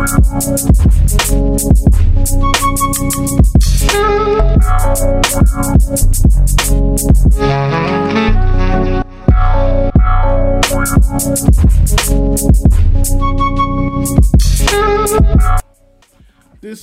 [0.00, 0.08] This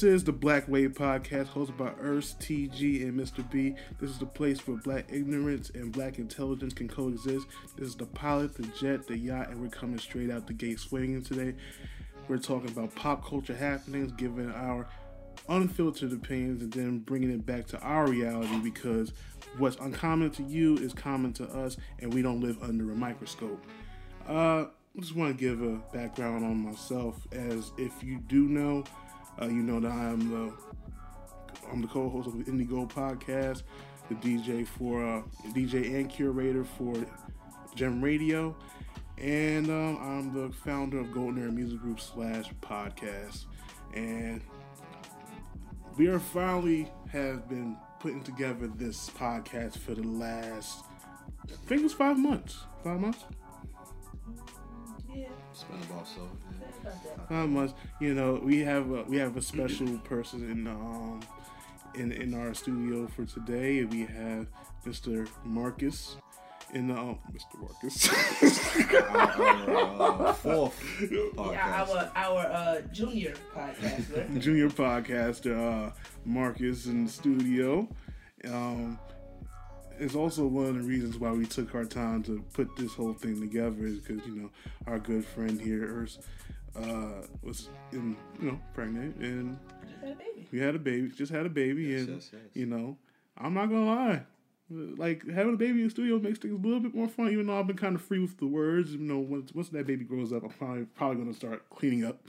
[0.04, 3.50] is the Black Wave Podcast, hosted by Urs, TG, and Mr.
[3.50, 3.74] B.
[4.00, 7.48] This is the place where black ignorance and black intelligence can coexist.
[7.78, 10.80] This is the pilot, the jet, the yacht, and we're coming straight out the gate
[10.80, 11.56] swinging today.
[12.28, 14.88] We're talking about pop culture happenings, giving our
[15.48, 19.14] unfiltered opinions, and then bringing it back to our reality because
[19.58, 23.64] what's uncommon to you is common to us, and we don't live under a microscope.
[24.28, 24.66] Uh,
[24.98, 28.84] I just want to give a background on myself, as if you do know,
[29.42, 30.54] uh, you know that I am the
[31.72, 33.64] I'm the co-host of the Indigo podcast,
[34.10, 36.96] the DJ for uh, DJ and curator for
[37.76, 38.56] Gem Radio,
[39.18, 43.46] and um, I'm the founder of Golden Era Music Group slash podcast,
[43.94, 44.42] and
[45.98, 50.84] we are finally have been putting together this podcast for the last
[51.50, 52.66] I think it was five months.
[52.84, 53.24] Five months.
[55.14, 55.28] Yeah.
[55.52, 56.30] It's been about so.
[57.30, 57.74] Five months.
[58.00, 61.22] You know, we have a, we have a special person in um
[61.96, 63.84] in in our studio for today.
[63.86, 64.48] We have
[64.86, 65.28] Mr.
[65.44, 66.18] Marcus
[66.74, 67.60] in the um, Mr.
[67.62, 68.10] Marcus.
[69.10, 71.02] Our uh, fourth
[71.52, 74.40] Yeah, our our uh, junior podcaster.
[74.42, 75.92] junior podcaster uh,
[76.26, 77.88] Marcus in the studio.
[78.46, 79.00] Um,
[80.00, 83.14] it's also one of the reasons why we took our time to put this whole
[83.14, 84.50] thing together is because you know
[84.86, 86.20] our good friend here Urs,
[86.76, 89.58] uh, was in you know pregnant and
[89.88, 90.48] Just had a baby.
[90.52, 92.42] we had a baby, just had a baby, Yes, and yes, yes.
[92.54, 92.98] you know
[93.38, 94.22] I'm not gonna lie.
[94.70, 97.30] Like having a baby in the studio makes things a little bit more fun.
[97.30, 99.88] Even though I've been kind of free with the words, you know, once once that
[99.88, 102.20] baby grows up, I'm probably probably gonna start cleaning up.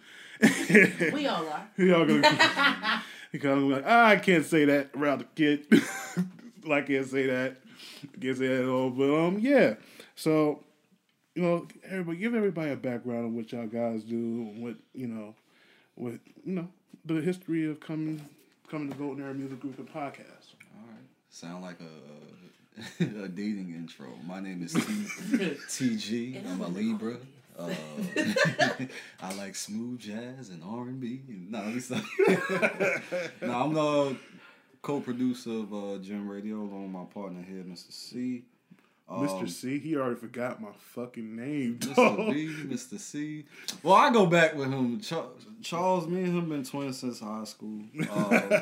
[1.12, 1.68] We all are.
[1.76, 5.66] Y'all gonna because I'm like, ah, I can't say that around the kid.
[6.70, 7.56] I can't say that.
[8.04, 8.90] I can't say that at all.
[8.90, 9.74] But um, yeah.
[10.14, 10.62] So,
[11.34, 15.34] you know, everybody give everybody a background on what y'all guys do, what you know,
[15.96, 16.68] what you know,
[17.04, 18.24] the history of coming
[18.70, 20.37] coming to Golden Era Music Group and podcast.
[21.42, 21.60] All right.
[21.60, 24.08] Sound like a, a dating intro.
[24.26, 26.50] My name is T, TG.
[26.50, 27.16] I'm a Libra.
[27.58, 27.70] Uh,
[29.20, 31.20] I like smooth jazz and R and B.
[31.28, 32.04] No, let me stop.
[33.42, 34.16] no, I'm the
[34.80, 37.92] co-producer of uh, Gem Radio along with my partner here, Mr.
[37.92, 38.44] C.
[39.08, 39.48] Um, Mr.
[39.48, 41.78] C, he already forgot my fucking name.
[41.78, 42.32] Mr.
[42.32, 42.98] B, Mr.
[42.98, 43.44] C.
[43.82, 45.00] Well, I go back with him.
[45.62, 47.82] Charles, me and him been twins since high school.
[48.08, 48.60] Uh,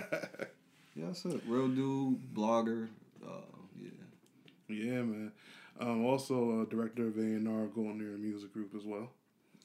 [0.96, 1.40] yeah, that's it.
[1.46, 2.88] Real dude, blogger.
[3.24, 3.30] Uh,
[3.78, 3.88] yeah.
[4.68, 5.32] Yeah, man.
[5.78, 9.10] Um, also a director of A and R Golden Era Music Group as well.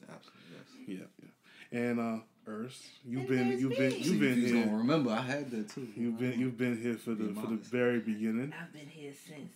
[0.02, 1.06] Absolutely, yes.
[1.22, 1.26] Yeah,
[1.72, 1.80] yeah.
[1.80, 4.76] And uh Urs, you've And been you've been you've been He's gonna here.
[4.76, 5.10] remember.
[5.10, 5.88] I had that too.
[5.96, 8.52] You've been you've been here for the for the very beginning.
[8.60, 9.52] I've been here since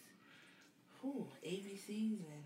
[1.03, 1.89] whew, ABCs
[2.21, 2.45] and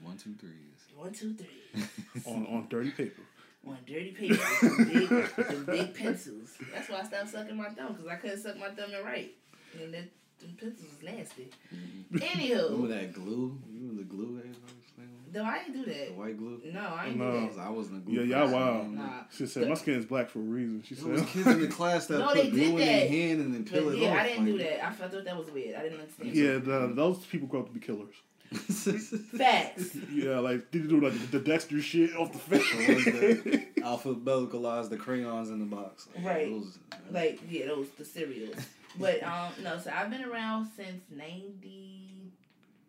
[0.00, 0.80] one, two, threes.
[0.96, 1.82] one, two, three.
[2.26, 3.22] on on dirty paper.
[3.66, 6.50] On dirty paper, with big, with big pencils.
[6.72, 9.34] That's why I stopped sucking my thumb because I couldn't suck my thumb and write.
[9.80, 10.04] And that
[10.40, 11.50] them pencils was nasty.
[11.74, 12.14] Mm-hmm.
[12.18, 13.58] Remember Anywho, that glue?
[13.72, 14.56] You remember the glue that was
[14.94, 15.34] playing with?
[15.34, 15.94] no, I didn't do that.
[15.98, 16.16] The that.
[16.18, 16.60] white glue?
[16.72, 17.30] No, I ain't No.
[17.30, 17.48] do I, that.
[17.48, 18.14] was, I wasn't a glue.
[18.22, 18.60] Yeah, y'all person.
[18.60, 18.92] wild.
[18.92, 19.10] Nah.
[19.34, 20.82] She said my skin is black for a reason.
[20.86, 23.08] She said, There was kids in the class that No, put glue did in their
[23.08, 24.18] hand and then peel But it yeah, off.
[24.18, 24.86] I didn't do that.
[24.86, 25.76] I thought that was weird.
[25.76, 26.34] I didn't understand.
[26.34, 28.14] Yeah, the, those people grow up to be killers.
[29.38, 29.96] Facts.
[30.12, 33.64] Yeah, like did you do like the Dexter shit off the face?
[33.78, 36.08] Alphabeticalize the crayons in the box.
[36.22, 36.50] Right.
[36.50, 36.78] Those,
[37.10, 38.56] Like yeah, those the cereals.
[38.98, 42.32] But um no, so I've been around since ninety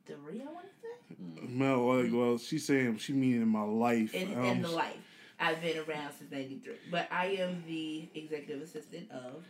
[0.05, 0.41] three.
[0.41, 4.13] I want to say no, like well, she's saying she meaning in my life.
[4.13, 4.95] in, Um, in the life.
[5.39, 6.75] I've been around since ninety three.
[6.91, 9.43] But I am the executive assistant of.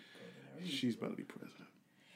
[0.63, 1.64] She's about to be president.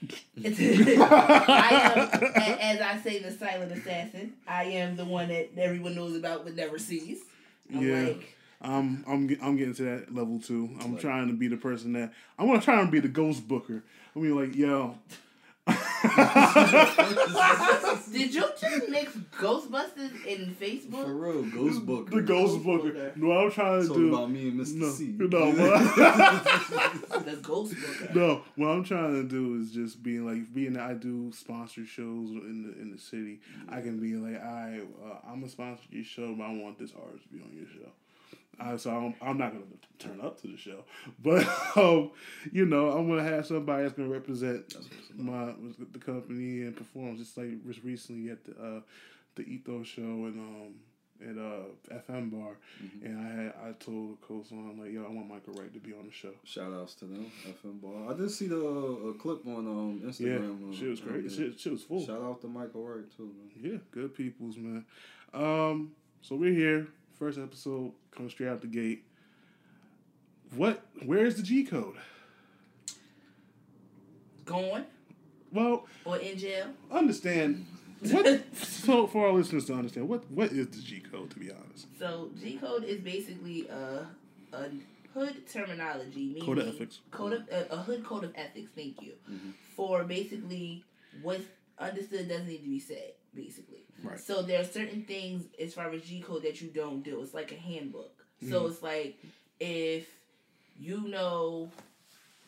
[0.43, 2.23] I am,
[2.61, 4.33] as I say, the silent assassin.
[4.47, 7.19] I am the one that everyone knows about but never sees.
[7.73, 8.07] I'm Yeah.
[8.07, 10.69] like, I'm I'm I'm getting to that level too.
[10.81, 13.83] I'm trying to be the person that I'm gonna try and be the ghost booker.
[14.15, 14.97] I mean, like, yo,
[18.11, 21.05] did you just mix Ghostbusters in Facebook?
[21.05, 21.21] For Facebook?
[21.21, 22.15] real, Ghost Booker.
[22.15, 22.91] the ghost booker.
[22.91, 23.11] Booker.
[23.15, 24.13] No, I'm trying to Talk do.
[24.13, 24.75] about me and Mr.
[24.75, 25.15] No, C.
[25.17, 27.25] no, what?
[27.25, 28.15] The Ghostbooker.
[28.15, 28.41] No.
[28.55, 32.29] What I'm trying to do is just being like being that I do sponsored shows
[32.29, 33.39] in the in the city.
[33.67, 36.91] I can be like, I uh, I'm a sponsor your show, but I want this
[36.99, 37.89] artist to be on your show.
[38.59, 39.65] Uh, so I'm, I'm not gonna
[39.99, 40.83] turn up to the show,
[41.23, 41.47] but
[41.77, 42.11] um,
[42.51, 45.61] you know I'm gonna have somebody that's represent what it's about.
[45.61, 47.17] my the company and perform.
[47.17, 47.49] Just like
[47.83, 48.81] recently at the uh,
[49.35, 50.73] the Ethos show and um
[51.21, 53.05] at uh FM bar, Mm-hmm.
[53.05, 55.79] and I had I told the co-son I'm like, yo, I want Michael Wright to
[55.79, 56.31] be on the show.
[56.45, 58.13] Shout outs to them, FM bar.
[58.13, 60.69] I did see the uh, clip on um, Yeah, Instagram.
[60.73, 61.29] uh, shit was great.
[61.31, 62.05] Shit, shit was full.
[62.05, 63.71] Shout out to Michael Wright too, man.
[63.71, 64.85] Yeah, good peoples, man.
[65.33, 65.91] Um,
[66.21, 66.87] so we're here.
[67.19, 69.03] First episode coming straight out the gate.
[70.55, 70.85] What?
[71.05, 71.97] Where is the G code?
[74.45, 74.85] Going
[75.51, 76.67] Well, or in jail?
[76.89, 77.65] understand.
[77.99, 78.41] What?
[78.55, 81.29] so for our listeners to understand, what what is the G code?
[81.31, 84.07] To be honest, So G code is basically a
[84.53, 84.69] a
[85.13, 86.99] hood terminology, meaning Code of ethics.
[87.11, 88.71] Code of a, a hood code of ethics.
[88.73, 89.49] Thank you mm-hmm.
[89.75, 90.85] for basically
[91.21, 91.43] what's
[91.77, 93.11] understood doesn't need to be said.
[93.35, 94.19] Basically, Right.
[94.19, 97.21] So there are certain things as far as G code that you don't do.
[97.21, 98.13] It's like a handbook.
[98.41, 98.71] So mm-hmm.
[98.71, 99.19] it's like
[99.59, 100.07] if
[100.79, 101.69] you know,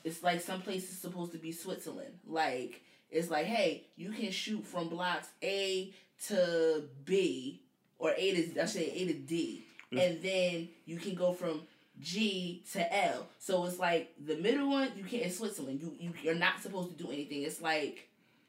[0.04, 2.20] it's like some place is supposed to be Switzerland.
[2.28, 5.94] Like it's like, hey, you can shoot from blocks A
[6.28, 7.62] to B
[8.00, 11.62] or A to I say A to D, and then you can go from
[12.00, 13.28] G to L.
[13.40, 15.82] So it's like the middle one you can't in Switzerland.
[15.82, 17.44] You you you're not supposed to do anything.
[17.44, 18.08] It's like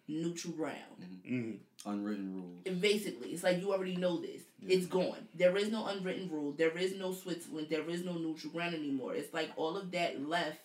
[0.08, 1.20] neutral ground.
[1.28, 1.56] mm,
[1.86, 2.60] Unwritten rules.
[2.66, 4.42] And basically, it's like you already know this.
[4.66, 5.26] It's gone.
[5.34, 6.52] There is no unwritten rule.
[6.52, 7.66] There is no Switzerland.
[7.70, 9.14] There is no neutral ground anymore.
[9.14, 10.58] It's like all of that left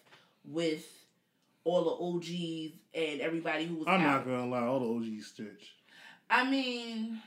[0.45, 0.85] with
[1.63, 4.25] all the OGs and everybody who was I'm out.
[4.25, 4.65] not gonna lie.
[4.65, 4.85] All the
[5.15, 5.73] OGs stitch.
[6.29, 7.19] I mean,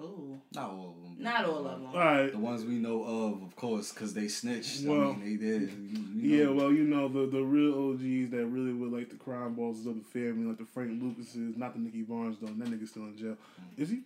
[0.00, 1.16] oh, Not all of them.
[1.24, 1.86] not all of them.
[1.92, 2.30] All right.
[2.32, 4.82] The ones we know of, of course, because they snitched.
[4.84, 5.70] Well, I mean, they did.
[5.70, 9.16] You, you Yeah, well, you know the the real OGs that really were like the
[9.16, 12.46] crime bosses of the family, like the Frank Lucases, not the Nicky Barnes though.
[12.48, 13.36] That nigga's still in jail.
[13.76, 14.00] Is he?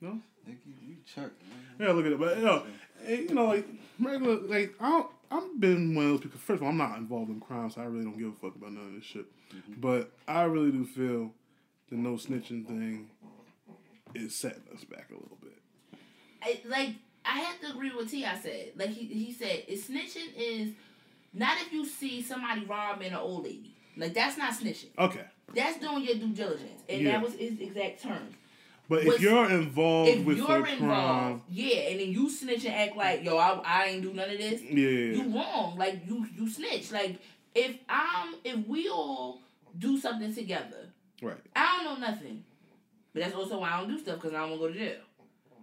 [0.00, 0.18] No.
[0.46, 1.30] Nicky, you, you check.
[1.78, 2.18] Yeah, look at it.
[2.18, 2.64] But you know,
[3.06, 3.66] eh, you know, like
[4.00, 6.40] regular, like I don't, I've been one of those people.
[6.40, 8.56] First of all, I'm not involved in crime, so I really don't give a fuck
[8.56, 9.24] about none of this shit.
[9.78, 11.30] But I really do feel
[11.90, 13.08] the no snitching thing
[14.14, 15.58] is setting us back a little bit.
[16.42, 16.90] I, like
[17.24, 18.24] I have to agree with T.
[18.24, 18.72] I said.
[18.76, 20.72] Like he he said, snitching is
[21.32, 23.74] not if you see somebody robbing an old lady.
[23.96, 24.88] Like that's not snitching.
[24.98, 25.24] Okay,
[25.54, 27.12] That's doing your due diligence, and Yeah.
[27.12, 28.28] that was his exact term.
[28.88, 32.74] but if you're involved if with you're involved, crime, yeah, and then you snitch and
[32.74, 34.62] act like, yo, I, I ain't do none of this.
[34.62, 35.76] yeah, You wrong.
[35.78, 36.90] Like you you snitch.
[36.90, 37.18] Like
[37.54, 39.40] if I'm if we all
[39.78, 40.88] do something together,
[41.22, 42.44] right, I don't know nothing.
[43.12, 44.78] But that's also why I don't do stuff because I don't want to go to
[44.78, 45.00] jail.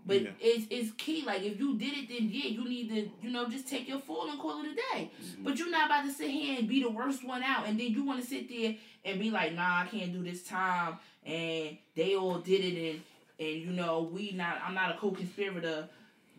[0.06, 0.30] But Yeah.
[0.40, 1.24] it's it's key.
[1.26, 4.00] Like if you did it, then yeah, you need to you know just take your
[4.00, 5.12] fall and call it a day.
[5.22, 5.44] Mm-hmm.
[5.44, 7.88] But you're not about to sit here and be the worst one out, and then
[7.92, 8.76] you want to sit there
[9.06, 13.02] and be like, nah, I can't do this time, and they all did it, and
[13.40, 14.62] and you know we not.
[14.66, 15.90] I'm not a co-conspirator,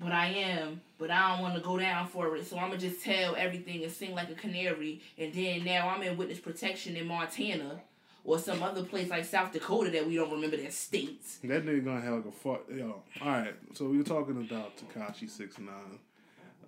[0.01, 0.81] but I am.
[0.99, 3.83] But I don't want to go down for it, so I'm gonna just tell everything
[3.85, 7.83] and sing like a canary, and then now I'm in witness protection in Montana.
[8.25, 11.39] Or some other place like South Dakota that we don't remember their states.
[11.43, 12.65] that nigga gonna have like a fuck.
[12.71, 13.55] Yo, all right.
[13.75, 15.99] So we were talking about Tekashi six nine.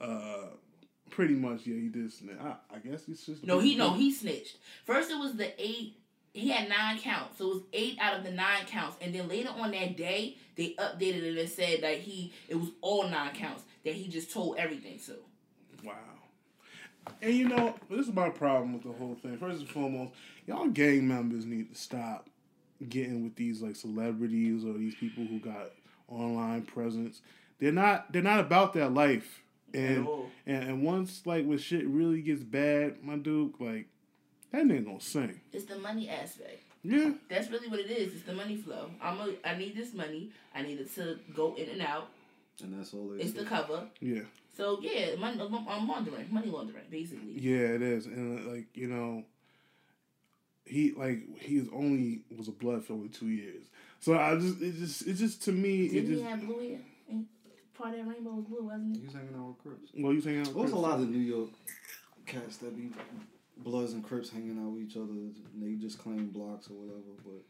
[0.01, 0.47] Uh,
[1.11, 2.37] pretty much, yeah, he did snitch.
[2.41, 4.57] I, I guess he's just No, he no, he snitched.
[4.85, 5.99] First it was the eight
[6.35, 7.39] he had nine counts.
[7.39, 8.97] So it was eight out of the nine counts.
[9.01, 12.71] And then later on that day, they updated it and said that he it was
[12.81, 15.17] all nine counts that he just told everything to.
[15.85, 15.95] Wow.
[17.21, 19.37] And you know, this is my problem with the whole thing.
[19.39, 20.13] First and foremost,
[20.47, 22.29] y'all gang members need to stop
[22.89, 25.71] getting with these like celebrities or these people who got
[26.09, 27.23] online presence.
[27.59, 29.41] They're not they're not about that life.
[29.75, 30.31] And all.
[30.47, 33.87] and, and once like when shit really gets bad, my dude, like
[34.53, 35.41] that nigga gonna sing.
[35.53, 36.63] It's the money aspect.
[36.83, 37.11] Yeah.
[37.29, 38.13] That's really what it is.
[38.15, 38.91] It's the money flow.
[39.01, 40.31] I'm a, I need this money.
[40.55, 42.09] I need it to go in and out.
[42.63, 43.85] And that's all they It's the cover.
[44.01, 44.23] Yeah.
[44.57, 47.33] So yeah, money, I'm laundering, money laundering, basically.
[47.33, 48.07] Yeah, it is.
[48.07, 49.25] And uh, like, you know,
[50.65, 53.65] he like he was only was a blood for only two years.
[54.01, 56.69] So I just it just it just to me it Didn't just he have blue
[56.69, 56.79] hair?
[57.75, 59.01] Part of that rainbow was blue, wasn't it?
[59.01, 59.93] He was hanging out with Crips.
[59.97, 61.51] well you saying There's a lot of New York
[62.27, 62.91] cats that be
[63.57, 65.11] Bloods and Crips hanging out with each other.
[65.11, 67.01] And they just claim blocks or whatever.
[67.25, 67.43] But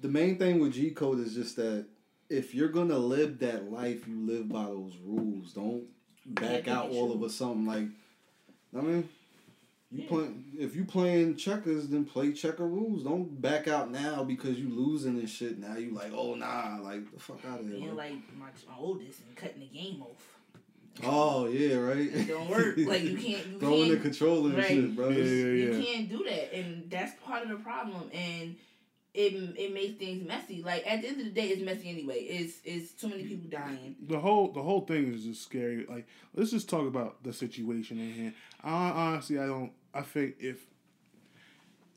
[0.00, 1.86] the main thing with G Code is just that
[2.28, 5.52] if you're gonna live that life, you live by those rules.
[5.52, 5.84] Don't
[6.34, 7.16] back Yeah, out be all true.
[7.16, 7.66] of a sudden.
[7.66, 7.86] Like,
[8.76, 9.08] I mean,
[9.90, 10.08] you Yeah.
[10.08, 13.02] play if you playing checkers, then play checker rules.
[13.04, 15.58] Don't back out now because you losing and shit.
[15.58, 17.76] Now you like, oh nah, like the fuck out of here.
[17.76, 20.36] Being like my, my oldest and cutting the game off.
[21.02, 21.98] Oh yeah, right.
[22.12, 22.76] It don't work.
[22.76, 23.46] Like you can't.
[23.46, 24.02] You Throwing the can't.
[24.02, 24.68] controller and Right.
[24.68, 25.08] shit, bro.
[25.08, 25.24] Yeah, yeah,
[25.78, 28.10] You can't do that, and that's part of the problem.
[28.12, 28.56] And
[29.12, 30.62] it it makes things messy.
[30.62, 32.20] Like at the end of the day, it's messy anyway.
[32.20, 33.96] It's it's too many people dying.
[34.06, 35.86] The whole the whole thing is just scary.
[35.88, 38.34] Like let's just talk about the situation in hand.
[38.62, 40.58] I honestly I don't I think if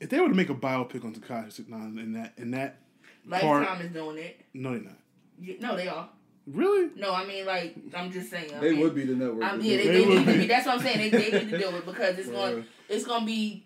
[0.00, 2.78] if they were to make a biopic on Tekashi Six Nine in that in that
[3.26, 4.40] Lifetime Part- is doing it.
[4.52, 4.98] no they're not.
[5.40, 6.08] You, no, they are.
[6.46, 6.90] Really?
[6.96, 8.52] No, I mean like I'm just saying.
[8.54, 9.44] I They mean, would be the network.
[9.44, 10.38] I mean, yeah, do they, they, They need would to be.
[10.40, 10.46] be.
[10.46, 10.98] That's what I'm saying.
[10.98, 13.64] They, they need to do it because it's going it's going to be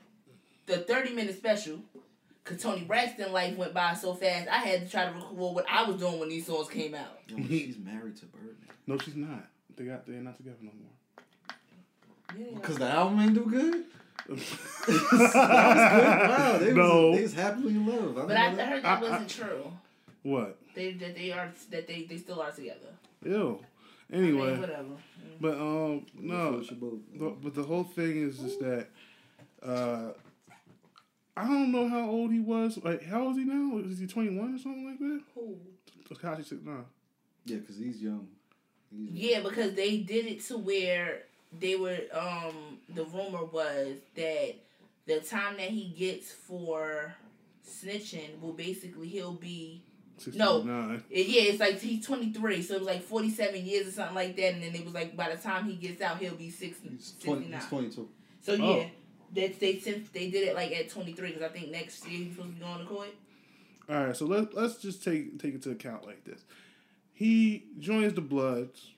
[0.66, 1.78] the 30 minute special.
[2.48, 5.66] Cause Toni Braxton life went by so fast, I had to try to record what
[5.70, 7.18] I was doing when these songs came out.
[7.28, 8.54] Yo, she's married to Birdman.
[8.86, 9.46] No, she's not.
[9.76, 12.36] They got they're not together no more.
[12.38, 12.54] Yeah.
[12.58, 13.84] Because the album ain't do good?
[14.28, 15.32] that was good.
[15.34, 17.08] Wow, they, No.
[17.10, 18.18] was, they was happily in love.
[18.18, 18.68] I But I know that.
[18.68, 19.72] heard that I- I- wasn't true.
[20.22, 20.58] What?
[20.74, 22.92] They that they are that they they still are together.
[23.24, 23.58] Ew.
[24.12, 24.84] I mean, Anyway, whatever.
[25.40, 26.62] but um, no.
[26.62, 28.88] Float the- But the whole thing is just that
[29.62, 30.12] uh,
[31.38, 32.78] I don't know how old he was.
[32.82, 33.78] Like, how old is he now?
[33.78, 35.20] Is he twenty one or something like that?
[35.34, 35.56] Who?
[36.10, 36.84] Tekashi six nine.
[37.44, 38.26] Yeah, because he's young.
[38.90, 41.22] He's Yeah, because they did it to where
[41.56, 41.98] they were.
[42.12, 44.54] Um, the rumor was that
[45.06, 47.14] the time that he gets for
[47.66, 49.82] snitching will basically he'll be.
[50.34, 50.62] No.
[50.62, 51.04] nine.
[51.08, 54.16] Yeah, it's like he's twenty three, so it was like forty seven years or something
[54.16, 56.50] like that, and then it was like by the time he gets out, he'll be
[56.50, 58.08] 60, He's, 20, he's 22.
[58.40, 58.86] So yeah,
[59.34, 62.18] That's they since they did it like at twenty three because I think next year
[62.18, 63.14] he's supposed to be going to court.
[63.90, 66.42] All right, so let let's just take take it to account like this.
[67.12, 68.92] He joins the Bloods,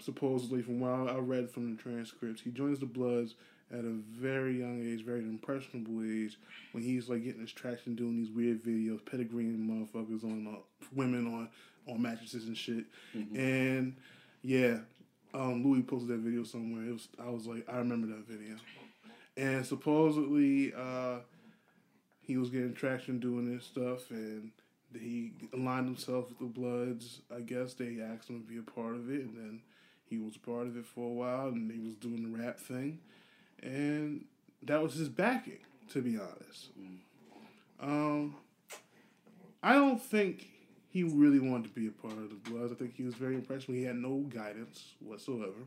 [0.00, 2.42] supposedly from what I read from the transcripts.
[2.42, 3.34] He joins the Bloods
[3.72, 6.38] at a very young age, very impressionable age,
[6.72, 10.58] when he's like getting his traction, doing these weird videos, pedigreeing motherfuckers on uh,
[10.94, 11.48] women on
[11.88, 12.84] on mattresses and shit.
[13.14, 13.96] And
[14.42, 14.78] yeah,
[15.32, 16.84] um, Louis posted that video somewhere.
[16.84, 18.56] It was I was like, I remember that video.
[19.36, 21.20] And supposedly, uh,
[22.20, 24.50] he was getting traction doing this stuff, and
[24.98, 27.20] he aligned himself with the Bloods.
[27.34, 29.62] I guess they asked him to be a part of it, and then
[30.04, 32.98] he was part of it for a while, and he was doing the rap thing,
[33.62, 34.26] and
[34.62, 35.60] that was his backing,
[35.92, 36.68] to be honest.
[37.80, 38.36] Um,
[39.62, 40.48] I don't think
[40.90, 42.70] he really wanted to be a part of the Bloods.
[42.70, 45.66] I think he was very impressed when he had no guidance whatsoever.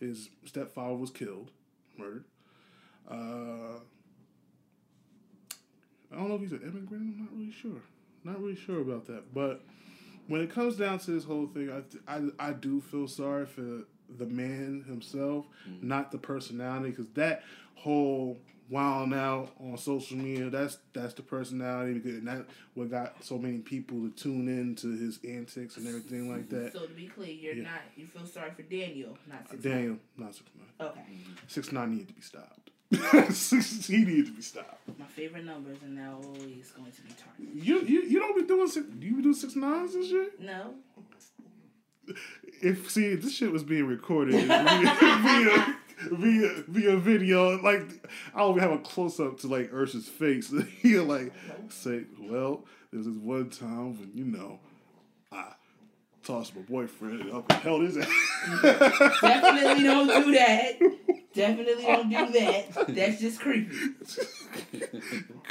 [0.00, 1.52] His stepfather was killed,
[1.96, 2.24] murdered.
[3.10, 3.78] Uh,
[6.10, 7.02] I don't know if he's an immigrant.
[7.02, 7.80] I'm not really sure.
[8.24, 9.32] Not really sure about that.
[9.34, 9.62] But
[10.28, 11.70] when it comes down to this whole thing,
[12.08, 13.84] I I, I do feel sorry for
[14.18, 15.46] the man himself,
[15.80, 17.42] not the personality, because that
[17.74, 23.24] whole wild out on social media, that's that's the personality, because and that what got
[23.24, 26.72] so many people to tune in to his antics and everything like that.
[26.74, 27.62] So to be clear, you're Yeah.
[27.64, 30.88] not you feel sorry for Daniel, not six Daniel, not six nine.
[30.90, 31.00] Okay,
[31.48, 32.70] Six nine needed to be stopped.
[32.92, 34.80] He needed to be stopped.
[34.98, 37.64] my favorite numbers are now always going to be targeted.
[37.64, 38.86] You you you don't be doing six.
[38.86, 40.40] Do you do six nines and shit?
[40.40, 40.74] No,
[42.62, 45.76] If see if this shit was being recorded via
[46.10, 50.52] via, via video, like I would have a close up to like Ursa's face.
[50.82, 51.32] He'll like
[51.70, 54.60] say, "Well, there's this one time when you know
[55.30, 55.54] I
[56.24, 58.08] tossed my boyfriend and up and held his ass."
[59.20, 60.78] definitely don't do that.
[61.34, 62.86] Definitely don't do that.
[62.94, 63.74] That's just creepy.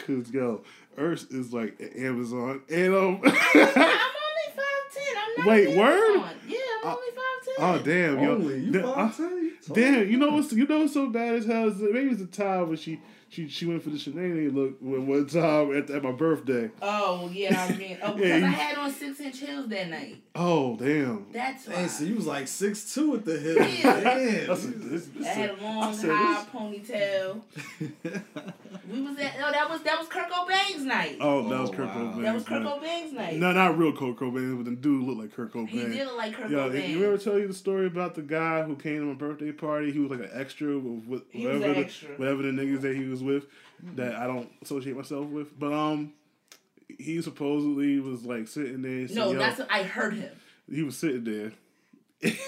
[0.06, 0.64] Cause yo,
[0.98, 3.22] Earth is like Amazon, and um.
[3.24, 5.16] I'm only five ten.
[5.18, 5.48] I'm not.
[5.48, 6.16] Wait, word?
[6.18, 6.36] Amazon.
[6.48, 7.31] Yeah, I'm Uh, only five.
[7.60, 8.32] Oh damn, yo!
[8.36, 9.74] Only you Da- uh, 5'10"?
[9.74, 11.68] damn, you know what's you know what's so bad as hell?
[11.68, 14.78] Is that maybe it's the time when she she she went for the shenanigan look
[14.82, 16.70] one one time at, at my birthday.
[16.82, 19.90] Oh yeah, I mean, oh because Yeah, you- I had on six inch heels that
[19.90, 20.22] night.
[20.36, 21.28] Oh damn!
[21.32, 21.76] That's why.
[21.76, 23.58] Hey, so you was like six two at the hip.
[23.84, 24.00] Yeah.
[24.02, 24.48] Damn.
[24.48, 27.42] That's a, this, this I had a a- long, said high ponytail.
[28.92, 31.18] We was at no, that was that was Kurt Cobain's night.
[31.22, 31.96] Oh, that was Oh, Kurt wow.
[31.96, 32.22] Cobain.
[32.24, 33.38] that was Kurt Cobain's night.
[33.38, 35.68] No, not real Kurt Cobain, but the dude looked like Kurt Cobain.
[35.70, 36.90] he did look like Kurt Yo, Cobain.
[36.90, 39.92] you ever tell you the story about the guy who came to my birthday party?
[39.92, 43.06] He was like an extra with, with whatever, an the, whatever the niggas that he
[43.06, 43.46] was with
[43.96, 45.58] that I don't associate myself with.
[45.60, 46.14] But um,
[46.88, 48.92] he supposedly was like sitting there.
[48.92, 50.32] And said, no, that's what I heard him.
[50.70, 51.52] he was sitting there.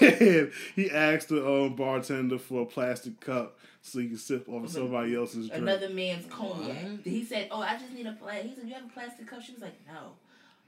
[0.00, 4.64] And he asked the um, bartender for a plastic cup so he could sip off
[4.64, 5.62] of somebody else's drink.
[5.62, 6.68] Another man's cognac.
[6.82, 7.00] What?
[7.04, 9.42] He said, "Oh, I just need a plastic." He said, "You have a plastic cup?"
[9.42, 10.12] She was like, "No."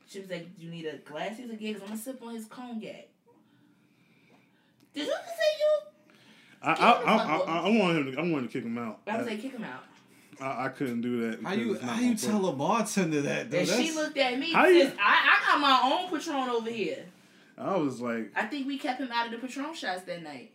[0.08, 2.20] She was like, "You need a glass?" He was like, "Yeah, 'cause I'm gonna sip
[2.22, 3.08] on his cognac."
[4.96, 5.78] Did you say you?
[6.62, 8.12] I, I, I, I, I wanted him.
[8.14, 9.00] To, I wanted to kick him out.
[9.06, 9.84] I was I, like, "Kick him out."
[10.40, 11.42] I, I couldn't do that.
[11.42, 13.58] How you how you tell a bartender that though?
[13.58, 14.52] And she looked at me.
[14.52, 17.04] How and you- I, I got my own Patron over here.
[17.58, 20.50] I was like, I think we kept him out of the Patron shots that night.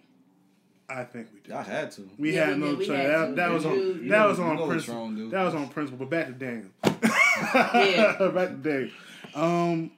[0.89, 1.53] I think we did.
[1.53, 2.09] I had to.
[2.19, 2.87] We Yeah, had we no choice.
[2.89, 3.35] had That, to.
[3.35, 3.73] that was on.
[3.75, 4.95] you that was on principle.
[4.95, 5.29] wrong.
[5.29, 6.05] That was on principle.
[6.05, 6.69] But back to Daniel.
[6.83, 8.17] Yeah.
[8.33, 8.89] back to Daniel.
[9.33, 9.91] Um,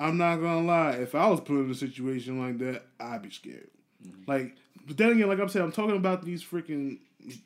[0.00, 0.92] I'm not gonna lie.
[0.92, 3.68] If I was put in a situation like that, I'd be scared.
[4.06, 4.30] Mm-hmm.
[4.30, 6.98] Like, but then again, like I'm saying, I'm talking about these freaking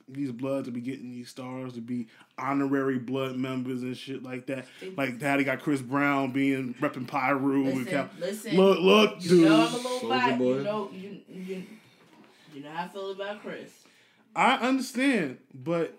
[0.08, 2.06] these bloods to be getting these stars to be
[2.38, 4.66] honorary blood members and shit like that.
[4.96, 7.64] Like Daddy got Chris Brown being repping Piru.
[7.64, 8.56] Listen, and Cal- listen.
[8.56, 9.48] look, look, You dude.
[9.48, 10.38] know I'm a little Soulja biased.
[10.38, 10.54] Boy.
[10.58, 11.62] You know, you, you,
[12.54, 13.70] you know how I feel about Chris.
[14.36, 15.98] I understand, but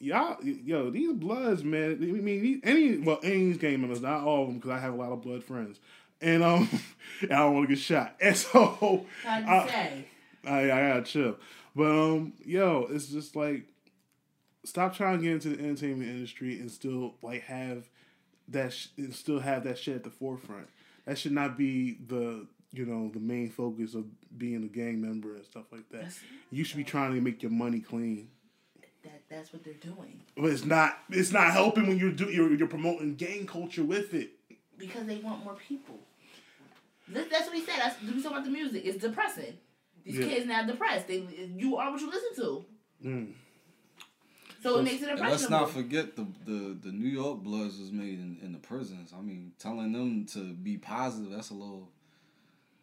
[0.00, 1.92] y'all, yo, these bloods, man.
[1.92, 4.70] I mean, these, any well, any of these gang members, not all of them, because
[4.70, 5.78] I have a lot of blood friends,
[6.20, 6.68] and um,
[7.22, 9.06] and I don't want to get shot, and so
[9.46, 10.04] I-?
[10.46, 11.36] I, I gotta chill.
[11.76, 13.64] But um, yo, it's just like
[14.64, 17.88] stop trying to get into the entertainment industry and still like have
[18.48, 20.68] that sh- and still have that shit at the forefront.
[21.06, 24.04] That should not be the you know the main focus of
[24.38, 25.96] being a gang member and stuff like that.
[25.98, 28.28] That's- You should be trying to make your money clean.
[29.30, 30.98] That that's what they're doing But it's not.
[31.10, 34.32] It's not helping when you're do you're, you're promoting gang culture with it.
[34.78, 35.98] because they want more people.
[37.08, 37.76] That- That's what he said.
[37.78, 38.82] That's we talking about the music.
[38.84, 39.54] It's depressing.
[40.04, 40.26] These Yeah.
[40.26, 41.06] kids now depressed.
[41.08, 42.64] They you are what you listen to.
[43.04, 43.32] Mm.
[44.62, 45.30] So it makes it And impressionable.
[45.30, 49.14] let's not forget the, the, the New York Bloods was made in, in the prisons.
[49.16, 51.88] I mean, telling them to be positive, that's a little.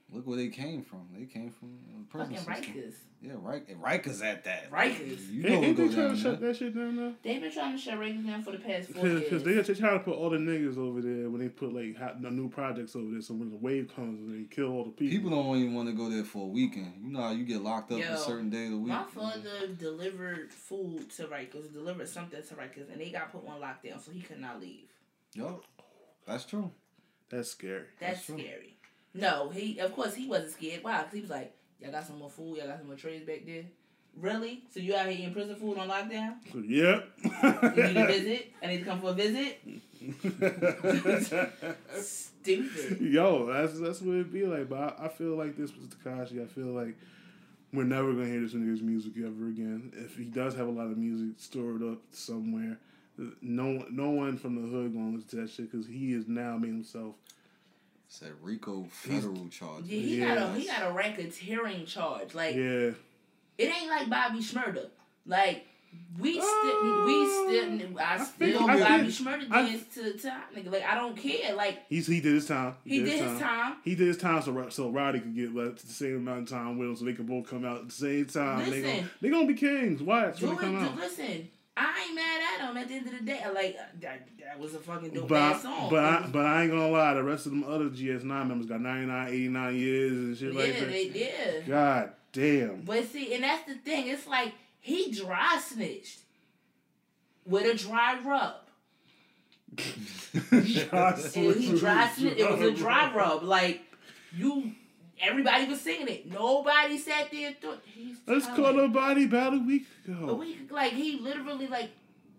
[0.10, 1.10] Look where they came from.
[1.14, 2.76] They came from the prison Fucking system.
[2.76, 2.94] Rikers.
[3.22, 3.82] Yeah, right.
[3.82, 4.72] Rikers at that.
[4.72, 5.30] Rikers.
[5.30, 7.14] You know Ain't, what ain't they trying to shut that shit down now?
[7.24, 9.24] They've been trying to shut Rikers down for the past four years.
[9.24, 11.98] Because they they try to put all the niggas over there when they put like
[11.98, 13.22] hot, the new projects over there.
[13.22, 15.18] So when the wave comes, they kill all the people.
[15.18, 16.94] People don't even want to go there for a weekend.
[17.04, 18.88] You know how you get locked up Yo, a certain day of the week.
[18.88, 23.60] My father delivered food to Rikers, delivered something to Rikers, and they got put on
[23.60, 24.88] lockdown, so he could not leave.
[25.34, 25.66] Yup.
[26.26, 26.72] That's true.
[27.30, 27.84] That's scary.
[28.00, 28.40] That's, That's true.
[28.40, 28.77] scary.
[29.18, 30.84] No, he of course he wasn't scared.
[30.84, 31.00] Why?
[31.00, 32.58] Because he was like, "Y'all got some more food.
[32.58, 33.64] Y'all got some more trays back there."
[34.20, 34.64] Really?
[34.74, 36.36] So you out here eating prison food on lockdown?
[36.54, 37.10] Yep.
[37.78, 38.54] You need a visit?
[38.64, 39.60] I need to come for a visit?
[42.00, 43.02] Stupid.
[43.02, 44.70] Yo, that's that's what it'd be like.
[44.70, 46.42] But I, I feel like this was Tekashi.
[46.44, 46.96] I feel like
[47.74, 49.92] we're never gonna hear this nigga's music ever again.
[49.96, 52.80] If he does have a lot of music stored up somewhere,
[53.42, 56.58] no no one from the hood gonna listen to that shit because he is now
[56.58, 57.16] made himself.
[58.10, 59.90] Said RICO federal charges.
[59.90, 62.34] Yeah, he got a he got a racketeering charge.
[62.34, 62.92] Like Yeah,
[63.58, 64.88] it ain't like Bobby Shmurda.
[65.26, 65.66] Like
[66.20, 69.84] we Uh, still we still I, I still think- I Bobby think- Shmurda I- dance
[69.96, 70.72] to to hot nigga.
[70.72, 71.54] Like I don't care.
[71.54, 72.76] Like he's he did his time.
[72.86, 73.76] he did his time.
[73.84, 76.78] He did his time so so Rowdy could get like, the same amount of time
[76.78, 78.60] with him, so they could both come out at the same time.
[78.70, 79.10] They gonna, Listen.
[79.22, 80.02] they gonna be kings.
[80.02, 80.60] Watch Do when it.
[80.60, 80.96] they come Do, out.
[80.98, 82.78] listen, I ain't mad at him.
[82.78, 85.42] At the end of the day, like uh, that, that was a fucking dope But
[85.42, 85.90] ass song.
[85.92, 87.14] but I, but I ain't gonna lie.
[87.14, 90.74] The rest of them other GS9 members got 99, 89 years and shit yeah, like
[90.74, 90.82] that.
[90.82, 91.68] Yeah, they did.
[91.68, 92.82] God damn.
[92.82, 94.08] But see, and that's the thing.
[94.08, 96.20] It's like he dry snitched
[97.46, 98.56] with a dry rub.
[100.52, 102.40] And he dry snitched.
[102.40, 103.44] It was a dry rub.
[103.44, 103.82] Like
[104.36, 104.72] you,
[105.22, 106.32] everybody was singing it.
[106.32, 108.18] Nobody sat there and thought he's.
[108.28, 108.62] Let's telling.
[108.76, 110.18] call a body about a week ago.
[110.20, 110.34] A ago.
[110.36, 111.90] week, like he literally like,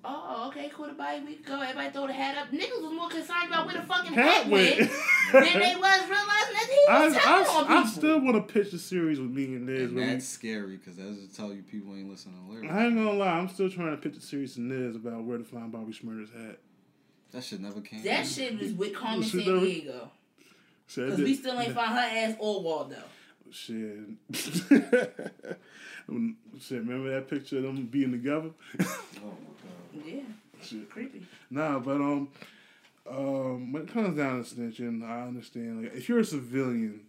[0.05, 0.87] oh okay, cool.
[0.91, 2.51] About a week ago, everybody throw the hat up.
[2.53, 4.91] Niggas was more concerned about where the fucking hat, Hat went went.
[5.33, 8.53] than they was realizing that he I, was telling on I, I still want to
[8.53, 9.85] pitch the series with me and Niz.
[9.87, 12.73] And where we- that's scary because that's to tell you people ain't listening to lyrics.
[12.73, 15.39] I ain't gonna lie, I'm still trying to pitch a series to Niz about where
[15.39, 16.59] to find Bobby Shmurda's hat.
[17.31, 18.03] That shit never came.
[18.05, 18.27] that out.
[18.27, 20.11] shit was with Carmen Shit, San Diego.
[20.89, 22.97] Shit, Because we still ain't find her ass or Waldo.
[23.51, 23.99] Shit.
[26.09, 28.51] Um, Shit, remember that picture of them being together?
[28.81, 28.85] Oh
[29.21, 30.07] my god.
[30.07, 30.21] Yeah,
[30.63, 30.91] Shit.
[30.91, 31.23] creepy.
[31.51, 32.29] Nah, but um,
[33.09, 35.83] um, when it comes down to snitching, I understand.
[35.83, 37.01] Like, if you're a civilian,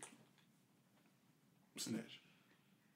[1.77, 2.19] snitch.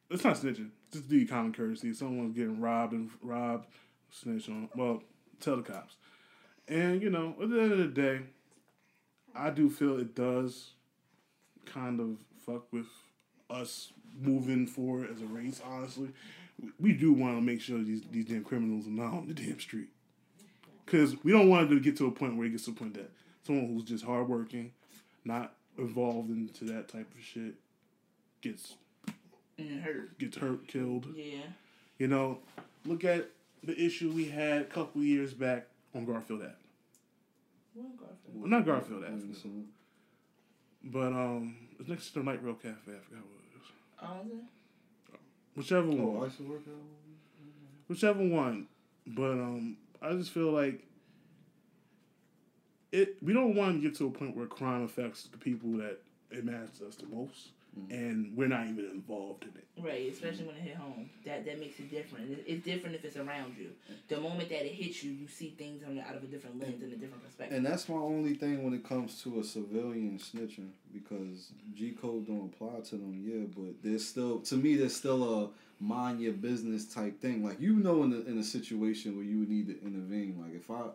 [0.09, 0.69] It's not snitching.
[0.91, 1.89] Just do your common courtesy.
[1.89, 3.67] If someone's getting robbed and robbed,
[4.11, 4.69] snitch on.
[4.75, 5.01] Well,
[5.39, 5.95] tell the cops.
[6.67, 8.19] And you know, at the end of the day,
[9.33, 10.72] I do feel it does
[11.65, 12.87] kind of fuck with
[13.49, 15.61] us moving forward as a race.
[15.65, 16.09] Honestly,
[16.79, 19.59] we do want to make sure these these damn criminals are not on the damn
[19.59, 19.89] street
[20.85, 22.73] because we don't want it to get to a point where it gets to a
[22.73, 23.09] point that
[23.45, 24.71] someone who's just hardworking,
[25.25, 27.55] not involved into that type of shit,
[28.41, 28.75] gets
[29.57, 30.17] And hurt.
[30.19, 31.07] gets hurt, killed.
[31.15, 31.39] Yeah.
[31.97, 32.39] You know,
[32.85, 33.29] look at
[33.63, 36.53] the issue we had a couple years back on Garfield Avenue.
[37.73, 38.17] What Garfield?
[38.35, 39.33] Well, not Garfield Avenue,
[40.83, 42.71] but um, it's next to the Light Rail Cafe.
[42.75, 43.71] I forgot what it was.
[44.01, 45.19] Oh, was it?
[45.55, 46.29] Whichever Oh, one.
[46.29, 47.47] I should work out.
[47.87, 48.67] whichever one.
[49.05, 50.83] But um, I just feel like
[52.91, 53.17] it.
[53.21, 55.99] We don't want to get to a point where crime affects the people that
[56.31, 57.91] it matters to us the most, Mm-hmm.
[57.91, 59.65] and we're not even involved in it.
[59.83, 61.09] Right, especially when it hit home.
[61.25, 62.37] That that makes it different.
[62.45, 63.71] It's different if it's around you.
[64.09, 66.83] The moment that it hits you, you see things on out of a different lens
[66.83, 67.57] and a different perspective.
[67.57, 71.75] And that's my only thing when it comes to a civilian snitching because mm-hmm.
[71.75, 73.23] G code don't apply to them.
[73.25, 75.49] Yeah, but there's still to me there's still a
[75.83, 77.43] mind your business type thing.
[77.43, 80.37] Like you know, in a, in a situation where you would need to intervene.
[80.39, 80.89] Like if I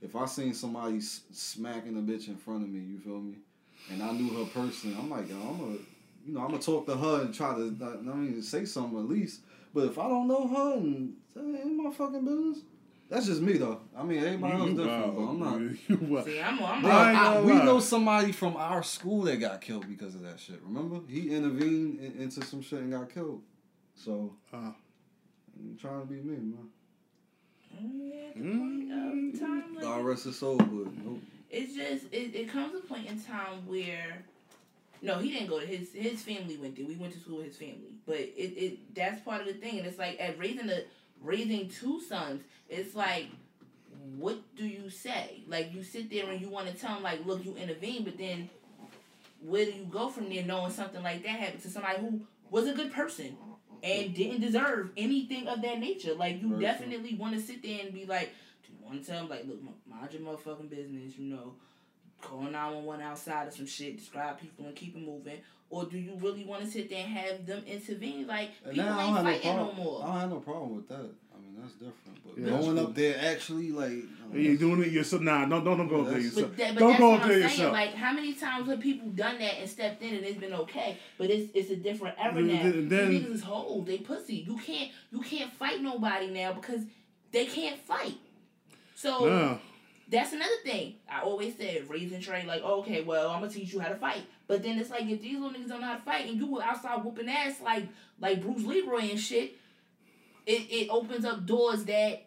[0.00, 3.38] if I seen somebody smacking a bitch in front of me, you feel me,
[3.90, 5.78] and I knew her person, I'm like, yo, I'm gonna
[6.26, 9.06] you know I'm gonna talk to her and try to I mean say something at
[9.08, 9.40] least.
[9.74, 12.58] But if I don't know her and that ain't my fucking business.
[13.08, 13.80] That's just me though.
[13.96, 15.60] I mean everybody else different, but I'm not.
[15.88, 16.26] You wild.
[16.26, 19.60] See, I'm, I'm Bro, I ain't I- we know somebody from our school that got
[19.60, 20.60] killed because of that shit.
[20.64, 23.42] Remember, he intervened in, into some shit and got killed.
[23.94, 26.68] So Uh, I'm trying to be me, man.
[28.28, 28.92] at the point
[29.34, 30.68] of time, like, God rest his soul, but
[31.04, 31.20] nope.
[31.50, 34.24] it's just it, it comes a point in time where
[35.02, 36.86] no he didn't go to his his family went there.
[36.86, 37.96] We went to school with his family.
[38.06, 39.78] But it, it that's part of the thing.
[39.78, 40.82] And it's like at raising a
[41.20, 43.26] raising two sons it's like
[44.16, 45.42] what do you say?
[45.46, 48.18] Like you sit there and you want to tell them like look you intervene but
[48.18, 48.48] then
[49.40, 52.68] where do you go from there knowing something like that happened to somebody who was
[52.68, 53.36] a good person
[53.82, 56.14] and didn't deserve anything of that nature?
[56.14, 58.32] Like you Very definitely want to sit there and be like
[58.64, 61.54] do you want to tell them like look mind your motherfucking business you know
[62.22, 65.38] call 911 outside of some shit, describe people and keep it moving?
[65.70, 68.26] Or do you really want to sit there and have them intervene?
[68.26, 70.02] Like, And people ain't don't no fighting no more.
[70.02, 70.96] I don't have no problem with that.
[71.34, 72.18] I mean, that's different.
[72.26, 72.86] But Yeah, going cool.
[72.86, 73.92] up there actually like,
[74.32, 75.22] uh, you doing it yourself?
[75.22, 76.48] Nah, don't don't, don't go up there yourself.
[76.50, 77.72] But, that, but don't go up there yourself.
[77.72, 80.98] Like, how many times have people done that and stepped in and it's been okay?
[81.16, 82.62] But it's it's a different era Then- now.
[82.64, 83.86] then- then- These niggas is hoes.
[83.86, 84.36] They pussy.
[84.46, 86.82] You can't you can't fight nobody now because
[87.30, 88.18] they can't fight.
[88.94, 89.58] So no.
[90.12, 90.96] That's another thing.
[91.10, 93.96] I always said, raising Trey, like, oh, okay, well, I'm gonna teach you how to
[93.96, 94.22] fight.
[94.46, 96.46] But then it's like if these little niggas don't know how to fight and you
[96.46, 97.88] were outside whooping ass like
[98.20, 99.56] like Bruce Leroy and shit,
[100.46, 102.26] it, it opens up doors that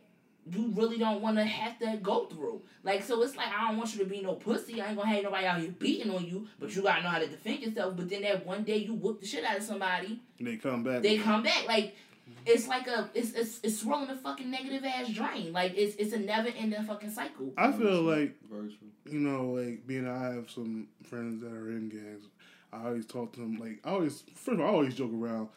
[0.52, 2.62] you really don't wanna have to go through.
[2.84, 4.82] Like so it's like I don't want you to be no pussy.
[4.82, 7.20] I ain't gonna have nobody out here beating on you, but you gotta know how
[7.20, 7.96] to defend yourself.
[7.96, 10.84] But then that one day you whoop the shit out of somebody, And They come
[10.84, 11.02] back.
[11.02, 11.68] they come back.
[11.68, 11.96] Like
[12.30, 12.42] Mm-hmm.
[12.48, 15.54] it's like a it's it's it's swirling a fucking negative ass drain.
[15.54, 17.52] Like it's it's a never ending fucking cycle.
[17.58, 18.88] I feel like very true.
[19.14, 22.26] you know, like being I have some friends that are in gangs.
[22.74, 25.50] I always talk to them like I always first of all I always joke around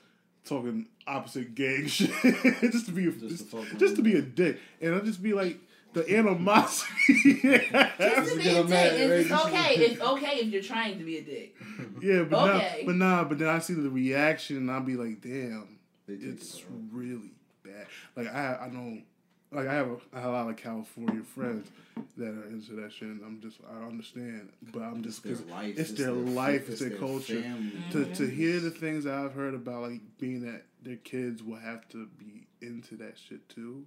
[0.45, 2.11] talking opposite gang shit
[2.61, 5.01] just to be a, Just to just, talk just to be a dick and I
[5.01, 5.59] just be like
[5.95, 7.41] the animosity.
[7.99, 8.93] Just to be a dick.
[8.93, 9.75] It's, it's okay.
[9.77, 11.57] It's okay if you're trying to be a dick.
[12.03, 12.81] yeah, but Okay.
[12.83, 15.67] nah, but nah, but then I see the reaction and I'll be like, damn, They
[15.67, 15.78] take
[16.09, 17.33] it's it really
[17.65, 17.87] bad.
[18.17, 19.05] Like I I don't
[19.53, 21.69] like I have a, I have a lot of California friends
[22.17, 25.47] that are into that shit and I'm just I don't understand, but I'm It's just
[25.49, 25.79] life.
[25.79, 27.41] it's their life, it's it's their culture.
[27.41, 27.73] family.
[27.93, 28.37] to to mm-hmm.
[28.37, 32.09] hear the things that I've heard about like being that their kids will have to
[32.19, 33.87] be into that shit too.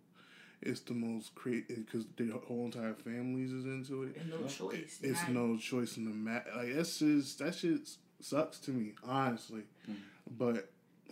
[0.61, 4.15] It's the most crazy because their whole entire families is into it.
[4.17, 4.99] And no choice.
[5.01, 6.51] It's Not- no choice in the matter.
[6.55, 9.63] Like that's just that shit sucks to me, honestly.
[9.89, 9.95] Mm.
[10.37, 10.69] But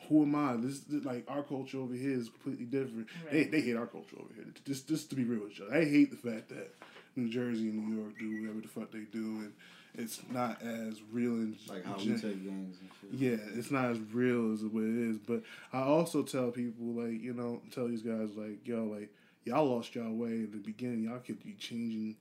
[0.09, 0.55] who am I?
[0.57, 3.07] This is- like our culture over here is completely different.
[3.31, 3.51] They Right.
[3.51, 4.45] they hate our culture over here.
[4.65, 6.75] Just just to be real with you, I hate the fact that
[7.15, 9.53] New Jersey and New York do whatever the fuck they do, and
[9.95, 13.19] it's not as real and Like how we take games and shit.
[13.19, 15.17] yeah, it's not as real as what it is.
[15.17, 15.43] But
[15.73, 19.09] I also tell people like, you know, tell these guys like, yo, like
[19.45, 21.03] y'all lost y'all way in the beginning.
[21.05, 22.15] Y'all could be changing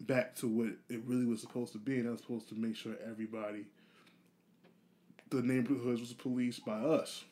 [0.00, 2.94] back to what it really was supposed to be, and that's supposed to make sure
[3.06, 3.64] everybody,
[5.30, 7.24] the neighborhoods was policed by us,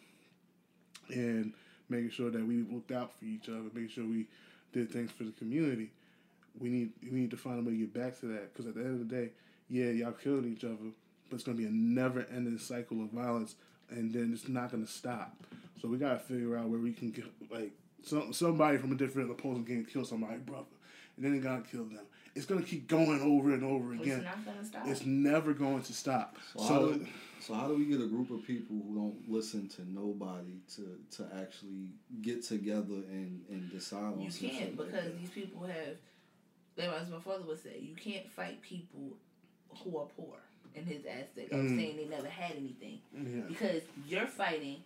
[1.08, 1.52] and
[1.88, 4.26] making sure that we looked out for each other, making sure we
[4.72, 5.90] did things for the community.
[6.58, 8.74] We need we need to find a way to get back to that because at
[8.74, 9.30] the end of the day,
[9.68, 10.76] yeah, y'all killing each other,
[11.28, 13.56] but it's gonna be a never ending cycle of violence,
[13.90, 15.34] and then it's not gonna stop.
[15.80, 19.30] So we gotta figure out where we can get like some somebody from a different
[19.30, 20.64] opposing gang kill somebody brother,
[21.16, 22.06] and then they gotta kill them.
[22.36, 24.24] It's gonna keep going over and over It's again.
[24.24, 24.86] not gonna stop.
[24.86, 26.36] It's never going to stop.
[26.54, 27.06] So, how So do,
[27.40, 30.98] so how do we get a group of people who don't listen to nobody to
[31.16, 31.88] to actually
[32.22, 34.24] get together and and decide on something?
[34.24, 35.96] you some can't shit like because these people have,
[36.76, 39.16] like as my father would say, you can't fight people
[39.82, 40.36] who are poor.
[40.74, 41.74] In his aspect of Mm.
[41.78, 43.44] saying they never had anything, yeah.
[43.48, 44.82] because you're fighting.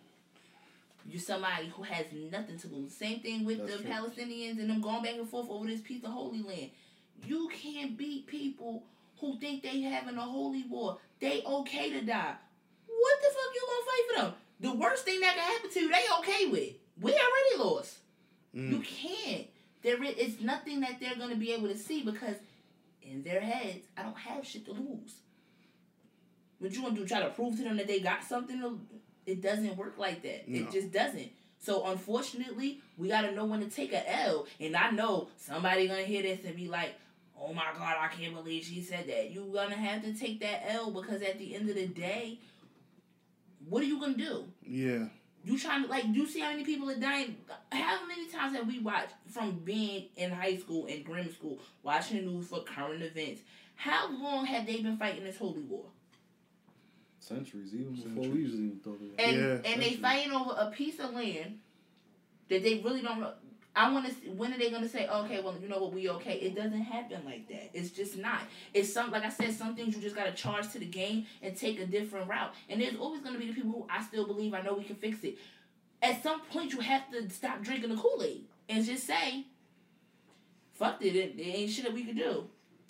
[1.05, 2.93] You're somebody who has nothing to lose.
[2.93, 3.91] Same thing with That's the true.
[3.91, 6.69] Palestinians and them going back and forth over this piece of holy land.
[7.25, 8.83] You can't beat people
[9.19, 10.97] who think they having a holy war.
[11.19, 12.33] They okay to die.
[12.87, 14.33] What the fuck you gonna fight for them?
[14.59, 16.73] The worst thing that can happen to you, they okay with.
[16.99, 17.97] We already lost.
[18.53, 18.83] You Mm.
[18.83, 19.47] can't.
[19.81, 22.35] There is it's nothing that they're gonna be able to see because
[23.01, 25.15] in their heads, I don't have shit to lose.
[26.59, 27.05] What you gonna do?
[27.07, 28.59] Try to prove to them that they got something?
[28.59, 28.79] To,
[29.25, 30.47] it doesn't work like that.
[30.47, 30.59] No.
[30.59, 31.31] It just doesn't.
[31.59, 34.45] So unfortunately, we gotta know when to take a L.
[34.59, 36.93] And I know somebody gonna hear this and be like,
[37.41, 40.69] "Oh my God, I can't believe she said that." You're gonna have to take that
[40.71, 42.39] L because at the end of the day,
[43.67, 44.45] what are you gonna do?
[44.65, 45.07] Yeah.
[45.43, 46.05] You trying to like?
[46.05, 47.35] You see how many people are dying?
[47.71, 52.17] How many times have we watched from being in high school and grammar school, watching
[52.17, 53.41] the news for current events?
[53.75, 55.85] How long have they been fighting this holy war?
[57.19, 59.19] Centuries, even before we usually even thought about.
[59.19, 59.99] And Yeah, and they centuries.
[59.99, 61.59] fighting over a piece of land
[62.49, 63.33] that they really don't know.
[63.75, 64.29] I want to.
[64.31, 66.33] When are they gonna say, okay, well, you know what, we okay?
[66.33, 67.69] It doesn't happen like that.
[67.73, 68.41] It's just not.
[68.73, 71.55] It's some like I said, some things you just gotta charge to the game and
[71.55, 72.53] take a different route.
[72.69, 74.97] And there's always gonna be the people who I still believe I know we can
[74.97, 75.37] fix it.
[76.01, 79.45] At some point, you have to stop drinking the Kool Aid and just say,
[80.73, 81.15] fuck it.
[81.15, 82.47] It, it ain't shit that we can do.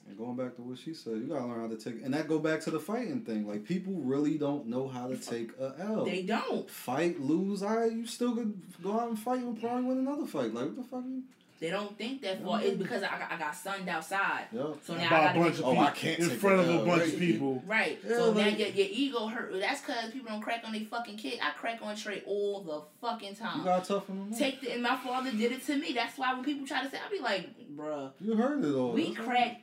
[0.08, 2.28] And going back to what she said, you gotta learn how to take, and that
[2.28, 3.48] go back to the fighting thing.
[3.48, 6.04] Like people really don't know how to take a L.
[6.06, 6.70] They don't.
[6.70, 10.26] Fight, lose, all right, you still could go out and fight and probably win another
[10.26, 10.54] fight.
[10.54, 11.04] Like what the fuck?
[11.06, 11.24] You?
[11.62, 12.60] They don't think that far.
[12.60, 14.46] It's because I got, I got sunned outside.
[14.52, 14.80] Yo.
[14.84, 16.56] So now I By a gotta bunch make of Oh, people I can't in front
[16.58, 17.14] a of a L, bunch right?
[17.14, 17.64] of people.
[17.68, 18.00] Right.
[18.04, 19.54] Yeah, so like- now your, your ego hurt.
[19.60, 21.40] That's because people don't crack on their fucking kid.
[21.40, 23.60] I crack on Trey all the fucking time.
[23.60, 24.40] You gotta toughen them up.
[24.40, 25.94] Take the and my father did it to me.
[25.94, 28.92] That's why when people try to say, I'll be like, bruh, You heard it all.
[28.94, 29.48] we crack.
[29.48, 29.56] all.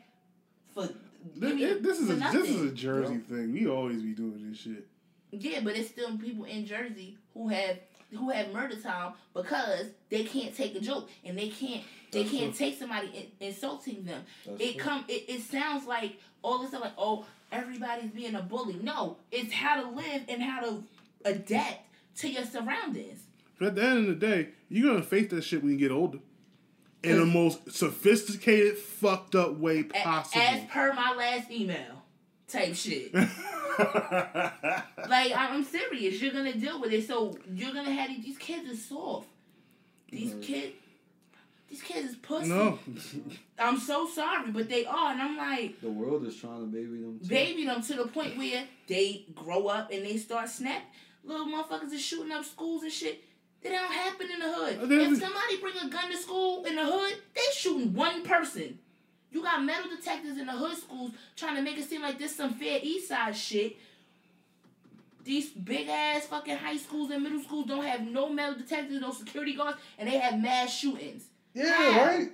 [0.75, 0.89] For.
[1.37, 2.71] This, me- this is a this is a.
[2.75, 3.53] Jersey thing.
[3.53, 4.87] We always be doing this shit.
[5.31, 7.79] Yeah, but it's still people in Jersey who have
[8.11, 12.35] who have murder time because they can't take a joke and they can't they That's
[12.35, 12.67] can't true.
[12.67, 14.23] take somebody in, insulting them.
[14.47, 14.83] That's it true.
[14.83, 18.79] come it, it sounds like all this stuff like oh everybody's being a bully.
[18.83, 20.83] No, it's how to live and how to
[21.25, 21.83] adapt
[22.19, 23.21] to your surroundings.
[23.59, 25.91] But at the end of the day, you're gonna face that shit when you get
[25.91, 26.19] older.
[27.03, 30.43] In the most sophisticated, fucked up way A- possible.
[30.43, 32.03] as per my last email,
[32.49, 33.15] type shit.
[33.15, 33.31] like
[35.37, 36.21] I'm serious.
[36.21, 37.07] You're gonna deal with it.
[37.07, 39.29] So you're gonna have these, these kids is soft.
[40.11, 40.43] These Mhm.
[40.43, 40.73] kids,
[41.69, 42.49] these kids is pussy.
[42.49, 42.79] no.
[43.59, 47.01] I'm so sorry, but they are, and I'm like The world is trying to baby
[47.01, 47.21] them.
[47.23, 47.29] Too.
[47.29, 50.83] baby them to the point where they grow up and they start snap.
[51.25, 53.23] Little motherfuckers is shooting up schools and shit.
[53.63, 54.79] That don't happen in the hood.
[54.93, 58.79] If somebody bring a gun to school in the hood, they shooting one person.
[59.33, 62.35] You got metal detectors in the hood schools trying to make it seem like this
[62.37, 63.77] some fair east side shit.
[65.25, 69.11] These big ass fucking high schools and middle schools don't have no metal detectors, no
[69.13, 71.25] security guards, and they have mass shootings.
[71.53, 72.05] Yeah, How?
[72.07, 72.29] right.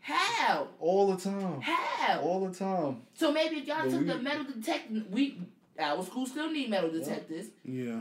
[0.00, 0.68] How?
[0.80, 1.60] All the time.
[1.60, 2.20] How?
[2.20, 3.02] All the time.
[3.14, 5.38] So maybe if y'all But took we- the metal detector, we
[5.78, 8.00] our school still need metal detectors, Yeah.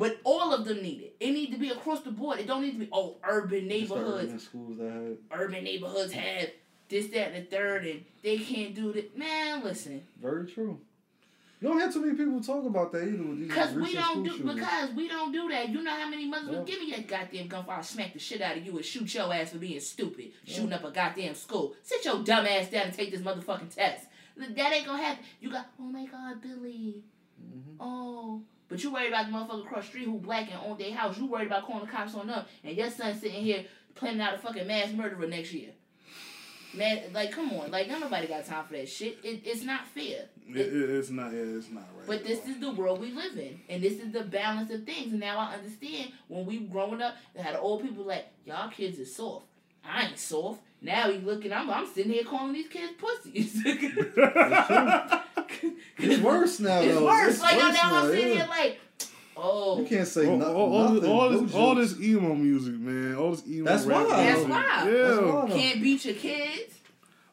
[0.00, 1.16] But all of them need it.
[1.20, 2.40] It need to be across the board.
[2.40, 4.32] It don't need to be oh urban neighborhoods.
[4.32, 6.48] in schools that had Urban neighborhoods have
[6.88, 9.16] this, that, and the third, and they can't do that.
[9.16, 10.80] Man, listen, very true.
[11.60, 14.54] You don't hear too many people talk about that either because we don't do shootings.
[14.54, 15.68] because we don't do that.
[15.68, 16.56] You know how many mothers Yeah.
[16.58, 18.84] would give me that goddamn gun for I'll smack the shit out of you and
[18.84, 20.54] shoot your ass for being stupid, Yeah.
[20.54, 21.74] shooting up a goddamn school.
[21.82, 24.06] Sit your dumb ass down and take this motherfucking test.
[24.38, 25.22] That ain't gonna happen.
[25.42, 27.02] You got oh my god, Billy.
[27.38, 27.76] Mhm.
[27.78, 28.42] Oh.
[28.70, 31.18] But you worried about the motherfucker across the street who black and own their house.
[31.18, 32.44] You worried about calling the cops on them.
[32.62, 33.64] And your son sitting here
[33.96, 35.70] planning out a fucking mass murderer next year.
[36.72, 37.72] Man, like, come on.
[37.72, 39.18] Like, nobody got time for that shit.
[39.24, 40.26] It, it's not fair.
[40.48, 41.32] It, it, it's not.
[41.32, 42.06] Yeah, it's not right.
[42.06, 43.60] But this is the world we live in.
[43.68, 45.10] And this is the balance of things.
[45.10, 49.00] And now I understand when we growing up, they had old people like, y'all kids
[49.00, 49.46] is soft.
[49.84, 50.62] I ain't soft.
[50.82, 53.62] Now you looking, I'm, I'm sitting here calling these kids pussies.
[55.98, 57.04] It's worse now, It's though.
[57.04, 57.34] worse.
[57.34, 58.34] It's like worse now I'm now, sitting yeah.
[58.34, 58.80] here like,
[59.36, 59.80] oh.
[59.80, 61.10] You can't say all, no- all, all, nothing.
[61.10, 63.16] all no this, all this emo music, man.
[63.16, 63.64] All this emo.
[63.66, 64.16] That's rap why.
[64.24, 64.50] That's music.
[64.50, 64.90] why.
[64.90, 65.02] Yeah.
[65.02, 65.48] That's why.
[65.58, 66.74] Can't beat your kids.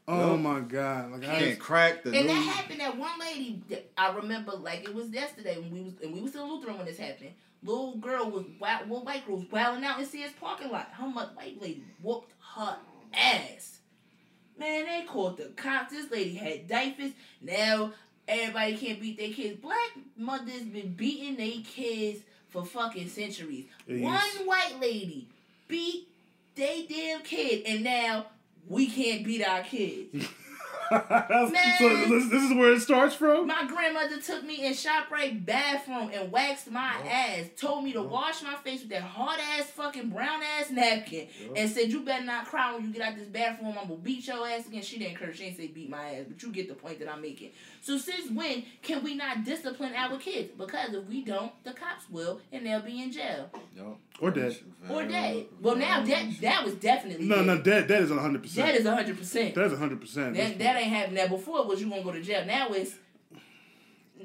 [0.10, 0.38] Oh Yeah.
[0.38, 1.12] my god!
[1.12, 3.62] Like I, Can't crack the And that happened that one lady
[3.98, 6.86] I remember like it was yesterday when we was and we was still Lutheran when
[6.86, 7.32] this happened.
[7.64, 10.90] Little girl was wild, well, white girl was wilding out in CS parking lot.
[10.94, 12.78] How much white lady whooped her
[13.14, 13.80] ass?
[14.58, 15.92] Man, they called the cops.
[15.92, 17.12] This lady had diapers.
[17.42, 17.94] Now
[18.28, 19.60] everybody can't beat their kids.
[19.60, 23.66] Black mothers been beating their kids for fucking centuries.
[23.86, 24.04] Yes.
[24.04, 25.28] One white lady
[25.68, 26.08] beat
[26.56, 28.26] they damn kid, and now
[28.68, 30.28] we can't beat our kids.
[30.90, 33.48] so this, this is where it starts from.
[33.48, 37.08] My grandmother took me in ShopRite bathroom and waxed my oh.
[37.08, 37.46] ass.
[37.58, 38.04] Told me to oh.
[38.04, 41.28] wash my face with that hard ass fucking brown ass napkin.
[41.56, 43.76] And said, You better not cry when you get out this bathroom.
[43.80, 44.82] I'm gonna beat your ass again.
[44.82, 45.38] She didn't curse.
[45.38, 46.26] She didn't say beat my ass.
[46.28, 47.52] But you get the point that I'm making.
[47.88, 50.52] So since when can we not discipline our kids?
[50.58, 53.50] Because if we don't, the cops will and they'll be in jail.
[53.78, 53.98] Yup.
[54.20, 54.58] Or dead.
[54.90, 55.46] Or Very- dead.
[55.62, 57.46] Well now that that was definitely No, dead.
[57.46, 58.76] no, that that is one hundred percent.
[58.76, 59.56] is hundred percent.
[59.56, 60.36] That is hundred percent.
[60.36, 61.16] That, that ain't happening.
[61.16, 62.46] That before it was you gonna go to jail.
[62.46, 62.94] Now it's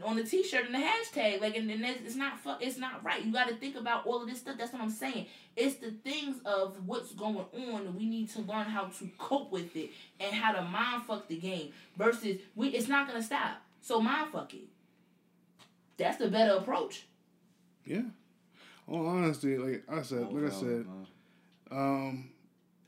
[0.04, 1.40] on the T-shirt and the hashtag.
[1.40, 2.62] Like, and, and it's, it's not fuck.
[2.62, 3.24] It's not right.
[3.24, 4.56] You got to think about all of this stuff.
[4.58, 5.26] That's what I'm saying.
[5.56, 7.96] It's the things of what's going on.
[7.96, 11.36] We need to learn how to cope with it and how to mind fuck the
[11.36, 11.72] game.
[11.96, 13.62] Versus, we it's not gonna stop.
[13.80, 14.64] So mind fuck it.
[15.96, 17.06] That's the better approach.
[17.84, 18.02] Yeah.
[18.88, 21.06] all honesty, like I said, Oh, like I said, man.
[21.70, 22.28] um,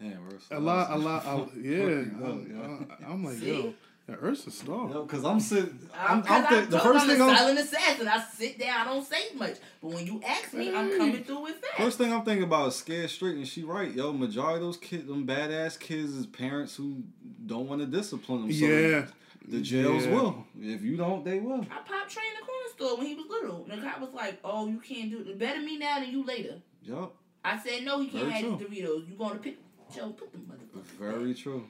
[0.01, 1.79] Damn, we're a lot, a lot, I, yeah.
[1.79, 3.07] Fucking I'm, yeah.
[3.09, 3.63] I'm like, See?
[3.63, 3.75] yo,
[4.09, 4.91] yeah, Ursa star.
[4.91, 5.79] Yo, cause I'm sitting.
[5.93, 8.09] Uh, I'm, I'm, I'm, think, the first thing I'm a I'm silent assassin.
[8.09, 8.75] I sit there.
[8.77, 9.57] I don't say much.
[9.83, 11.75] But when you ask me, I'm coming through with facts.
[11.79, 14.13] First thing I'm thinking about is scared straight, and she right, yo.
[14.13, 17.03] Majority of those kids, them badass kids, is parents who
[17.47, 18.53] don't want to discipline them.
[18.53, 19.07] So Yeah.
[19.49, 20.13] the jails Yeah.
[20.15, 20.47] will.
[20.61, 21.63] If you don't, they will.
[21.71, 23.67] I popped Trey in the corner store when he was little.
[23.71, 25.39] And the cop was like, "Oh, you can't do it.
[25.39, 28.69] Better me now than you later." Yup, I said, "No, he can't Very have these
[28.69, 29.09] Doritos.
[29.09, 29.57] You going to pick
[29.95, 30.11] Joe?
[30.11, 31.67] Put them motherfuckers." back." very true,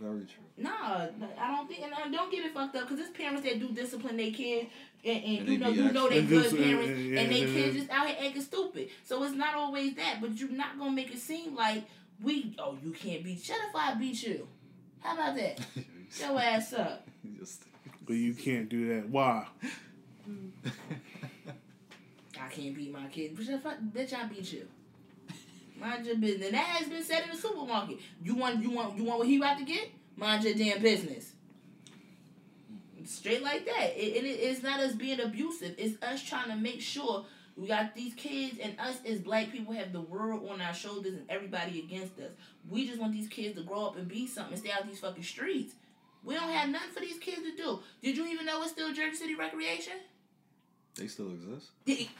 [0.00, 0.44] very true.
[0.56, 1.06] Nah,
[1.38, 3.68] I don't think, and I don't get it fucked up because it's parents that do
[3.70, 4.68] discipline their kids,
[5.04, 7.46] and, and, And you know, you know they good parents, and- yeah, and they yeah,
[7.46, 7.80] kids yeah.
[7.80, 8.88] just out here acting stupid.
[9.04, 11.84] So it's not always that, but you're not gonna make it seem like
[12.22, 13.40] we, oh, you can't beat.
[13.42, 14.46] Shut up, if I beat you.
[15.00, 15.58] How about that?
[16.12, 17.06] Shut your ass up.
[17.38, 17.64] Just-
[18.06, 19.08] But you can't do that.
[19.08, 19.46] Why?
[22.40, 23.34] I can't beat my kid.
[23.36, 24.66] But shut the fuck, bitch, I beat you.
[25.78, 26.46] Mind your business.
[26.46, 27.98] And that has been said in the supermarket.
[28.22, 29.88] You want, you want, you want what he about to get?
[30.16, 31.32] Mind your damn business.
[33.04, 33.96] Straight like that.
[33.96, 35.74] It, it, it's not us being abusive.
[35.78, 37.24] It's us trying to make sure
[37.56, 41.14] we got these kids and us as black people have the world on our shoulders
[41.14, 42.30] and everybody against us.
[42.68, 45.00] We just want these kids to grow up and be something and stay out these
[45.00, 45.74] fucking streets.
[46.22, 47.80] We don't have nothing for these kids to do.
[48.02, 49.94] Did you even know it's still Jersey City Recreation?
[50.98, 51.68] They still exist.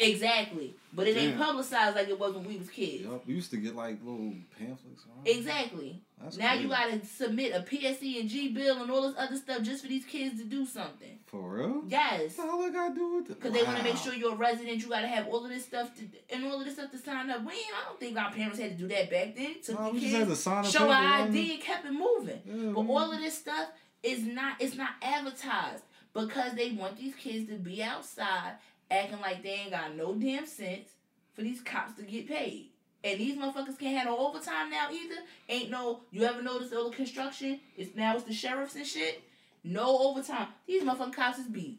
[0.00, 0.74] Exactly.
[0.94, 3.04] But it ain't publicized like it was when we was kids.
[3.04, 5.04] Yup, we used to get like little pamphlets.
[5.24, 6.00] Exactly.
[6.22, 6.62] That's now crazy.
[6.64, 9.88] you gotta submit a PSE and G bill and all this other stuff just for
[9.88, 11.18] these kids to do something.
[11.26, 11.82] For real?
[11.86, 12.36] Yes.
[12.38, 13.40] What the hell I gotta do with it?
[13.40, 15.64] Because they want to make sure you're a resident, you gotta have all of this
[15.64, 17.42] stuff to and all of this stuff to sign up.
[17.44, 19.56] We I don't think our parents had to do that back then.
[19.62, 21.22] Took No, the kids, had to sign a show our?
[21.26, 22.40] ID, and kept it moving.
[22.46, 22.90] Yeah, But man.
[22.90, 23.68] all of this stuff
[24.02, 25.82] is not it's not advertised
[26.26, 28.54] because they want these kids to be outside
[28.90, 30.88] acting like they ain't got no damn sense
[31.35, 32.70] for these cops to get paid.
[33.04, 35.20] And these motherfuckers can't have no overtime now either.
[35.48, 37.61] Ain't no you ever notice all the construction?
[37.76, 39.22] It's now it's the sheriffs and shit.
[39.62, 40.48] No overtime.
[40.66, 41.78] These motherfucking cops is beat.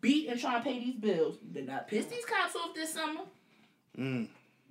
[0.00, 1.38] Beat and trying to pay these bills.
[1.52, 3.22] Did not piss these cops off this summer.
[3.98, 4.28] Mm.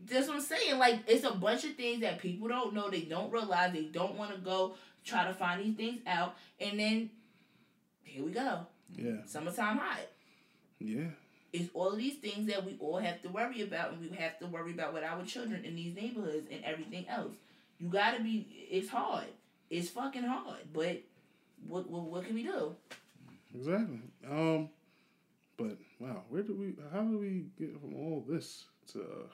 [0.07, 0.77] That's what I'm saying.
[0.77, 2.91] Like it's a bunch of things that people don't know.
[2.91, 3.73] They don't realize.
[3.73, 6.35] They don't want to go try to find these things out.
[6.59, 7.09] And then
[8.15, 8.59] here we go.
[8.95, 9.25] Yeah.
[9.25, 10.07] Summertime hot.
[10.79, 11.07] Yeah.
[11.51, 14.39] It's all of these things that we all have to worry about, and we have
[14.39, 17.33] to worry about with our children in these neighborhoods and everything else.
[17.77, 18.47] You gotta be.
[18.71, 19.27] It's hard.
[19.69, 20.61] It's fucking hard.
[20.73, 21.01] But
[21.67, 22.75] what what, what can we do?
[23.53, 23.99] Exactly.
[24.29, 24.69] Um,
[25.57, 26.73] but wow, where do we?
[26.93, 29.27] How do we get from all this to uh,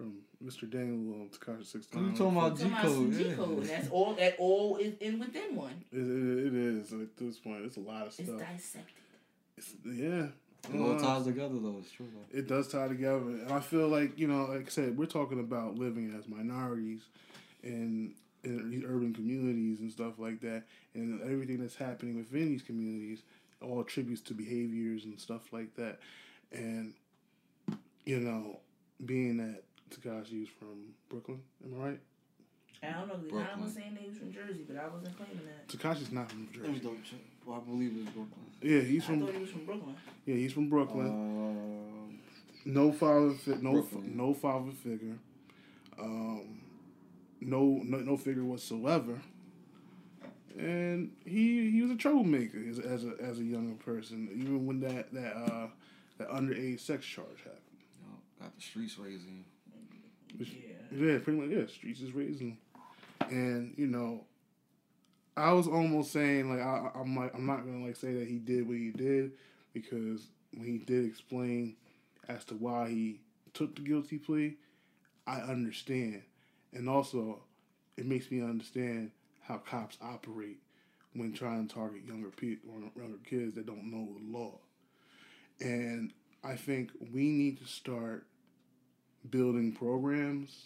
[0.00, 0.70] from Mr.
[0.70, 3.28] Daniel um, Tekashi Six You talking about Talking about G-code, yeah.
[3.30, 3.64] G code.
[3.64, 4.14] That's all.
[4.14, 5.84] That all is in within one.
[5.92, 7.64] It, it, it is at this point.
[7.64, 8.26] It's a lot of stuff.
[8.28, 8.94] It's dissected.
[9.56, 10.26] It's, yeah.
[10.74, 11.76] It all Uh, ties together though.
[11.80, 12.38] It's true though.
[12.38, 15.40] it does tie together, and I feel like you know, like I said, we're talking
[15.40, 17.02] about living as minorities
[17.62, 22.62] in in these urban communities and stuff like that, and everything that's happening within these
[22.62, 23.22] communities
[23.62, 25.98] all attributes to behaviors and stuff like that,
[26.52, 26.92] and
[28.04, 28.58] you know,
[29.04, 32.00] being that Tekashi is from Brooklyn, am I right?
[32.82, 33.14] I don't know.
[33.14, 33.62] I Brooklyn.
[33.64, 35.68] was saying they was from Jersey, but I wasn't claiming that.
[35.68, 36.80] Tekashi's not from Jersey.
[37.44, 38.46] Well, I believe it's Brooklyn.
[38.62, 39.96] Yeah, he's I from thought he was from Brooklyn.
[40.26, 41.06] yeah he's from Brooklyn.
[41.08, 42.18] Um,
[42.64, 44.16] no father, fi- no Brooklyn.
[44.16, 45.16] no father figure,
[45.98, 46.60] um,
[47.40, 49.18] no, no no figure whatsoever,
[50.58, 54.28] and he he was a troublemaker as, as a as a younger person.
[54.34, 55.66] Even when that that uh
[56.18, 57.60] that underage sex charge happened.
[58.00, 59.44] you know, got the streets raising.
[60.36, 60.76] Which- Yeah.
[61.06, 61.50] Yeah, pretty much.
[61.50, 62.58] Yeah, streets is raising,
[63.28, 64.24] and you know,
[65.36, 68.38] I was almost saying like I, I'm like I'm not gonna like say that he
[68.38, 69.32] did what he did
[69.72, 71.76] because when he did explain
[72.28, 73.20] as to why he
[73.54, 74.56] took the guilty plea,
[75.26, 76.22] I understand,
[76.72, 77.40] and also
[77.96, 79.12] it makes me understand
[79.42, 80.58] how cops operate
[81.14, 84.58] when trying to target younger people or younger kids that don't know the law,
[85.60, 86.12] and
[86.42, 88.26] I think we need to start
[89.28, 90.64] building programs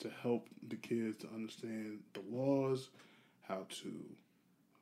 [0.00, 2.88] to help the kids to understand the laws,
[3.42, 3.92] how to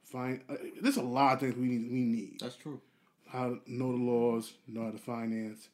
[0.05, 0.41] find.
[0.49, 1.91] Uh, there's a lot of things we need.
[1.91, 2.81] We need That's true.
[3.29, 5.69] how to know the laws, know how to finance,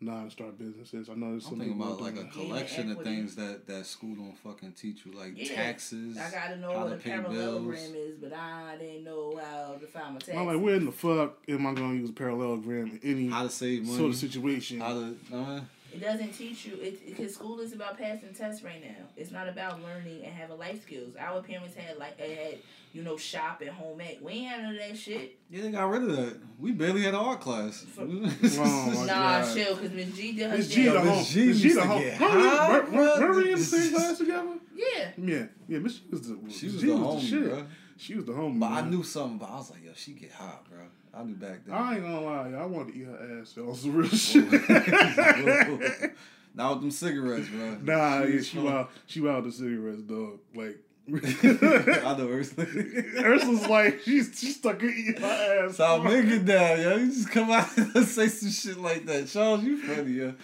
[0.00, 1.08] know how to start businesses.
[1.08, 2.32] I know there's I'm some thinking people about like a that.
[2.32, 5.54] Collection of things that that school don't fucking teach you, like Yeah.
[5.54, 6.16] taxes.
[6.18, 7.94] I gotta know how what to a pay parallelogram bills.
[7.94, 10.34] is, but I didn't know how to find my taxes.
[10.36, 13.28] I'm like, where in the fuck am I going to use a parallelogram in any
[13.28, 13.96] How to save money.
[13.98, 14.80] sort of situation?
[14.80, 15.60] How to, uh,
[15.96, 16.74] It doesn't teach you.
[16.80, 19.06] It because school is about passing tests right now.
[19.16, 21.14] It's not about learning and having life skills.
[21.18, 22.58] Our parents had like had
[22.92, 24.18] you know shop and home ec.
[24.20, 25.38] We ain't had none of that shit.
[25.50, 26.36] Yeah, they got rid of that.
[26.60, 27.86] We barely had art class.
[27.98, 28.28] Oh, my
[29.06, 29.54] Nah, God.
[29.54, 30.68] chill, because Miss G did her Miss.
[30.68, 31.06] G the Yo, home.
[31.16, 32.02] Miss G Miss G used the to home.
[32.02, 33.56] get Were we- in the bro.
[33.56, 34.54] same class together?
[34.74, 35.10] Yeah.
[35.16, 35.78] Yeah, yeah.
[35.78, 37.44] Miss G was the She was G the was homie, shit.
[37.48, 37.66] bro.
[37.96, 38.60] She was the homie.
[38.60, 40.80] But I knew something, but I was like, yo, she get hot, bro.
[41.16, 41.74] I knew back then.
[41.74, 43.52] I ain't gonna lie, I wanted to eat her ass.
[43.52, 44.16] That was some real oh.
[44.16, 46.12] shit.
[46.54, 47.76] Now with them cigarettes, bro.
[47.82, 48.64] nah, yeah, she fun.
[48.64, 48.86] wild.
[49.04, 50.38] She wild the cigarettes, dog.
[50.54, 50.78] Like.
[51.12, 52.66] I know Ursula.
[52.66, 55.76] Ursula's like she's she stuck her eating her ass.
[55.76, 56.96] So make it down, yo.
[56.96, 59.28] You just come out and say some shit like that.
[59.28, 60.34] Charles, you funny, yo.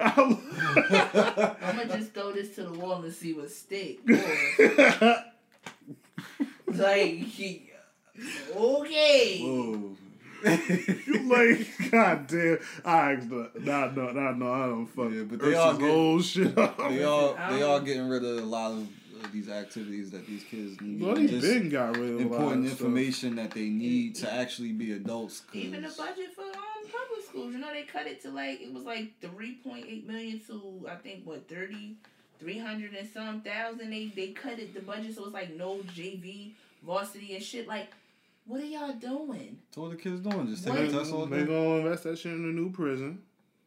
[0.00, 0.38] I'm
[1.60, 4.00] gonna just throw this to the wall and see what stick.
[6.66, 7.70] Like, he,
[8.56, 9.40] okay.
[9.42, 9.96] Whoa.
[10.44, 12.58] You like, god damn.
[12.84, 13.50] I asked her.
[13.60, 15.10] Nah, no, nah, no, I don't fuck.
[15.12, 16.54] Yeah, but but they all Ursula's get- old shit.
[16.90, 20.44] they all they all getting rid of a lot of uh, these activities that these
[20.44, 21.02] kids need.
[21.02, 22.80] Well, they Just been got rid of a lot important of stuff.
[22.82, 25.40] information that they need to actually be adults.
[25.40, 26.52] 'cause- Even the budget for um
[26.84, 30.06] public schools, you know, they cut it to like it was like three point eight
[30.06, 31.96] million to I think what thirty,
[32.38, 33.90] three hundred and some thousand.
[33.90, 36.52] They they cut it the budget so it's like no JV,
[36.86, 37.66] varsity and shit.
[37.66, 37.90] Like,
[38.48, 39.58] what are y'all doing?
[39.74, 40.48] So what the kids doing?
[40.48, 41.40] Just taking They, tests all day.
[41.40, 43.20] they gonna invest that shit in a new prison.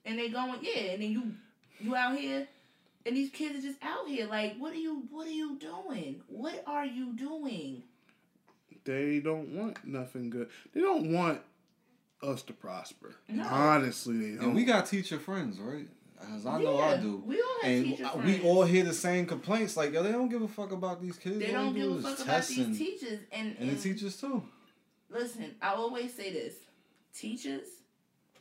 [0.03, 1.33] And they going yeah, and then you
[1.79, 2.47] you out here.
[3.05, 5.03] And these kids are just out here like, what are you?
[5.11, 6.21] What are you doing?
[6.27, 7.83] What are you doing?
[8.83, 10.49] They don't want nothing good.
[10.73, 11.41] They don't want
[12.23, 13.15] us to prosper.
[13.29, 13.43] No.
[13.43, 14.45] Honestly, they don't.
[14.45, 15.87] And we got teacher friends, right?
[16.35, 17.23] As I know I do.
[17.25, 19.77] We all have And teacher we all hear the same complaints.
[19.77, 21.39] Like, yo, they don't give a fuck about these kids.
[21.39, 23.69] They All don't do give a is fuck about test these and, teachers and, and
[23.71, 24.43] the teachers too.
[25.11, 26.55] Listen, I always say this:
[27.13, 27.67] teachers,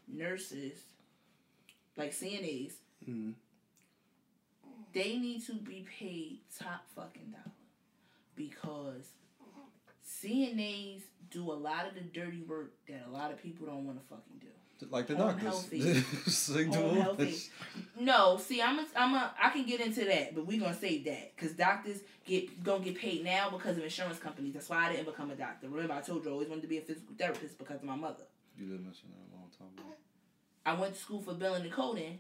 [0.07, 0.79] nurses,
[1.97, 2.75] like CNAs,
[3.07, 3.35] Mhm.
[4.93, 7.53] they need to be paid top fucking dollar
[8.37, 9.13] because
[10.05, 14.01] CNAs do a lot of the dirty work that a lot of people don't want
[14.01, 14.53] to fucking do.
[14.89, 15.43] Like the doctors.
[15.43, 16.05] healthy.
[16.31, 17.37] So they do Home all healthy.
[17.99, 21.05] No, see, I'm a, I'm a, I can get into that, but we gonna save
[21.05, 24.55] that because doctors get gonna get paid now because of insurance companies.
[24.55, 25.69] That's why I didn't become a doctor.
[25.69, 27.97] Remember, I told you I always wanted to be a physical therapist because of my
[27.97, 28.25] mother.
[28.57, 29.95] You did mention that a long time ago.
[30.65, 32.19] I went to school for billing and coding.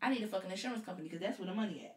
[0.00, 1.96] I need a fucking insurance company because that's where the money at.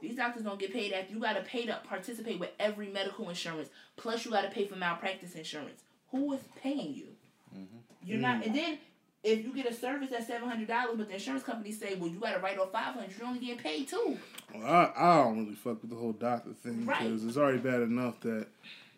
[0.00, 3.68] These doctors don't get paid after you gotta pay to participate with every medical insurance.
[3.96, 5.82] Plus you gotta pay for malpractice insurance.
[6.10, 7.08] Who is paying you?
[7.54, 7.76] Mm-hmm.
[8.04, 8.78] You're not and then
[9.26, 12.08] if you get a service at seven hundred dollars, but the insurance company say, "Well,
[12.10, 13.16] you got to write off five hundred.
[13.18, 14.16] You're only getting paid too."
[14.54, 17.02] Well, I, I don't really fuck with the whole doctor thing Right.
[17.02, 18.46] because it's already bad enough that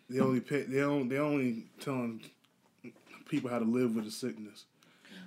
[0.09, 2.21] they only pay they only they only telling
[3.27, 4.65] people how to live with the sickness.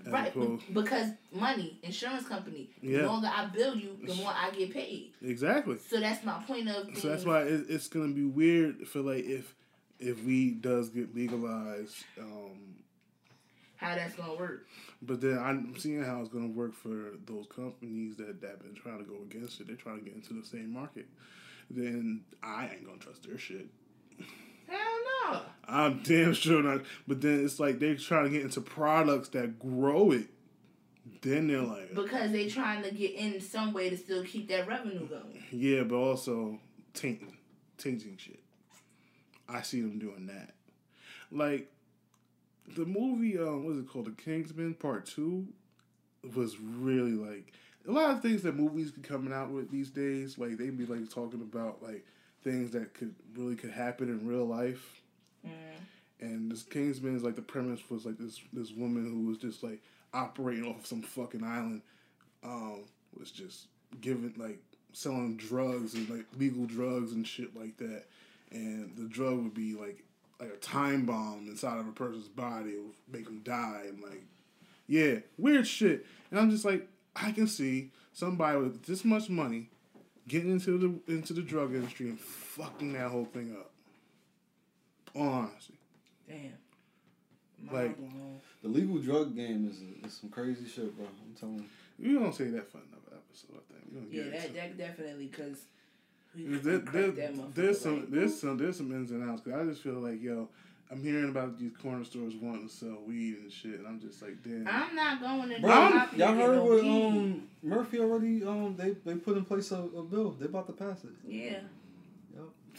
[0.05, 0.35] Right,
[0.75, 2.71] because money, insurance company.
[2.81, 3.03] Yeah.
[3.03, 5.13] The longer I bill you, the more I get paid.
[5.23, 5.79] exactly.
[5.89, 6.97] So that's my point of.
[6.99, 9.55] So that's why it, it's gonna be weird for like if
[10.01, 11.95] if weed does get legalized.
[12.19, 12.82] Um,
[13.83, 14.67] how that's gonna work.
[15.03, 18.99] but then I'm seeing how it's gonna work for those companies that that been trying
[18.99, 19.67] to go against it.
[19.67, 21.07] They're trying to get into the same market.
[21.71, 23.67] Then I ain't gonna trust their shit.
[24.69, 24.79] Hell
[25.33, 25.41] no.
[25.67, 26.83] I'm damn sure not.
[27.07, 30.27] But then it's like they're trying to get into products that grow it.
[31.23, 34.67] Then they're like, Because they trying to get in some way to still keep that
[34.69, 35.43] revenue going.
[35.51, 36.59] yeah, but also
[36.95, 37.37] tainting,
[37.79, 38.41] tainting shit.
[39.49, 40.55] I see them doing that.
[41.31, 41.71] Like
[42.69, 44.07] the movie, um, what is it called?
[44.07, 45.47] The Kingsman Part Two
[46.35, 47.53] was really like
[47.87, 50.39] a lot of things that movies be coming out with these days.
[50.39, 52.05] Like they be like talking about like
[52.45, 55.01] things that could really could happen in real life.
[56.21, 59.63] And this Kingsman is like the premise was like this this woman who was just
[59.63, 59.83] like
[60.15, 61.83] operating off some fucking island,
[62.45, 62.85] um,
[63.19, 63.67] was just
[64.01, 64.61] giving like
[64.93, 68.05] selling drugs and like legal drugs and shit like that.
[68.51, 70.05] And the drug would be like
[70.43, 74.23] like a time bomb inside of a person's body, will make them die and like
[74.89, 76.05] yeah, weird shit.
[76.31, 76.87] And I'm just like,
[77.17, 79.71] I can see somebody with this much money
[80.29, 80.77] getting into
[81.07, 83.71] the into the drug industry and fucking that whole thing up.
[85.15, 85.77] Honestly.
[86.29, 86.53] Damn.
[87.73, 88.41] Like- Mind.
[88.63, 91.05] The legal drug game is, is some crazy shit, bro.
[91.07, 91.69] I'm telling
[91.99, 92.11] you.
[92.13, 93.85] You don't say that for another episode, I think.
[93.93, 94.79] We don't Yeah, get that, into it.
[94.79, 95.59] that definitely because.
[96.35, 97.11] There, there,
[97.55, 99.43] there's some there's some there's some ins and outs.
[99.43, 100.49] Cause I just feel like yo,
[100.91, 104.23] I'm hearing about these corner stores wanting to sell weed and shit, and I'm just
[104.23, 104.67] like, damn.
[104.67, 105.61] I'm not going to.
[105.61, 107.07] Bro, no y'all heard no what weed.
[107.07, 110.31] um Murphy already um they, they put in place a, a bill.
[110.39, 111.11] They about to pass it.
[111.27, 111.59] Yeah.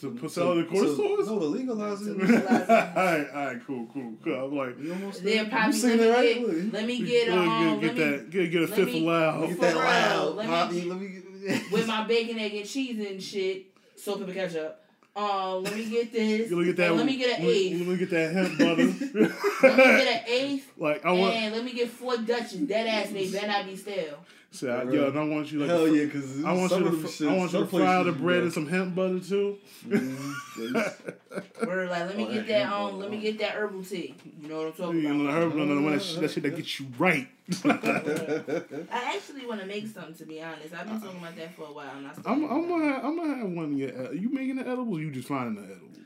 [0.02, 1.28] To put sell the corner So- stores?
[1.28, 2.18] No, to legalize it.
[2.20, 4.34] Alright, alright, cool, cool, cool.
[4.46, 5.46] I'm like, You almost Then there.
[5.52, 6.34] probably you singing let it me right?
[6.34, 6.74] get, Look.
[6.74, 9.04] let me get get, um, get, let me, that, get, get a fifth me- of
[9.04, 9.50] loud.
[9.50, 10.90] Get that real, loud, let me- Poppy.
[10.90, 11.23] Let me get.
[11.72, 14.80] With my bacon, egg, and cheese and shit, salt, pepper, ketchup.
[15.16, 16.50] Um, let me get this.
[16.50, 16.88] Let me get that.
[16.88, 17.80] and let me get an let, eighth.
[17.80, 19.68] Let me get that hemp butter.
[19.68, 20.72] Let me get an eighth.
[20.78, 21.36] like I want.
[21.36, 22.62] and let me get four Dutches.
[22.62, 24.26] Dead ass they better not be stale.
[24.54, 25.70] See, I, For yo, and I want you like.
[25.70, 26.96] Hell to yeah, because I want some you to.
[26.96, 28.94] them fr- shits, I want you to fry places the bread go- in some hemp
[28.96, 29.58] butter too.
[29.88, 31.66] Mhm.
[31.68, 34.14] Word, like let me Oh, get that that um, let me get that herbal tea.
[34.40, 35.42] You know what I'm talking You know, the about?
[35.42, 37.28] herb, no, no, no, that, sh- that shit that gets you right.
[37.66, 40.14] I actually want to make something.
[40.14, 41.98] To be honest, I've been talking about that for a while.
[41.98, 43.90] And I still I'm, haven't I'm gonna, have, I'm gonna have one of your.
[43.90, 45.00] ed- You making the edibles?
[45.00, 45.98] Or you just finding the edibles?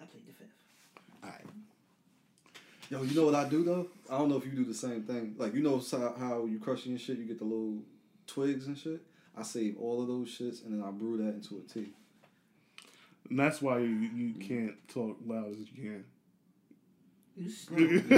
[0.00, 1.24] I played the fifth.
[1.24, 1.40] Alright.
[2.90, 3.86] Yo, you know what I do though?
[4.10, 5.34] I don't know if you do the same thing.
[5.38, 7.78] Like you know how, how you crushing your shit, you get the little
[8.26, 9.00] twigs and shit.
[9.36, 11.88] I save all of those shits and then I brew that into a tea.
[13.30, 16.04] And that's why you, you can't talk loud as you can.
[17.36, 18.08] Using,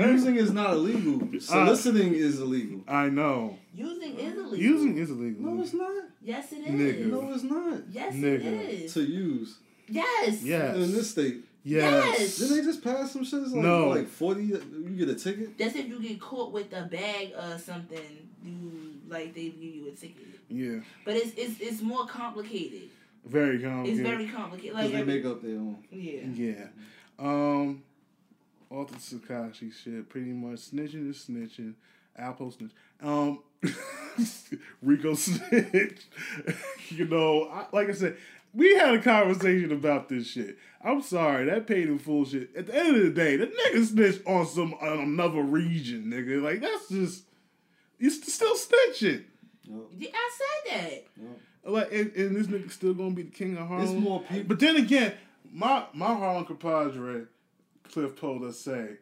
[0.00, 1.28] using is not illegal.
[1.40, 2.82] Soliciting is illegal.
[2.86, 3.58] I know.
[3.74, 4.56] Using is illegal.
[4.56, 5.42] Using is illegal.
[5.42, 6.04] No, it's not.
[6.22, 6.68] Yes, it is.
[6.68, 7.06] Nigga.
[7.10, 7.80] No, it's not.
[7.90, 8.44] Yes, Nigga.
[8.44, 8.94] it is.
[8.94, 10.42] To use Yes.
[10.44, 10.76] Yes.
[10.76, 11.44] in this state.
[11.62, 12.38] Yes.
[12.38, 13.42] Didn't they just pass some shit?
[13.42, 13.88] It's like, No.
[13.88, 14.44] like forty.
[14.44, 15.58] You get a ticket.
[15.58, 18.28] That's if you get caught with a bag or something.
[18.44, 20.26] You like they give you a ticket.
[20.48, 20.80] Yeah.
[21.04, 22.88] But it's it's it's more complicated.
[23.26, 24.00] Very complicated.
[24.00, 24.74] It's very complicated.
[24.74, 25.76] Like they make up their own.
[25.90, 26.20] yeah.
[26.32, 26.64] Yeah.
[27.18, 27.82] Um,
[28.70, 30.60] all the Tekashi shit, pretty much.
[30.70, 31.74] Snitching is snitching.
[32.18, 32.70] Alpo snitch.
[33.02, 33.40] Um,
[34.82, 36.02] Rico snitch.
[36.88, 38.16] you know, I, like I said,
[38.52, 40.58] we had a conversation about this shit.
[40.82, 42.54] I'm sorry, that paid in full shit.
[42.56, 46.42] At the end of the day, the nigga snitched on some on another region, nigga.
[46.42, 47.24] Like that's just
[47.98, 49.24] you still snitching.
[49.64, 50.92] Yup, Yeah, I said that.
[51.22, 51.38] yup.
[51.62, 53.84] Like, and, and this nigga still gonna be the king of Harlem.
[53.86, 54.44] It's more people.
[54.48, 55.12] But then again,
[55.52, 57.26] my my Harlem compadre,
[57.92, 58.96] Cliff told us say,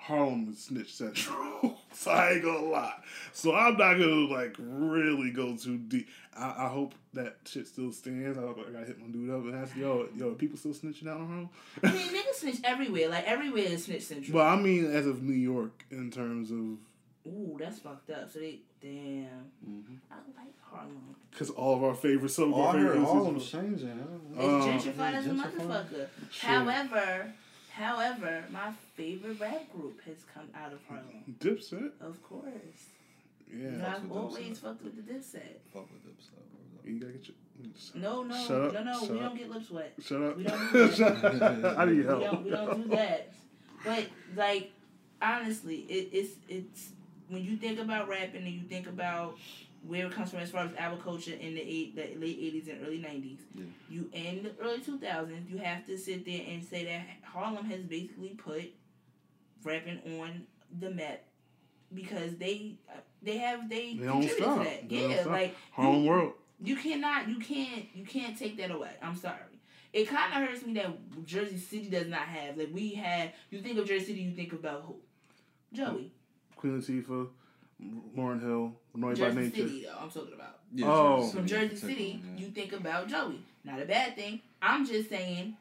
[0.00, 1.78] Harlem is snitch central.
[1.92, 2.94] so I ain't gonna lie.
[3.32, 6.08] So I'm not gonna like really go too deep.
[6.36, 8.38] I, I hope that shit still stands.
[8.38, 10.72] I, hope I gotta hit my dude up and ask, yo, yo, are people still
[10.72, 11.48] snitching out on Harlem?
[11.84, 13.08] I mean, niggas snitch everywhere.
[13.08, 14.32] Like everywhere is snitch central.
[14.32, 16.78] But I mean, as of New York, in terms of
[17.26, 18.30] Ooh, that's fucked up.
[18.32, 19.28] So they damn.
[19.68, 19.98] Mhm.
[20.10, 21.14] I like Harlem.
[21.30, 23.04] because all of our favorite, some of Oh, our favorite.
[23.04, 23.88] Harlem's changing.
[24.32, 24.42] It's Uh,
[24.92, 26.06] gentrified yeah, as a motherfucker.
[26.30, 26.48] Shit.
[26.48, 27.32] However,
[27.70, 31.36] however, my favorite rap group has come out of Harlem.
[31.38, 32.44] Dipset, Of course.
[33.52, 33.66] yeah.
[33.68, 34.58] And I've always Dipset.
[34.58, 35.58] fucked with the Dipset.
[35.72, 36.38] Fuck with them stuff.
[36.84, 37.36] You gotta get your.
[37.94, 39.00] No, no, Shut up, no, no.
[39.00, 39.22] shut we up.
[39.28, 39.92] don't get lip sweat.
[40.02, 40.36] Shut up.
[40.38, 41.74] We don't do that.
[41.78, 42.22] I need We help.
[42.22, 43.32] don't, we don't do that.
[43.84, 44.70] But like,
[45.20, 46.88] honestly, it, it's it's
[47.28, 49.36] when you think about rapping and you think about
[49.86, 52.68] where it comes from as far as our culture in the eight, the late eighties
[52.68, 53.40] and early nineties.
[53.54, 53.64] Yeah.
[53.88, 57.64] You in the early two thousands, you have to sit there and say that Harlem
[57.66, 58.64] has basically put
[59.64, 60.42] rapping on
[60.80, 61.22] the map
[61.94, 62.74] because they
[63.22, 64.88] they have they, They contributed to that.
[64.88, 66.32] They yeah, like Harlem World.
[66.62, 68.90] you cannot you can't you can't take that away.
[69.02, 69.36] I'm sorry.
[69.92, 73.32] It kind of hurts me that Jersey City does not have like we had.
[73.50, 74.96] You think of Jersey City, you think about who?
[75.72, 76.12] Joey.
[76.56, 77.28] Queen Latifah,
[78.16, 79.56] Lauryn Hill, Annoyed by Jersey Nature.
[79.56, 79.98] City though.
[80.02, 80.58] I'm talking about.
[80.74, 81.26] Yeah, Oh.
[81.28, 82.40] From Jersey particular, City, yeah.
[82.44, 83.40] you think about Joey.
[83.64, 84.40] Not a bad thing.
[84.62, 85.56] I'm just saying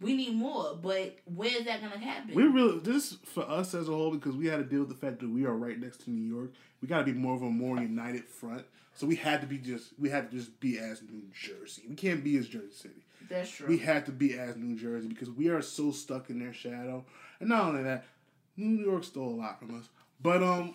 [0.00, 2.34] we need more, but where's that gonna happen?
[2.34, 4.94] We really this for us as a whole because we had to deal with the
[4.94, 6.52] fact that we are right next to New York.
[6.82, 8.64] We got to be more of a more united front.
[8.94, 11.82] So we had to be just we had to just be as New Jersey.
[11.88, 13.04] We can't be as Jersey City.
[13.28, 13.66] That's true.
[13.68, 17.04] We had to be as New Jersey because we are so stuck in their shadow.
[17.40, 18.04] And not only that,
[18.56, 19.88] New York stole a lot from us.
[20.22, 20.74] But um,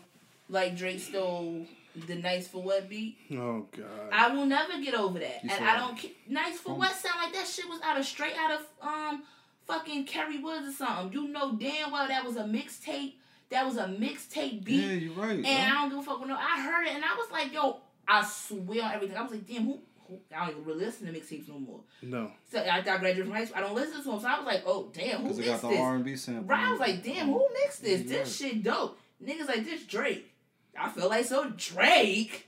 [0.51, 1.65] like Drake stole
[2.07, 3.17] the Nice for What beat.
[3.33, 5.97] oh god, I will never get over that, You and I don't.
[5.97, 8.65] ca- Nice for From- what sound like that shit was out of straight out of
[8.81, 9.23] um
[9.67, 11.11] fucking Kerry Woods or something.
[11.13, 13.13] You know damn well that was a mixtape.
[13.49, 15.31] That was a mixtape beat, Yeah, you're right.
[15.37, 15.51] and huh?
[15.77, 16.19] I don't give a fuck.
[16.21, 19.17] With no, I heard it, and I was like, yo, I swear on everything.
[19.17, 19.79] I was like, damn, who?
[20.07, 21.81] who I don't even really listen to mixtapes no more.
[22.01, 22.31] no.
[22.49, 23.57] So I, I graduated from high school.
[23.57, 25.51] I don't listen to them, so I was like, oh damn, who Because they got
[25.51, 25.79] mixed the this?
[25.79, 26.43] R and B sample.
[26.45, 28.01] Right, I was like, damn, who mixed this?
[28.03, 28.97] Yeah, This shit dope.
[29.21, 30.30] Niggas like this Drake.
[30.79, 32.47] I feel like so Drake.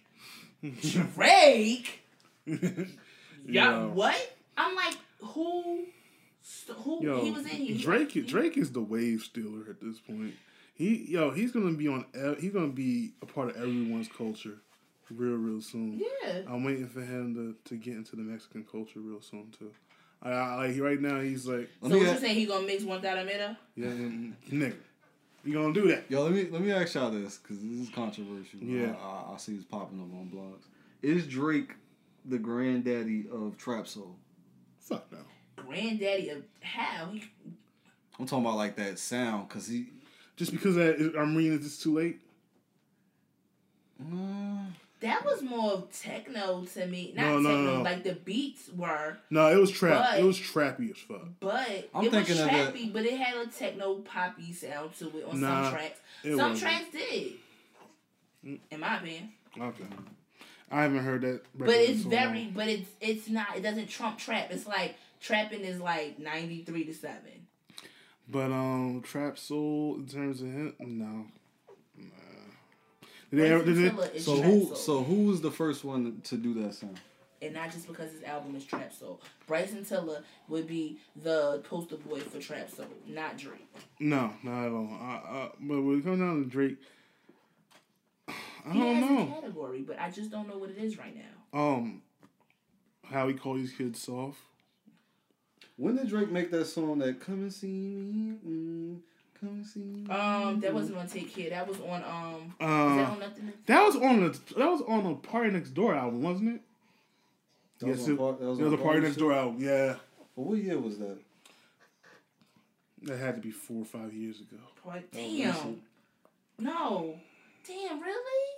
[0.82, 2.02] Drake.
[3.46, 3.90] Yeah, Yo.
[3.90, 4.36] what?
[4.56, 5.84] I'm like, who?
[6.78, 7.04] Who?
[7.04, 7.76] Yo, he was in here.
[7.76, 8.12] He- Drake.
[8.12, 10.34] he- Drake is the wave stealer at this point.
[10.76, 12.06] He yo, he's gonna be on.
[12.40, 14.60] He's gonna be a part of everyone's culture,
[15.12, 16.00] real, real soon.
[16.24, 16.44] Yeah.
[16.48, 19.72] I'm waiting for him to, to get into the Mexican culture real soon too.
[20.22, 22.36] I, I like right now he's like, So Let what me you a- saying?
[22.36, 23.28] He gonna mix one out of
[23.76, 24.74] yeah, nigga,
[25.44, 26.06] you gonna do that?
[26.10, 28.60] Yo, let me let me ask y'all this because this is controversial.
[28.60, 28.96] Yeah.
[29.02, 30.64] I, I, I see it's popping up on blogs.
[31.02, 31.74] Is Drake
[32.26, 34.16] the granddaddy of trap soul?
[34.80, 35.20] Fuck no.
[35.56, 37.24] Granddaddy of how he
[38.20, 39.88] I'm talking about like that sound, cause he.
[40.36, 42.20] Just because that, I'm reading this too late.
[44.04, 44.68] Mm,
[45.04, 47.14] that was more of techno to me.
[47.16, 47.82] Not No, no, techno, no.
[47.84, 50.04] like the beats were, No, it was trap.
[50.12, 51.28] But- it was trappy as fuck.
[51.40, 54.96] but I'm it was thinking of the- trappy, but it had a techno poppy sound
[55.00, 56.00] to it on Nah, some tracks.
[56.24, 56.60] Some wasn't.
[56.60, 57.34] tracks did.
[58.44, 59.32] In my opinion.
[59.60, 59.86] Okay.
[60.72, 61.42] I haven't heard that.
[61.56, 62.52] But it's so very long.
[62.56, 64.50] but it's it's not it doesn't trump trap.
[64.52, 67.48] It's like trapping is like ninety three to seven.
[68.28, 71.26] But um, trap soul in terms of him, no.
[74.20, 74.66] So trap who?
[74.66, 74.76] soul.
[74.76, 77.00] So who was the first one to do that sound?
[77.42, 79.20] and not just because his album is trap soul.
[79.48, 83.68] Bryson Tiller would be the poster boy for trap soul, not Drake.
[84.00, 84.88] no, not at all.
[85.02, 86.78] I, I, but when it comes down to Drake,
[88.30, 89.26] I He don't has a know.
[89.26, 91.60] category, but I just don't know what it is right now.
[91.60, 92.02] Um,
[93.04, 94.40] how he call these kids soft.
[95.76, 98.38] When did Drake make that song that "Come and See Me"?
[98.48, 99.00] Mm,
[99.48, 100.10] come see me.
[100.10, 101.50] Um, that wasn't on Take Care.
[101.50, 102.46] That was on um.
[102.46, 103.54] is that Uh, on Nothing?
[103.66, 106.62] that was on the that was on a Party Next Door album, wasn't it?
[107.80, 109.34] That yes, was it, on Par- that it was was a Party Party Next Door
[109.34, 109.58] album.
[109.64, 109.96] Yeah,
[110.36, 111.18] But what year was that?
[113.04, 114.58] that had to be four or five years ago.
[114.86, 115.82] Boy, Damn.
[116.60, 117.20] No.
[117.68, 118.00] Damn.
[118.02, 118.50] Really?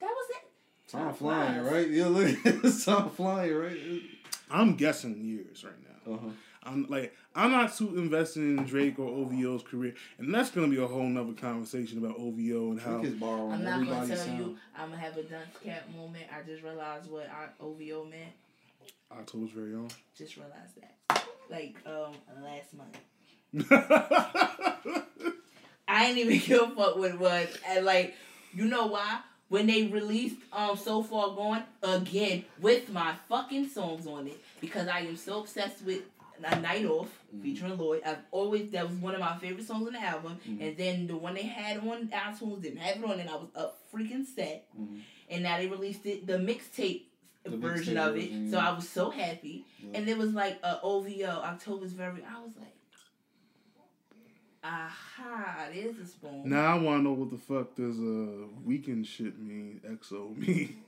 [0.00, 0.90] That was it.
[0.92, 1.88] Time Time flying, right?
[1.90, 3.76] Yeah, look, it's time flying, right?
[4.50, 5.74] I'm guessing years right
[6.06, 6.14] now.
[6.14, 6.28] Uh huh.
[6.66, 10.78] I'm like I'm not too invested in Drake or OVO's career, and that's gonna be
[10.82, 14.16] a whole nother conversation about OVO and how Drake is borrowing I'm not gonna tell
[14.16, 14.38] sound.
[14.38, 14.56] you.
[14.76, 16.24] I'm gonna have a dunce cap moment.
[16.32, 18.32] I just realized what our OVO meant.
[19.12, 19.88] October's very own.
[20.16, 21.24] Just realized that.
[21.50, 22.98] Like um last month.
[25.88, 27.48] I ain't even give a fuck what it was.
[27.68, 28.14] And like,
[28.52, 29.20] you know why?
[29.48, 34.88] When they released um So Far Gone again with my fucking songs on it because
[34.88, 36.02] I am so obsessed with
[36.44, 37.08] A Night Off
[37.42, 38.02] featuring Lloyd.
[38.04, 40.38] I've always that was one of my favorite songs on the album.
[40.60, 43.48] And then the one they had on iTunes didn't have it on and I was
[43.54, 44.66] up freaking set.
[44.78, 45.00] Mhm.
[45.30, 47.02] And now they released it the mixtape
[47.46, 48.20] version mixtape of it.
[48.30, 48.58] version, So.
[48.58, 49.64] I was so happy.
[49.82, 49.98] Yeah.
[49.98, 52.72] And it was like a OVO, October's very I was like
[54.64, 56.42] Aha, there's a spoon.
[56.48, 59.80] now I want to know what the fuck does uh Weeknd shit mean?
[59.88, 60.82] XO mean?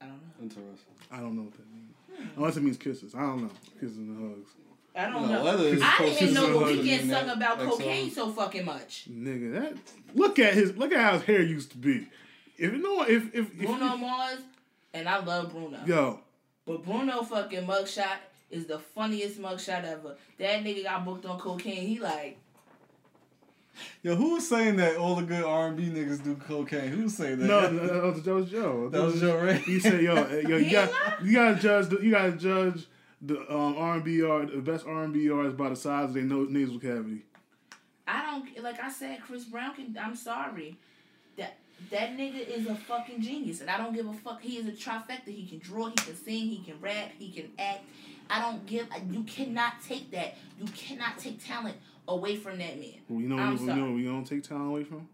[0.00, 0.42] I don't know.
[0.42, 0.94] Interesting.
[1.10, 1.87] I don't know what that means.
[2.36, 3.14] Unless it means kisses.
[3.14, 3.50] I don't know.
[3.80, 4.50] Kisses and hugs.
[4.96, 5.44] I don't No, know.
[5.44, 7.68] whether it's I supposed didn't to know the mean Weeknd that, sung about XO.
[7.70, 9.06] cocaine so fucking much.
[9.10, 9.76] Nigga, that
[10.14, 12.08] look at his look at how his hair used to be.
[12.56, 14.40] If you know if if, if Bruno Mars,
[14.92, 15.78] and I love Bruno.
[15.86, 16.20] yo
[16.66, 18.16] But Bruno fucking mugshot
[18.50, 20.16] is the funniest mugshot ever.
[20.38, 21.86] That nigga got booked on cocaine.
[21.86, 22.38] He like,
[24.02, 26.88] Yo, who was saying that all the good R and B niggas do cocaine?
[26.88, 27.46] Who was saying that?
[27.46, 28.88] no no, that was, that was Joe.
[28.90, 29.58] that was Joe Ray.
[29.58, 32.86] He said yo eh, yo you got ain't you gotta judge the, you gotta judge
[33.20, 36.10] the um, R and B art the best R and B artists by the size
[36.10, 37.24] of their no, nasal cavity.
[38.06, 39.20] I don't like I said.
[39.22, 39.96] Chris Brown can.
[40.00, 40.76] I'm sorry.
[41.36, 41.56] That
[41.90, 44.40] that nigga is a fucking genius, and I don't give a fuck.
[44.40, 45.28] He is a trifecta.
[45.28, 45.88] He can draw.
[45.88, 46.48] He can sing.
[46.48, 47.10] He can rap.
[47.18, 47.84] He can act.
[48.30, 48.88] I don't give.
[49.10, 50.36] You cannot take that.
[50.58, 51.76] You cannot take talent
[52.08, 53.00] away from that man.
[53.08, 53.80] Well, you know I'm we, sorry.
[53.80, 55.08] know we don't take talent away from.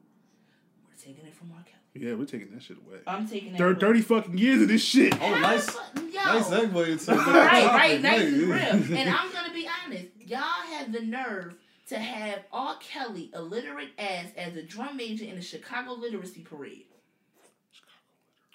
[0.89, 1.59] We're taking it from R.
[1.65, 2.07] Kelly.
[2.09, 2.99] Yeah, we're taking that shit away.
[3.07, 3.59] I'm taking that.
[3.59, 3.81] Thir- away.
[3.81, 5.15] Thirty fucking years of this shit.
[5.21, 6.03] Oh, nice, Yo.
[6.13, 8.99] nice segue into right, right, nice and real.
[8.99, 10.41] And I'm gonna be honest, y'all
[10.73, 11.55] have the nerve
[11.89, 12.77] to have R.
[12.81, 16.87] Kelly, illiterate ass, as a drum major in the Chicago Literacy Parade.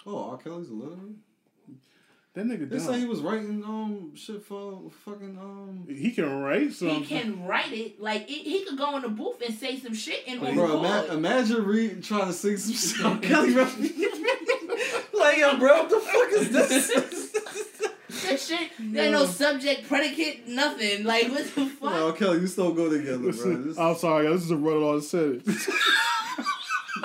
[0.06, 0.36] Oh, R.
[0.38, 1.14] Kelly's a literary.
[2.34, 5.84] That nigga They say he was writing um shit for fucking um.
[5.88, 7.02] He can write something.
[7.02, 9.94] He can write it like it, he could go in the booth and say some
[9.94, 13.72] shit and on Bro, ima- imagine Reed trying to sing some shit on Kelly Rap-
[15.12, 17.36] Like, yo, bro, what the fuck is this?
[18.28, 21.04] That shit, there no subject, predicate, nothing.
[21.04, 21.92] Like what the fuck?
[21.92, 23.26] No, Kelly, you still go together, bro.
[23.28, 24.34] Listen, This I'm sorry, guys.
[24.34, 25.68] This is a run on sentence.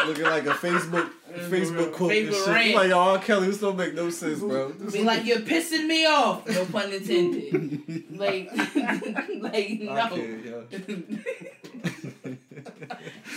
[0.06, 2.48] Looking like a Facebook Facebook quote and shit.
[2.48, 2.76] rant.
[2.76, 4.70] Like, oh, Kelly, this don't make no sense, bro.
[4.92, 6.48] Be like you're pissing me off.
[6.48, 8.04] No pun intended.
[8.18, 9.92] like, like no.
[9.94, 11.26] I can't.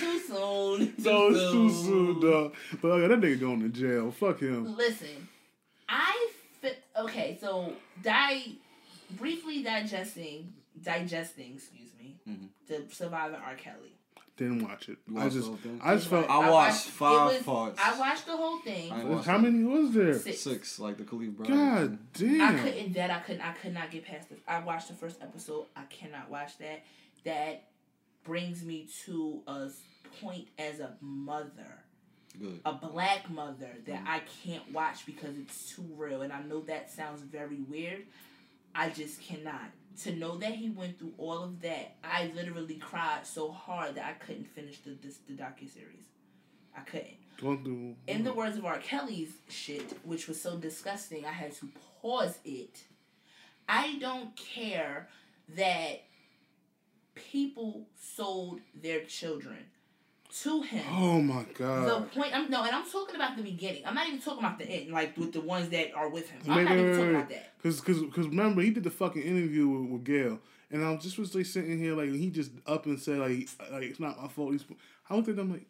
[0.01, 0.95] Too soon.
[0.99, 2.55] no, it's too soon, dog.
[2.81, 4.11] But okay, that nigga going to jail.
[4.13, 4.77] Fuck him.
[4.77, 5.29] Listen,
[5.89, 6.31] I
[6.61, 6.83] fit.
[6.99, 8.59] Okay, so di
[9.13, 10.53] briefly digesting,
[10.83, 11.55] digesting.
[11.55, 12.49] Excuse me, Mhm.
[12.69, 13.55] the surviving R.
[13.57, 13.98] Kelly.
[14.39, 14.99] Didn't watch it.
[15.09, 15.71] You I just, the?
[15.83, 16.31] I just felt.
[16.31, 17.81] I watched five it was- parts.
[17.85, 18.93] I watched the whole thing.
[18.93, 19.41] I How it.
[19.41, 20.17] many was there?
[20.17, 20.41] Six.
[20.41, 21.53] Six, like the Khalif brother.
[21.53, 22.59] God I damn.
[22.63, 24.39] couldn't that I couldn't I could not get past it.
[24.47, 25.67] I watched the first episode.
[25.75, 26.85] I cannot watch that.
[27.25, 27.65] That
[28.23, 29.71] brings me to a
[30.23, 31.83] point as a mother.
[32.39, 32.61] Good.
[32.65, 34.07] a black mother that mm.
[34.07, 36.23] I can't watch because it's too real.
[36.23, 38.05] And I know that sounds very weird.
[38.75, 39.73] I just cannot.
[40.05, 44.07] To know that he went through all of that, I literally cried so hard that
[44.07, 46.07] I couldn't finish the this, the docu series.
[46.77, 47.17] I couldn't.
[47.41, 47.97] Going through.
[48.07, 48.79] In the words of R.
[48.79, 51.69] Kelly's shit, which was so disgusting, I had to
[52.01, 52.85] pause it.
[53.69, 55.09] I don't care
[55.57, 56.05] that
[57.15, 59.59] people sold their children
[60.43, 60.85] to him.
[60.91, 61.87] Oh my god.
[61.87, 63.83] The point I'm no, and I'm talking about the beginning.
[63.87, 66.41] I'm not even talking about the end, like with the ones that are with him.
[66.49, 67.15] I'm Wait, not wait, even talking wait.
[67.17, 67.63] about that.
[67.63, 70.39] Cause, cause, cause remember he did the fucking interview with, with Gayle,
[70.71, 73.85] and I'm just was like sitting here like he just up and said like like
[73.85, 74.53] it's not my fault.
[74.53, 74.65] He's,
[75.09, 75.67] I looked at him like,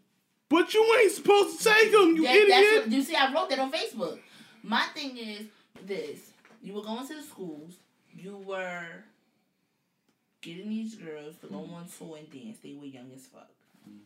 [0.49, 2.83] but you ain't supposed to take him, you That- idiot.
[2.85, 4.19] what, you see, I wrote that on Facebook.
[4.63, 5.47] My thing is
[5.85, 6.31] this:
[6.63, 7.75] you were going to the schools,
[8.15, 9.05] you were
[10.41, 11.75] getting these girls to go mm-hmm.
[11.75, 12.59] on tour and dance.
[12.63, 13.51] They were young as fuck.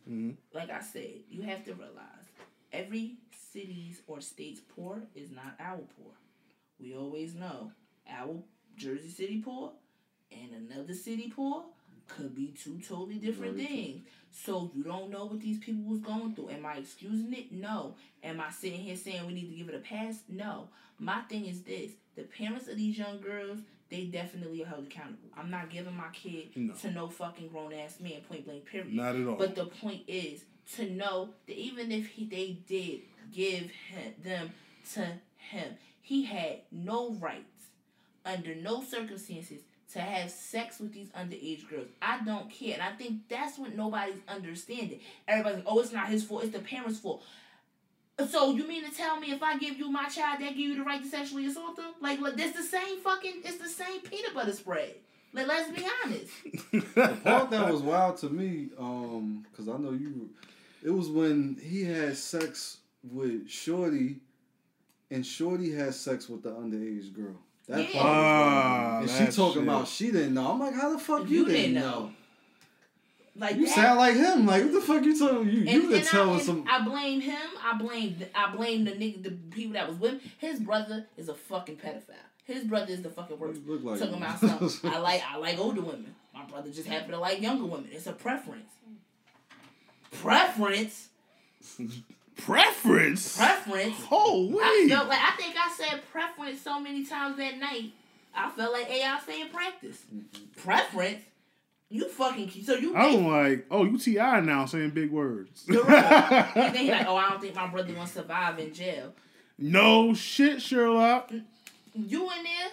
[0.09, 0.35] Mhm.
[0.53, 2.25] Like I said, you have to realize
[2.71, 3.17] every
[3.51, 6.11] city's or state's poor is not our poor.
[6.79, 7.71] We always know
[8.09, 8.43] our
[8.75, 9.71] Jersey City poor
[10.31, 11.63] and another city poor
[12.07, 13.75] could be two totally different Very true.
[13.75, 14.07] things.
[14.31, 16.49] So you don't know what these people was going through.
[16.49, 17.51] Am I excusing it?
[17.51, 17.95] No.
[18.23, 20.23] Am I sitting here saying we need to give it a pass?
[20.27, 20.67] No.
[20.99, 23.59] My thing is this: the parents of these young girls,
[23.93, 25.29] they definitely are held accountable.
[25.37, 26.73] I'm not giving my kid No.
[26.73, 28.21] to no fucking grown ass man.
[28.27, 28.65] Point blank.
[28.65, 28.91] Period.
[28.91, 29.35] Not at all.
[29.35, 34.51] But the point is to know that even if he they did give him, them
[34.93, 35.01] to
[35.37, 37.67] him, he had no rights
[38.25, 39.61] under no circumstances
[39.93, 41.85] to have sex with these underage girls.
[42.01, 42.73] I don't care.
[42.73, 45.01] And I think that's what nobody's understanding.
[45.27, 47.21] Everybody's like, oh, it's not his fault, it's the parents' fault.
[48.29, 50.75] So you mean to tell me if I give you my child, that give you
[50.75, 51.93] the right to sexually assault them?
[51.99, 54.93] Like, look, it's the same fucking, it's the same peanut butter spread.
[55.33, 56.31] Like, let's be honest.
[56.93, 60.29] The part that was wild to me, um, because I know you,
[60.83, 64.17] it was when he had sex with Shorty,
[65.09, 67.35] and Shorty had sex with the underage girl.
[67.67, 68.01] That Yeah.
[68.01, 68.39] part was Ah,
[68.99, 69.01] wild.
[69.01, 69.63] And she talking shit.
[69.63, 70.51] about she didn't know.
[70.51, 71.81] I'm like, how the fuck you, You didn't, didn't know?
[72.01, 72.11] know.
[73.35, 73.75] Like You that.
[73.75, 74.45] sound like him.
[74.45, 75.47] Like what the fuck you talking?
[75.49, 76.65] You you And, could and tell I, some.
[76.69, 77.39] I blame him.
[77.63, 80.31] I blame I blame the nigga, the people that was with him.
[80.37, 82.13] His brother is a fucking pedophile.
[82.45, 83.61] His brother is the fucking worst.
[83.65, 84.21] You look like Talking him.
[84.23, 84.91] about something.
[84.93, 86.13] I like I like older women.
[86.33, 87.89] My brother just happen to like younger women.
[87.91, 88.69] It's a preference.
[90.11, 91.09] Preference.
[92.37, 93.37] Preference.
[93.37, 93.95] Preference.
[94.05, 94.57] Holy.
[94.59, 97.93] I felt like I think I said preference so many times that night.
[98.35, 100.01] I felt like AI saying practice.
[100.13, 100.61] Mm-hmm.
[100.61, 101.23] Preference.
[101.93, 102.95] You fucking so you.
[102.95, 105.63] I'm like, oh, you Ti now saying big words.
[105.69, 106.51] Right.
[106.55, 109.13] and then he like, oh, I don't think my brother gonna survive in jail.
[109.59, 111.31] no shit, Sherlock.
[111.93, 112.71] You in there?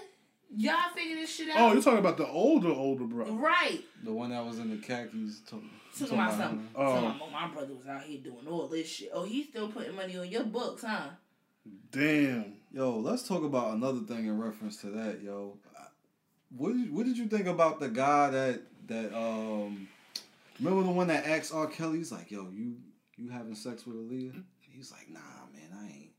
[0.56, 1.58] Y'all figure this shit oh, out.
[1.58, 3.84] Oh, you're talking about the older, older brother, right.
[4.02, 5.40] The one that was in the khakis.
[5.40, 5.68] Talking,
[5.98, 6.58] Talking about something.
[6.60, 6.68] him.
[6.74, 6.84] Oh.
[6.86, 9.10] Talking about, my brother was out here doing all this shit.
[9.12, 11.10] Oh, he's still putting money on your books, huh?
[11.92, 12.54] Damn.
[12.72, 15.58] Yo, let's talk about another thing in reference to that, yo.
[16.56, 19.88] What did, what did you think about the guy that that um
[20.58, 21.66] remember the one that asked R.
[21.66, 21.98] Kelly?
[21.98, 22.76] He's like, yo, you
[23.16, 24.42] you having sex with Aaliyah?
[24.72, 25.20] He's like, nah,
[25.52, 26.10] man, I ain't.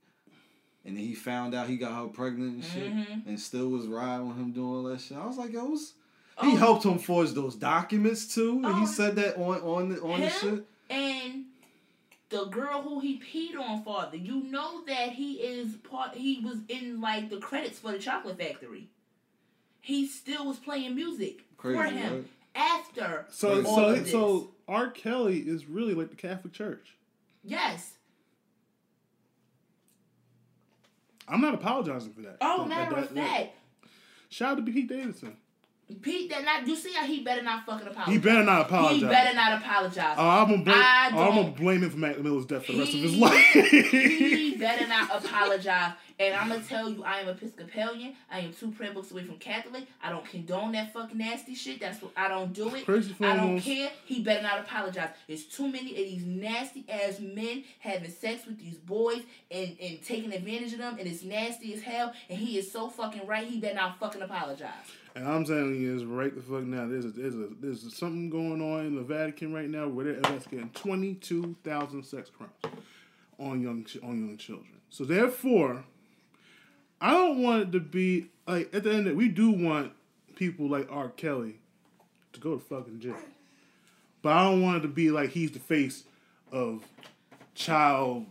[0.85, 3.25] And then he found out he got her pregnant and shit, Mhm.
[3.27, 5.17] and still was riding with him doing all that shit.
[5.17, 5.93] I was like, yo, it was,
[6.41, 6.55] he Oh.
[6.55, 8.73] helped him forge those documents too, and Oh.
[8.73, 10.65] he said that on on the, on the shit.
[10.89, 11.45] And
[12.29, 16.15] the girl who he peed on, father, you know that he is part.
[16.15, 18.89] He was in like the credits for the Chocolate Factory.
[19.81, 22.25] He still was playing music Crazy, for him right?
[22.55, 24.11] After So, all so, of this.
[24.11, 24.89] so R.
[24.89, 26.95] Kelly is really like the Catholic Church.
[27.43, 27.93] yes.
[31.27, 32.37] I'm not apologizing for that.
[32.41, 33.55] Oh, That- matter that- of that- fact,
[34.29, 35.37] Shout out to Pete Davidson.
[35.95, 38.13] Pete, that not you see how he better not fucking apologize.
[38.13, 39.01] He better not apologize.
[39.01, 40.15] He better not apologize.
[40.17, 40.75] Oh, I'm gonna blame.
[40.77, 43.35] Oh, I'm gonna blame him for Mac Miller's death for the rest of his life.
[43.35, 45.93] he better not apologize.
[46.19, 48.15] And I'm gonna tell you, I am Episcopalian.
[48.31, 49.87] I am two prayer books away from Catholic.
[50.03, 51.79] I don't condone that fucking nasty shit.
[51.79, 52.85] That's what I don't do it.
[52.85, 53.63] Crazy I don't films.
[53.63, 53.89] care.
[54.05, 55.09] He better not apologize.
[55.27, 60.03] There's too many of these nasty ass men having sex with these boys and, and
[60.03, 62.13] taking advantage of them, and it's nasty as hell.
[62.29, 63.47] And he is so fucking right.
[63.47, 64.69] He better not fucking apologize.
[65.15, 66.87] And I'm telling you, is right the fuck now.
[66.87, 70.13] There's a, there's a, there's something going on in the Vatican right now where they're
[70.15, 72.53] investigating 22,000 sex crimes
[73.37, 74.79] on young on young children.
[74.89, 75.83] So therefore,
[77.01, 79.91] I don't want it to be like at the end that we do want
[80.35, 81.09] people like R.
[81.09, 81.55] Kelly
[82.33, 83.17] to go to fucking jail,
[84.21, 86.05] but I don't want it to be like he's the face
[86.51, 86.83] of
[87.53, 88.25] child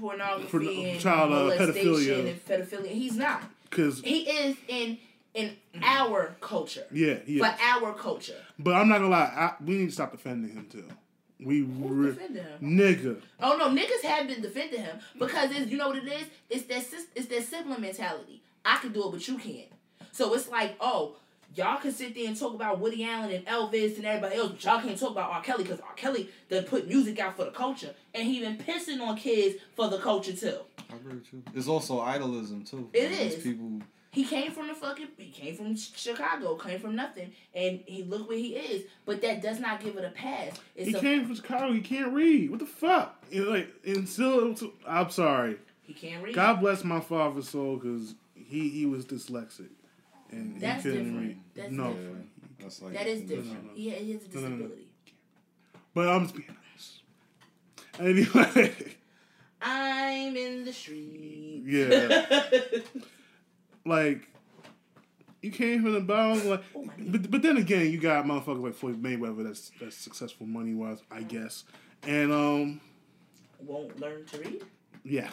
[0.00, 2.30] Pornography child, uh, pedophilia.
[2.30, 2.86] and pedophilia.
[2.86, 3.42] He's not.
[3.68, 4.98] because He is in
[5.34, 5.82] in mm-hmm.
[5.84, 6.84] our culture.
[6.92, 7.56] yeah, For yeah.
[7.80, 8.36] our culture.
[8.58, 10.84] But I'm not gonna lie, I, we need to stop defending him too.
[11.42, 12.76] We Who re- defended him?
[12.78, 13.20] nigga.
[13.40, 16.26] Oh no, niggas have been defending him because it's you know what it is.
[16.50, 18.42] It's that sis- it's that sibling mentality.
[18.64, 19.68] I can do it, but you can't.
[20.12, 21.16] So it's like, oh,
[21.54, 24.64] y'all can sit there and talk about Woody Allen and Elvis and everybody else, but
[24.64, 25.40] y'all can't talk about R.
[25.42, 25.94] Kelly because R.
[25.96, 29.88] Kelly done put music out for the culture, and he been pissing on kids for
[29.88, 30.58] the culture too.
[30.92, 31.42] I agree with you.
[31.54, 32.90] It's also idolism too.
[32.92, 33.42] It Like, is.
[33.42, 33.80] people.
[34.12, 35.08] He came from the fucking.
[35.16, 36.56] He came from Chicago.
[36.56, 38.84] Came from nothing, and he look where he is.
[39.06, 40.52] But that does not give it a pass.
[40.74, 41.72] It's He a, came from Chicago.
[41.72, 42.50] He can't read.
[42.50, 43.22] What the fuck?
[43.30, 44.54] You know, like, and still,
[44.86, 45.58] I'm sorry.
[45.82, 46.34] he can't read.
[46.34, 49.68] God bless my father's soul because he he was dyslexic
[50.32, 51.28] and That's he couldn't different.
[51.28, 51.40] read.
[51.54, 52.26] That's no, different.
[52.58, 53.64] That's like that is no, different.
[53.66, 53.72] no.
[53.74, 54.56] He, he has a No, no, no.
[54.56, 54.88] disability.
[55.94, 57.02] but I'm just being honest.
[58.00, 58.74] Anyway,
[59.62, 61.62] I'm in the street.
[61.64, 62.22] Yeah.
[63.90, 64.26] like
[65.42, 68.74] you came from the bottom, like, Oh, but but then again, you got motherfuckers like
[68.74, 71.64] Floyd Mayweather that's that's successful money wise, I guess,
[72.06, 72.80] and um,
[73.60, 74.62] Won't learn to read.
[75.04, 75.28] yeah.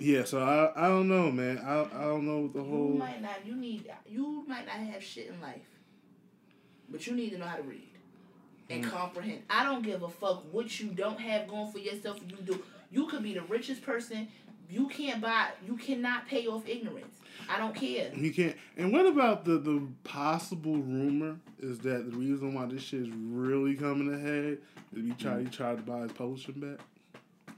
[0.00, 1.58] Yeah, so I I don't know, man.
[1.58, 3.44] I I don't know what the You whole might not.
[3.44, 3.90] You need.
[4.08, 5.68] You might not have shit in life,
[6.88, 7.82] but you need to know how to read
[8.70, 8.90] and Mm.
[8.90, 9.42] comprehend.
[9.50, 12.20] I don't give a fuck what you don't have going for yourself.
[12.28, 12.62] You do.
[12.92, 14.28] You could be the richest person.
[14.70, 15.48] You can't buy.
[15.66, 17.16] You cannot pay off ignorance.
[17.48, 18.10] I don't care.
[18.14, 18.54] You can't.
[18.76, 23.08] And what about the the possible rumor is that the reason why this shit is
[23.10, 24.58] really coming ahead
[24.94, 26.78] is he tried he tried to buy his publishing back.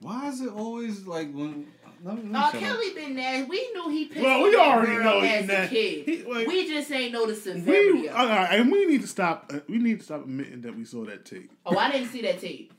[0.00, 1.66] Why is it always like when?
[2.02, 2.60] Let me, let me Uh, shut up.
[2.60, 3.44] Kelly been there.
[3.44, 6.04] We knew he pissed Well, we that already girl know he as a na- kid.
[6.06, 9.06] he- like- we just ain't know the severity We of all and we need to
[9.06, 9.50] stop.
[9.52, 11.50] Uh, we need to stop admitting that we saw that tape.
[11.66, 12.72] Oh, I didn't see that tape.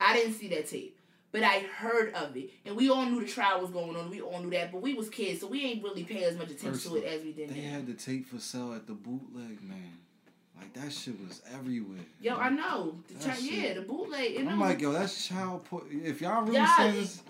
[0.00, 0.93] I didn't see that tape.
[1.34, 2.50] But I heard of it.
[2.64, 4.08] And we all knew the trial was going on.
[4.08, 4.70] We all knew that.
[4.70, 7.04] But we was kids, so we ain't really pay as much attention First to it
[7.06, 7.70] as we did They now.
[7.72, 9.98] had the tape for sale at the bootleg, man.
[10.56, 11.98] Like that shit was everywhere.
[12.20, 12.94] Yo, I know.
[13.08, 14.36] The chi- yeah, the bootleg.
[14.46, 15.86] I'm like, yo, that's child put.
[15.90, 17.20] If y'all really Y'all- this,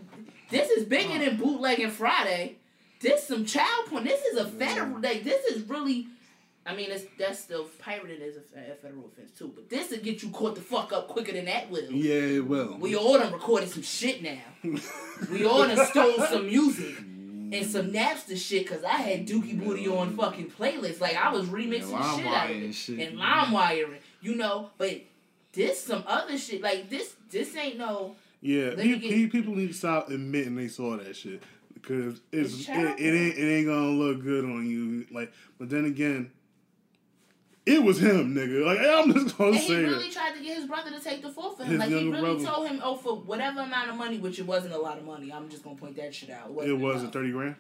[0.51, 2.57] This is bigger than bootlegging Friday.
[3.01, 4.05] This some child porn.
[4.05, 5.01] This is a federal.
[5.01, 6.09] Like this is really.
[6.67, 9.53] I mean, it's that's still pirated as a, a federal offense too.
[9.55, 11.91] But this will get you caught the fuck up quicker than that will.
[11.91, 14.39] Yeah, well, We all done recorded some shit now.
[15.31, 19.87] we all done stole some music and some Napster shit because I had Dookie Booty
[19.89, 21.01] on fucking playlists.
[21.01, 22.99] Like I was remixing the shit out of it and shit.
[23.09, 24.71] and lime wiring, you know.
[24.79, 25.03] But
[25.53, 26.63] this some other shit.
[26.63, 28.17] Like this, this ain't no.
[28.41, 28.71] yeah.
[28.77, 31.43] Let get- people need to stop admitting they saw that shit
[31.75, 35.07] because it's, It's it, it ain't it ain't gonna look good on you.
[35.11, 36.31] Like, but then again,
[37.67, 38.65] it was him, nigga.
[38.65, 40.13] Like I'm just gonna say And he really that.
[40.13, 41.71] tried to get his brother to take the fall for him.
[41.73, 42.45] His like he really brother.
[42.45, 45.33] told him, oh, for whatever amount of money, which it wasn't a lot of money.
[45.33, 46.49] I'm just gonna point that shit out.
[46.65, 47.13] It wasn't enough.
[47.13, 47.57] thirty grand.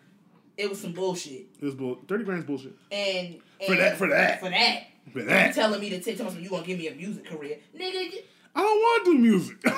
[0.57, 1.47] It was some bullshit.
[1.61, 1.99] It was bull.
[2.07, 2.75] Thirty grand's bullshit.
[2.93, 4.41] And, and For that- for that.
[4.41, 4.85] for that.
[5.13, 7.27] For You that, telling me to take tell me you gonna give me a music
[7.27, 8.11] career, nigga?
[8.11, 8.27] Get,
[8.57, 9.61] I don't want to do music.
[9.63, 9.75] get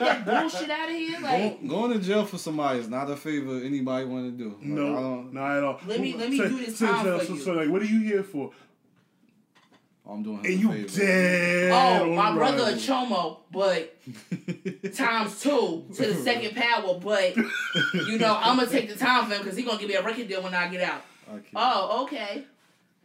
[0.00, 1.20] that bullshit out of here.
[1.22, 4.48] Like, going, going to jail for somebody is not a favor anybody want to do.
[4.50, 5.80] Like, I No, don't, not at all.
[5.86, 7.40] Let me- let me so, do this so, time so, for so, you.
[7.40, 8.50] so, like, what are you here for?
[10.08, 10.98] Oh, I'm doing him And a you favor.
[11.00, 11.72] dead.
[12.02, 13.96] oh, my brother a chomo, but
[14.94, 16.98] times two to the second power.
[17.00, 19.94] But you know, I'm gonna take the time for him because he gonna give me
[19.96, 21.02] a record deal when I get out.
[21.28, 21.46] I can't.
[21.56, 22.44] Oh, okay.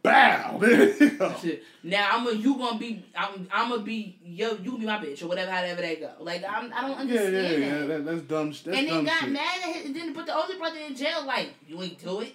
[0.04, 0.58] Bow.
[0.58, 1.34] There you go.
[1.40, 1.62] Shit.
[1.84, 4.98] Now I'm gonna you gonna be I'm I'm gonna be yo you gonna be my
[4.98, 6.10] bitch or whatever however that go.
[6.20, 7.78] Like I'm I don't Yeah, understand yeah, yeah.
[7.78, 7.86] that.
[7.88, 8.52] That, that's dumb.
[8.52, 9.30] sh- That's and then dumb got shit.
[9.32, 11.24] mad at him and then put the older brother in jail.
[11.24, 12.34] Like you ain't do it.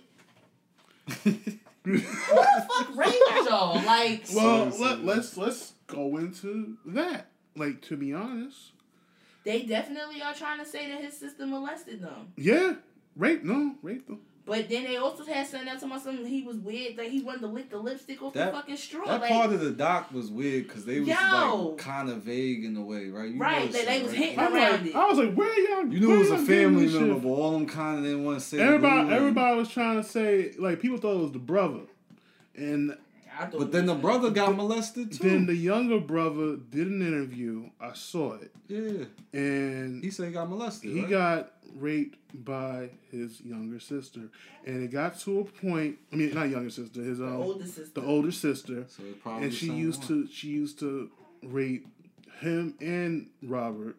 [1.95, 3.75] Who the fuck raised y'all?
[3.85, 7.27] Like well, So let, let's let's go into that.
[7.55, 8.71] Like to be honest,
[9.43, 12.33] they definitely are trying to say that his sister molested them.
[12.35, 12.75] yeah,
[13.15, 13.43] rape.
[13.43, 14.21] No, rape them.
[14.47, 16.97] But then they also had something else about something he was weird.
[16.97, 19.05] Like he wanted to lick the lipstick off That- the fucking straw.
[19.05, 21.15] That like, part of the doc was weird because they was Yo.
[21.15, 23.29] like kind of vague in a way, right?
[23.29, 24.21] You Right, noticed they- they that, was right?
[24.21, 24.95] hitting I'm around like, it.
[24.95, 25.93] I was like, where y'all?
[25.93, 28.23] You knew it was a family this shit member, but all them kind of didn't
[28.23, 28.59] want to say.
[28.59, 31.81] Everybody, everybody was trying to say like people thought it was the brother,
[32.55, 32.99] and I thought
[33.51, 35.27] But then the brother got molested too.
[35.29, 37.69] then the younger brother did an interview.
[37.79, 40.91] I saw it, yeah, and he said he got molested.
[40.91, 41.09] he right?
[41.09, 44.21] got raped by his younger sister,
[44.65, 45.97] and it got to a point.
[46.11, 48.01] I mean, not younger sister, his the um, older sister.
[48.01, 50.25] the older sister, So it's probably and she used wrong.
[50.27, 51.09] to she used to
[51.43, 51.85] rape
[52.39, 53.97] him and Robert,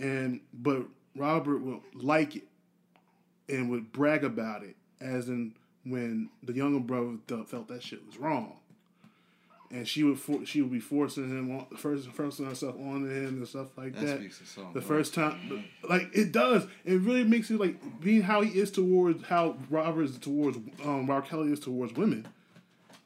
[0.00, 0.82] and but
[1.16, 2.44] Robert would like it
[3.48, 5.54] and would brag about it, as in
[5.84, 8.56] when the younger brother th- felt that shit was wrong.
[9.70, 13.38] And she would for- she would be forcing him on first forcing herself onto him
[13.38, 14.20] and stuff like That that.
[14.72, 18.70] The first time, like it does, it really makes it like being how he is
[18.70, 21.22] towards how Robert is towards um, R.
[21.22, 22.26] Kelly is towards women.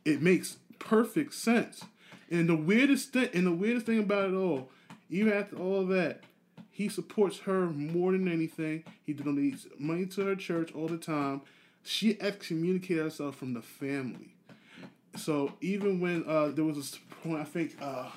[0.05, 1.85] It makes perfect sense,
[2.31, 4.71] And the weirdest thing, and the weirdest thing about it all,
[5.11, 6.23] even after all that,
[6.71, 8.85] he supports her more than anything.
[9.05, 11.41] He donates money to her church all the time.
[11.89, 14.35] She excommunicated herself from the family.
[15.17, 18.11] So even when uh, there was a point, I think uh,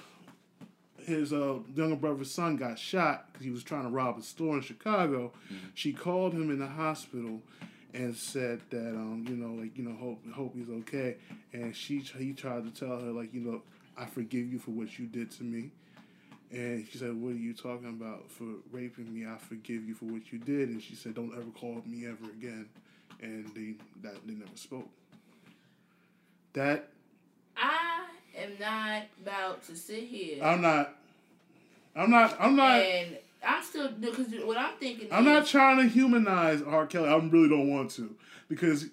[1.05, 4.57] his uh, younger brother's son got shot because he was trying to rob a store
[4.57, 5.31] in Chicago.
[5.45, 5.67] Mm-hmm.
[5.73, 7.39] She called him in the hospital
[7.93, 11.15] and said that um, you know like you know hope hope he's okay.
[11.53, 13.61] And she he tried to tell her like you know
[13.97, 15.71] I forgive you for what you did to me.
[16.51, 19.25] And she said, "What are you talking about for raping me?
[19.25, 22.25] I forgive you for what you did." And she said, "Don't ever call me ever
[22.25, 22.67] again."
[23.21, 24.89] And they that they never spoke.
[26.53, 26.89] That
[27.55, 28.05] I
[28.37, 30.43] am not about to sit here.
[30.43, 30.95] I'm not.
[31.95, 32.35] I'm not.
[32.39, 32.79] I'm not.
[32.79, 35.07] And I'm still because what I'm thinking.
[35.11, 36.85] I'm is, not trying to humanize R.
[36.87, 37.09] Kelly.
[37.09, 38.15] I really don't want to
[38.47, 38.87] because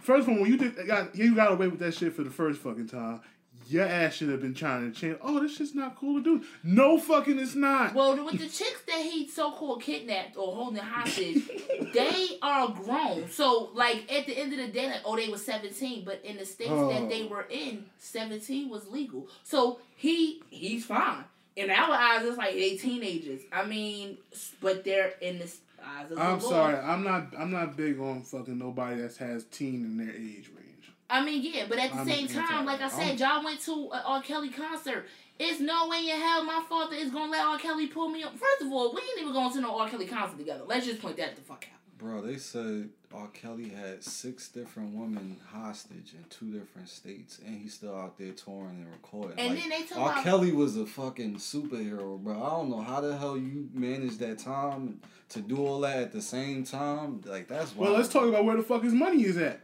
[0.00, 2.30] first of all, when you did got you got away with that shit for the
[2.30, 3.20] first fucking time,
[3.68, 5.18] your ass should have been trying to change.
[5.22, 6.46] Oh, this shit's not cool to do.
[6.64, 7.94] No fucking, it's not.
[7.94, 11.42] Well, with the chicks that he so called kidnapped or holding hostage,
[11.94, 13.28] they are grown.
[13.30, 16.38] So, like at the end of the day, like oh, they were seventeen, but in
[16.38, 16.88] the states oh.
[16.88, 17.28] that they oh.
[17.28, 19.28] were in, seventeen was legal.
[19.44, 21.24] So he he's fine.
[21.56, 23.42] In our eyes, it's like they teenagers.
[23.52, 24.16] I mean,
[24.62, 25.52] but they're in the
[25.84, 26.76] eyes of I'm sorry.
[26.76, 27.34] I'm not.
[27.38, 30.67] I'm not big on fucking nobody that has teen in their age range.
[31.10, 33.90] I mean, yeah, but at the I'm same time, like I said, y'all went to
[33.92, 34.22] an R.
[34.22, 35.06] Kelly concert.
[35.38, 37.58] It's no way in hell my father is gonna let R.
[37.58, 38.36] Kelly pull me up.
[38.36, 39.88] First of all, we ain't even going to no R.
[39.88, 40.64] Kelly concert together.
[40.66, 41.78] Let's just point that the fuck out.
[41.96, 43.28] Bro, they said R.
[43.28, 48.32] Kelly had six different women hostage in two different states, and he's still out there
[48.32, 49.38] touring and recording.
[49.38, 50.12] And like, then they talk R.
[50.12, 50.24] About...
[50.24, 52.34] Kelly was a fucking superhero, bro.
[52.34, 55.00] I don't know how the hell you managed that time
[55.30, 57.22] to do all that at the same time.
[57.24, 57.86] Like that's why.
[57.86, 59.60] Well, let's talk about where the fuck his money is at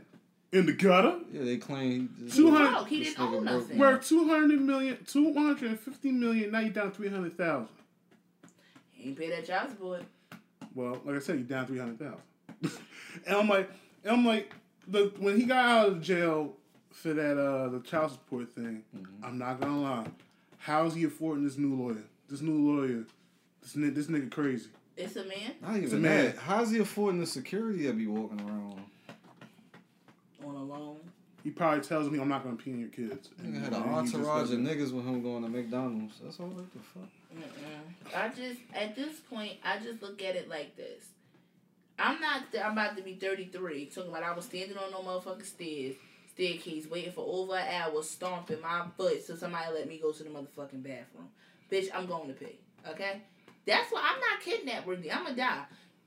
[0.55, 1.19] in the gutter.
[1.33, 2.87] Yeah, they claim two hundred.
[2.87, 3.77] He didn't own nothing.
[3.77, 6.53] Worth two hundred million, two hundred and fifty million.
[6.53, 7.69] Now you down three hundred thousand.
[8.93, 10.05] He ain't pay that child support.
[10.75, 12.79] Well, like I said, you down three hundred thousand.
[13.27, 13.71] and I'm like,
[14.05, 14.55] and I'm like,
[14.87, 16.55] the when he got out of jail
[16.91, 19.25] for that uh the child support thing, mm-hmm.
[19.25, 20.07] I'm not gonna lie.
[20.59, 22.05] How is he affording this new lawyer?
[22.29, 23.05] This new lawyer,
[23.61, 24.69] this this nigga crazy.
[24.97, 25.55] It's a man.
[25.61, 26.25] Not even it's a man.
[26.27, 26.39] That.
[26.39, 28.85] How's he affording the security that be walking around?
[30.47, 30.99] On a loan.
[31.43, 33.29] He probably tells me I'm not gonna pee in your kids.
[33.43, 36.15] Nigga had an entourage of niggas with him going to McDonald's.
[36.23, 36.73] That's all right.
[36.73, 37.09] The fuck.
[37.37, 38.17] Mm-mm.
[38.17, 41.05] I just at this point I just look at it like this.
[41.99, 42.45] I'm not.
[42.65, 43.87] I'm about to be 33.
[43.87, 45.97] Talking about I was standing on no motherfucking stairs,
[46.33, 50.23] staircase, waiting for over an hour, stomping my foot so somebody let me go to
[50.23, 51.29] the motherfucking bathroom.
[51.71, 52.59] Bitch, I'm going to pee.
[52.89, 53.23] Okay,
[53.67, 55.13] that's why I'm not kidnapped worthy.
[55.13, 55.65] I'm gonna die.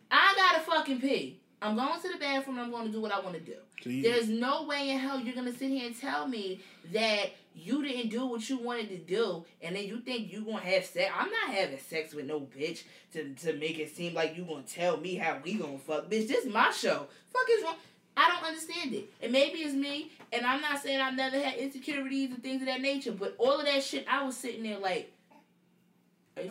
[0.09, 1.41] I gotta fucking pee.
[1.61, 2.59] I'm going to the bathroom.
[2.59, 3.55] I'm going to do what I want to do.
[3.83, 6.61] You, There's no way in hell you're going to sit here and tell me
[6.93, 10.59] that you didn't do what you wanted to do, and then you think you're going
[10.59, 11.11] to have sex.
[11.17, 12.83] I'm not having sex with no bitch
[13.13, 15.83] to, to make it seem like you're going to tell me how we going to
[15.83, 16.05] fuck.
[16.05, 17.07] Bitch, this is my show.
[17.33, 17.75] Fuck is wrong?
[18.15, 19.11] I don't understand it.
[19.21, 22.67] And maybe it's me, and I'm not saying I've never had insecurities and things of
[22.67, 25.11] that nature, but all of that shit, I was sitting there like,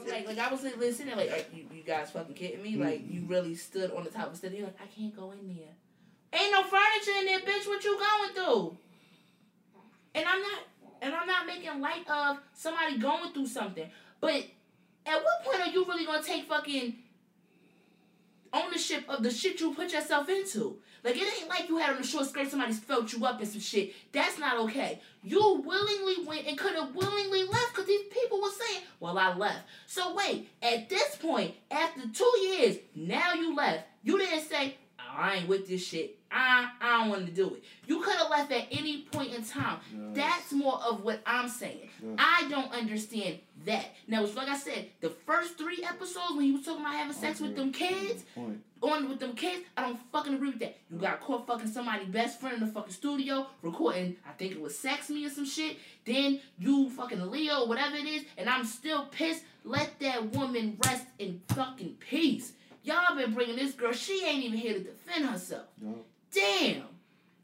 [0.07, 2.77] like, like I was listening, like, you, you guys fucking kidding me?
[2.77, 5.47] Like, you really stood on the top of the You're like, I can't go in
[5.47, 6.41] there.
[6.41, 7.67] Ain't no furniture in there, bitch.
[7.67, 8.77] What you going through?
[10.15, 10.61] And I'm not,
[11.03, 13.89] and I'm not making light of somebody going through something.
[14.21, 14.45] But
[15.07, 16.97] at what point are you really gonna take fucking
[18.57, 20.79] ownership of the shit you put yourself into?
[21.05, 23.49] Like it ain't like you had on a short skirt, somebody felt you up and
[23.49, 23.95] some shit.
[24.13, 25.01] That's not okay.
[25.23, 29.35] You willingly went and could have willingly left because these people were saying, Well, I
[29.35, 29.61] left.
[29.87, 33.85] So wait, at this point, after two years, now you left.
[34.03, 36.16] You didn't say, I ain't with this shit.
[36.31, 37.65] I I don't want to do it.
[37.87, 39.79] You could have left at any point in time.
[39.93, 40.15] Yes.
[40.15, 41.89] That's more of what I'm saying.
[42.03, 42.17] Yes.
[42.19, 43.87] I don't understand that.
[44.07, 47.15] Now, it's like I said, the first three episodes when he was talking about having
[47.15, 48.25] sex with them kids,
[48.83, 50.77] on with them kids, I don't fucking agree with that.
[50.91, 54.17] You got caught fucking somebody's best friend in the fucking studio recording.
[54.29, 55.79] I think it was sex me or some shit.
[56.05, 59.45] Then you fucking Aaliyah, whatever it is, and I'm still pissed.
[59.65, 62.53] Let that woman rest in fucking peace.
[62.85, 63.93] Y'all been bringing this girl.
[63.93, 65.65] She ain't even here to defend herself.
[65.81, 66.05] No.
[66.37, 66.83] Damn.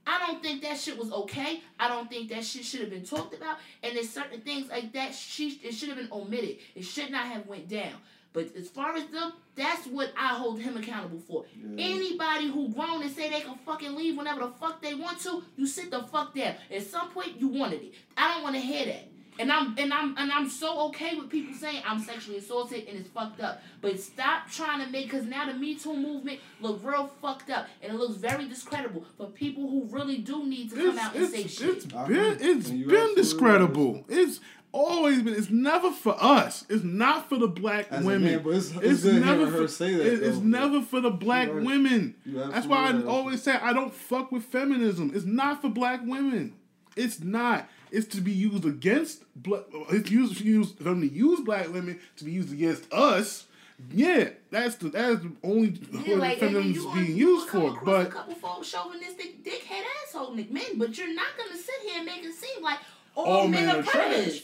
[0.07, 1.63] I don't think that shit was okay.
[1.79, 3.59] I don't think that shit should have been talked about.
[3.83, 5.15] And there's certain things like that.
[5.15, 6.59] She it should have been omitted.
[6.75, 7.95] It should not have went down.
[8.33, 11.45] But as far as them, that's what I hold him accountable for.
[11.55, 11.85] Yeah.
[11.85, 15.43] Anybody who grown and say they can fucking leave whenever the fuck they want to,
[15.57, 16.55] you sit the fuck down.
[16.75, 17.95] At some point, you wanted it.
[18.17, 19.12] I don't want to hear that.
[19.39, 22.99] And I'm and I'm and I'm so okay with people saying I'm sexually assaulted and
[22.99, 23.63] it's fucked up.
[23.81, 27.67] But stop trying to make because now the Me Too movement look real fucked up
[27.83, 31.15] and it looks very discreditable for people who really do need to come it's, out
[31.17, 31.77] and say shit.
[31.77, 34.05] It's been it's been discredible.
[34.09, 34.41] It's
[34.73, 35.35] always been.
[35.35, 36.65] It's never for us.
[36.69, 38.25] It's not for the black As a women.
[38.25, 41.49] man, but it's- it's good hearing her say that, it- it's never for the black
[41.49, 42.17] You're women.
[42.25, 45.13] You That's why I always say I don't fuck with feminism.
[45.15, 46.55] It's not for black women.
[46.97, 47.69] It's not.
[47.93, 49.23] It's to be used against.
[49.37, 49.63] black.
[49.91, 53.47] It's used used for them to use black women to be used against us.
[53.91, 57.71] Yeah, that's the that's the only Yeah, like, feminism you being used for.
[57.71, 61.97] across a But couple folks chauvinistic dickhead asshole men, but you're not gonna sit here
[61.99, 62.79] and make it seem like
[63.15, 64.43] all, All men, men are are predators.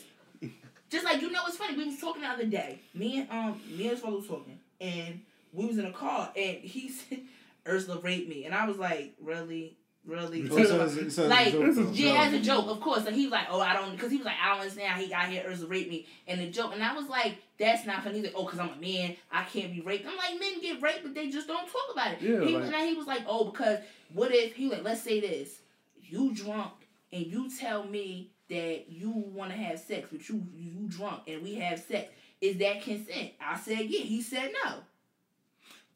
[0.90, 1.76] Just like you know, it's funny.
[1.76, 2.80] We was talking the other day.
[2.94, 5.20] Me and um, me and father was talking, and
[5.54, 7.20] we was in a car, and he said
[7.66, 9.76] Ursula raped me, and I was like, really,
[10.08, 10.48] really.
[10.48, 11.52] So it's a like
[11.92, 13.06] yeah, as a joke, of course.
[13.06, 15.00] And he was like, oh, I don't, because he was like, I don't understand how
[15.00, 15.44] he got here.
[15.46, 18.16] Ursula raped me, and the joke, and I was like, that's not funny.
[18.16, 20.06] He's like, oh, because I'm a man, I can't be raped.
[20.06, 22.22] I'm like, men get raped, but they just don't talk about it.
[22.22, 23.78] Yeah, he, like- and then he was like, oh, because
[24.12, 25.60] what if he like, let's say this,
[26.00, 26.72] you drunk
[27.12, 31.42] and you tell me that you want to have sex, but you you drunk and
[31.42, 32.10] we have sex.
[32.40, 33.32] Is that consent?
[33.40, 34.00] I said yeah.
[34.00, 34.76] He said no.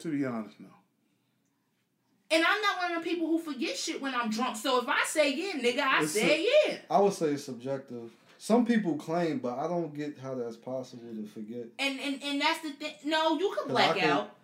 [0.01, 0.69] to be honest, no.
[2.33, 4.57] And I'm not one of the people who forget shit when I'm drunk.
[4.57, 6.77] So if I say yeah, nigga, I It's say yeah.
[6.91, 8.11] I would say it's subjective.
[8.39, 11.67] Some people claim, but I don't get how that's possible to forget.
[11.79, 12.95] And and and that's the thing.
[13.05, 14.35] No, you can black can- out.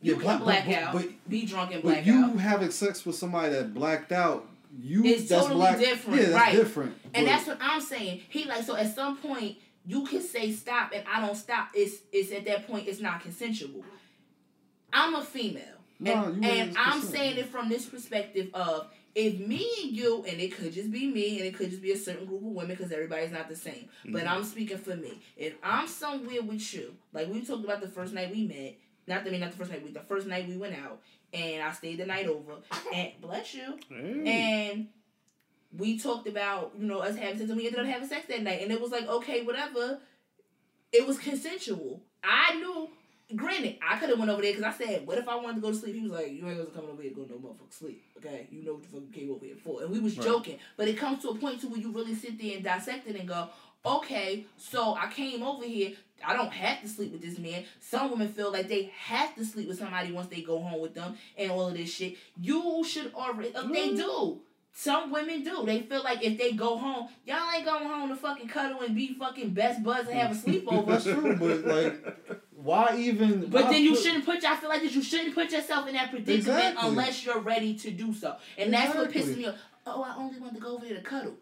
[0.00, 0.92] You Yeah, can black- black but- out.
[0.94, 2.36] but- be drunk and But black you out.
[2.38, 4.46] having sex with somebody that blacked out,
[4.78, 5.78] you It's that's totally black.
[5.80, 6.54] different, Yeah, that's right.
[6.54, 6.92] different.
[7.14, 8.20] And But- that's what I'm saying.
[8.28, 11.70] He like so at some point you can say stop and I don't stop.
[11.74, 13.82] It's it's at that point it's not consensual.
[14.92, 15.77] I'm a female.
[16.04, 20.40] And ain't and I'm saying it from this perspective of if me and you, and
[20.40, 22.76] it could just be me, and it could just be a certain group of women
[22.76, 23.88] because everybody's not the same.
[24.04, 25.20] But I'm speaking for me.
[25.36, 28.76] If I'm somewhere with you, like we talked about the first night we met,
[29.08, 31.00] not the I mean not the first night we the first night we went out,
[31.32, 32.52] and I stayed the night over,
[32.94, 34.70] and bless you, Hey.
[34.72, 34.88] and
[35.76, 38.42] we talked about you know us having sex and we ended up having sex that
[38.42, 39.98] night and it was like okay whatever
[40.92, 42.88] it was consensual i knew
[43.36, 45.60] granted i could have went over there because i said what if i wanted to
[45.60, 47.38] go to sleep he was like you ain't gonna come over here and go no
[47.40, 50.00] motherfucker sleep okay you know what the fuck you came over here for and we
[50.00, 50.26] was Right.
[50.26, 53.06] joking but it comes to a point to where you really sit there and dissect
[53.06, 53.48] it and go
[53.84, 55.92] okay so i came over here
[56.26, 57.62] I don't have to sleep with this man.
[57.78, 60.92] Some women feel like they have to sleep with somebody once they go home with
[60.92, 62.16] them and all of this shit.
[62.40, 64.40] You should already, uh, they do.
[64.72, 65.64] Some women do.
[65.64, 68.96] They feel like if they go home, y'all ain't going home to fucking cuddle and
[68.96, 70.86] be fucking best buds and have a sleepover.
[70.88, 73.46] That's true, but like, why even?
[73.48, 74.44] But why then you put- shouldn't put.
[74.44, 76.88] I feel like that you shouldn't put yourself in that predicament Exactly.
[76.88, 79.34] unless you're ready to do so, and that's what Exactly.
[79.34, 79.54] pisses me off.
[79.86, 81.34] Oh, I only want to go over there to cuddle.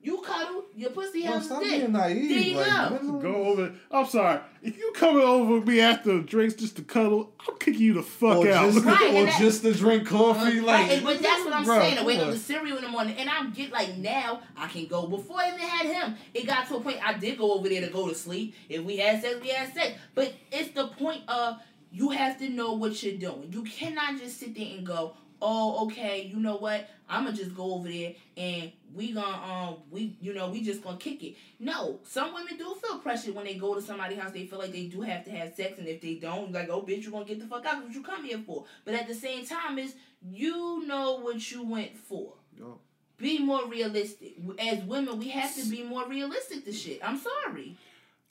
[0.00, 1.70] You cuddle, your pussy Bro, has a stop dick.
[1.80, 2.28] being naive.
[2.28, 2.96] There you like, go.
[3.10, 3.72] what- Go over.
[3.90, 4.40] I'm sorry.
[4.62, 8.02] If you coming over with me after drinks just to cuddle, I'm kicking you the
[8.04, 8.72] fuck Or out.
[8.72, 10.88] just, Right, or that- just to drink coffee, Uh, like.
[10.88, 11.96] right, but that's what I'm bro, saying.
[11.96, 12.30] To wake up on.
[12.30, 15.08] the cereal in the morning, and I get like now I can go.
[15.08, 17.80] Before I even had him, it got to a point I did go over there
[17.80, 18.54] to go to sleep.
[18.68, 19.94] If we had sex, we had sex.
[20.14, 21.56] But it's the point of
[21.90, 23.48] you have to know what you're doing.
[23.50, 26.88] You cannot just sit there and go, "Oh, okay, you know what?
[27.08, 30.82] I'm gonna just go over there and we gonna um we you know we just
[30.82, 34.32] gonna kick it." No, some women do feel pressured when they go to somebody's house.
[34.32, 36.82] They feel like they do have to have sex, and if they don't, like, "Oh,
[36.82, 37.74] bitch, you gonna get the fuck out?
[37.74, 41.50] That's what you come here for?" But at the same time, is you know what
[41.50, 42.34] you went for.
[42.56, 42.78] Yo.
[43.18, 44.36] Be more realistic.
[44.60, 47.00] As women, we have to be more realistic to shit.
[47.02, 47.76] I'm sorry.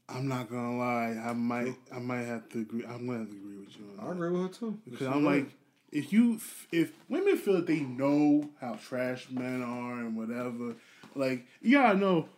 [0.10, 1.22] I'm not gonna lie.
[1.22, 1.76] I might.
[1.94, 2.86] I might have to agree.
[2.86, 4.12] I'm gonna have to agree with you on I that.
[4.14, 4.80] agree with her too.
[4.90, 5.50] Because I'm like,
[5.92, 6.40] if you,
[6.72, 10.76] if women feel that they know how trash men are and whatever,
[11.16, 12.30] like you gotta know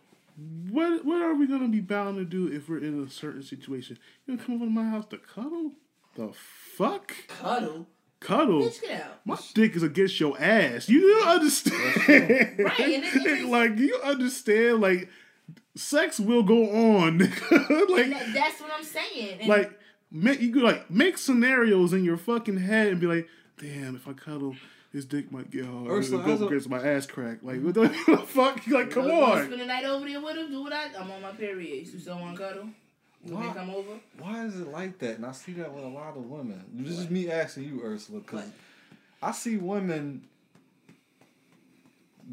[0.70, 3.98] what what are we gonna be bound to do if we're in a certain situation?
[4.26, 5.72] You gonna come over to my house to cuddle?
[6.14, 6.32] The
[6.76, 7.12] fuck?
[7.28, 7.86] Cuddle.
[8.20, 8.62] Cuddle?
[8.62, 9.20] Bitch, get out.
[9.24, 10.88] My dick is against your ass.
[10.88, 11.78] You don't understand.
[12.58, 15.08] Right, and it- it is- like you understand, like
[15.74, 17.18] sex will go on.
[17.18, 19.40] like that, that's what I'm saying.
[19.40, 19.78] And like
[20.10, 23.28] make you could like make scenarios in your fucking head and be like,
[23.60, 24.56] damn, if I cuddle,
[24.92, 25.88] his dick might get hard.
[25.88, 27.38] Ursula, go as a- against my ass crack.
[27.42, 27.88] Like what the
[28.26, 28.66] fuck?
[28.66, 29.46] Like come you wanna on.
[29.46, 30.50] Spend the night over there with him.
[30.50, 30.86] Do what I.
[30.98, 31.86] I'm on my period.
[31.86, 32.68] You still want to cuddle?
[33.24, 33.64] You want me to Why?
[33.66, 33.92] come over?
[34.18, 35.16] Why is it like that?
[35.16, 36.64] And I see that with a lot of women.
[36.72, 38.44] This is me asking you, Ursula, because
[39.22, 40.22] I see women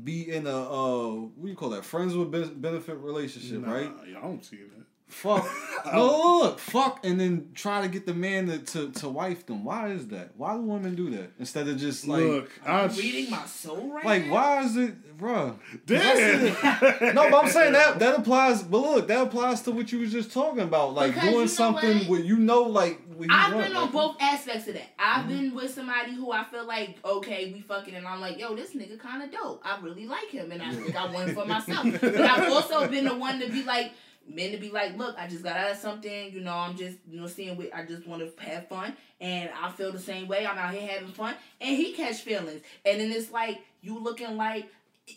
[0.03, 1.83] be in a uh, what do you call that?
[1.83, 2.31] Friends with
[2.61, 3.91] benefit relationship, Nah, right?
[4.17, 4.85] I don't see that.
[5.09, 5.47] Fuck.
[5.85, 9.45] no, look, look, fuck, and then try to get the man to, to, to wife
[9.45, 9.63] them.
[9.63, 10.31] Why is that?
[10.35, 14.03] Why do women do that instead of just like, Look, I Reading my soul right
[14.05, 14.33] like now?
[14.33, 15.55] why is it, bruh?
[15.85, 17.15] damn.
[17.15, 18.63] No, but I'm saying that that applies.
[18.63, 21.41] But look, that applies to what you was just talking about, like Because you doing
[21.43, 22.07] know something what?
[22.09, 24.89] where you know, like what you I've want, been on like- both aspects of that.
[24.99, 25.29] I've Mm-hmm.
[25.29, 28.75] been with somebody who I feel like, okay, we fucking, and I'm like, yo, this
[28.75, 29.61] nigga kind of dope.
[29.65, 31.87] I really like him, and I think I want him for myself.
[32.01, 33.93] but I've also been the one to be like,
[34.27, 36.97] men to be like, look, I just got out of something, you know, I'm just,
[37.09, 40.27] you know, seeing what I just want to have fun, and I feel the same
[40.27, 40.45] way.
[40.45, 44.35] I'm out here having fun, and he catch feelings, and then it's like you looking
[44.37, 44.67] like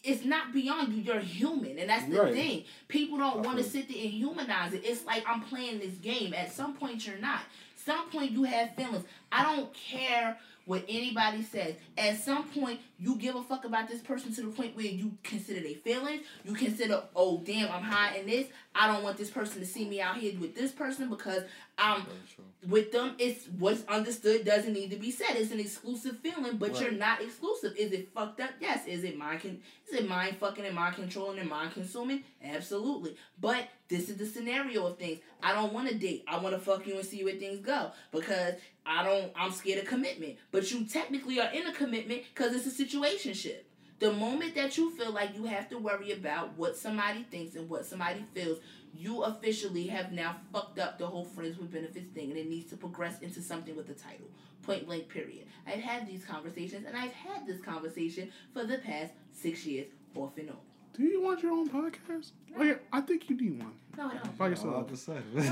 [0.04, 1.02] it's not beyond you.
[1.02, 2.32] You're human, and that's the Right.
[2.32, 2.64] thing.
[2.86, 4.82] People don't want to sit there and humanize it.
[4.84, 6.32] It's like I'm playing this game.
[6.32, 7.40] At some point, you're not.
[7.84, 9.04] Some point, you have feelings.
[9.32, 11.74] I don't care what anybody says.
[11.96, 15.16] At some point, you give a fuck about this person to the point where you
[15.22, 16.22] consider their feelings.
[16.44, 18.48] You consider, oh damn, I'm high in this.
[18.74, 21.42] I don't want this person to see me out here with this person because
[21.82, 22.44] Um, true.
[22.68, 25.30] with them, it's what's understood doesn't need to be said.
[25.36, 27.74] It's an exclusive feeling, but you're not exclusive.
[27.78, 28.50] Is it fucked up?
[28.60, 28.86] Yes.
[28.86, 32.22] Is it mind con- Is it mind fucking and mind controlling and mind consuming?
[32.44, 33.16] Absolutely.
[33.40, 35.20] But this is the scenario of things.
[35.42, 36.24] I don't want to date.
[36.28, 38.54] I want to fuck you and see where things go because
[38.84, 39.32] I don't.
[39.34, 40.36] I'm scared of commitment.
[40.52, 43.62] But you technically are in a commitment because it's a situationship.
[44.00, 47.68] The moment that you feel like you have to worry about what somebody thinks and
[47.68, 48.58] what somebody feels,
[48.94, 52.68] you officially have now fucked up the whole friends with benefits thing and it needs
[52.70, 54.26] to progress into something with a title.
[54.62, 55.46] Point blank, period.
[55.66, 60.36] I've had these conversations and I've had this conversation for the past six years, off
[60.38, 60.56] and on.
[60.96, 62.32] Do you want your own podcast?
[62.58, 64.36] Oh, yeah, I think you need one No, I don't.
[64.38, 64.90] by I yourself.
[64.90, 65.20] was about Why?
[65.22, 65.42] to No.
[65.42, 65.50] say.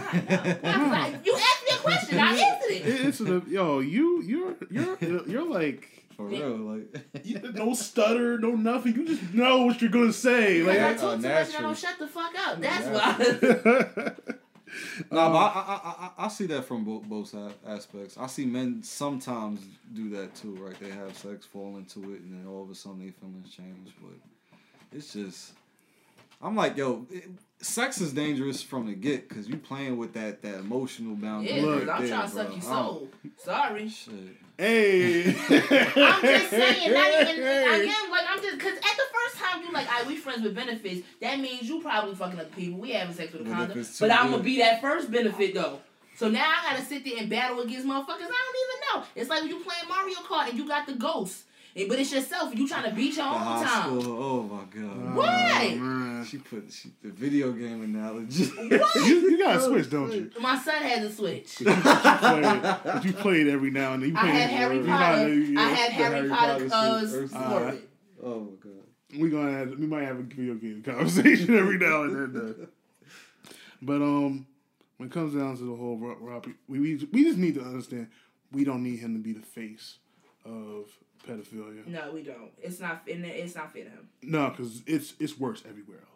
[0.61, 0.61] Why?
[0.61, 2.87] 'Cause I- You asked me a question, I answered it.
[2.87, 4.99] It- It's the yo, you you're you're
[5.29, 7.07] you're like For real, like.
[7.25, 8.95] you- no stutter, no nothing.
[8.97, 10.59] You just know what you're gonna say.
[10.59, 12.61] Because I Like, talk too much and I don't shut the fuck up.
[12.61, 13.95] That's Natural.
[13.97, 14.13] why.
[15.11, 17.35] No, but I, um, I, I, I- I see that from both both
[17.67, 18.19] aspects.
[18.19, 19.65] I see men sometimes
[19.95, 20.79] do that too, right?
[20.79, 23.95] They have sex, fall into it, and then all of a sudden their feelings change.
[24.03, 24.13] But
[24.93, 25.53] it's just,
[26.43, 30.43] I'm like, yo, it, sex is dangerous from the get because you playing with that
[30.43, 31.57] that emotional boundary.
[31.57, 33.09] Yeah, Look, I'm there, trying to suck your soul.
[33.37, 33.89] Sorry.
[33.89, 34.13] Shit.
[34.57, 38.11] hey, I'm just saying, not even again.
[38.11, 41.07] Like I'm just because at the first time you like, I we friends with benefits.
[41.21, 42.79] That means you probably fucking other people.
[42.81, 43.79] We having sex with a But condom.
[43.81, 45.81] it's too But I'm gonna be that first benefit though.
[46.17, 49.07] So now I gotta sit there and battle against motherfuckers I don't even know.
[49.15, 51.45] It's like when you playing Mario Kart and you got the ghost,
[51.87, 54.01] but it's yourself you trying to beat your own time.
[54.01, 54.23] school.
[54.23, 55.15] Oh my god.
[55.15, 55.79] Why?
[55.81, 56.25] Oh.
[56.25, 58.47] She put she, the video game analogy.
[58.57, 58.95] What?
[59.07, 60.31] You, you got to switch, don't you?
[60.41, 61.59] My son has a switch.
[61.65, 61.81] But you,
[62.41, 64.11] played, but you played every now and then.
[64.11, 65.17] You I played had it- Harry you Potter.
[65.19, 67.35] know, you- I had the Harry Harry Potter Potter uh, suit.
[67.35, 67.73] Uh,
[68.25, 69.21] oh my god.
[69.21, 72.69] we gonna have, we might have a video game conversation every now and then.
[73.81, 74.47] But um,
[74.97, 78.09] when it comes down to the whole Robbie, we, we we just need to understand
[78.53, 79.99] we don't need him to be the face
[80.45, 80.87] of
[81.27, 81.87] pedophilia.
[81.87, 82.51] No, we don't.
[82.63, 83.03] It's not.
[83.07, 84.09] It's not fair to him.
[84.23, 86.09] No, because it's it's worse everywhere else.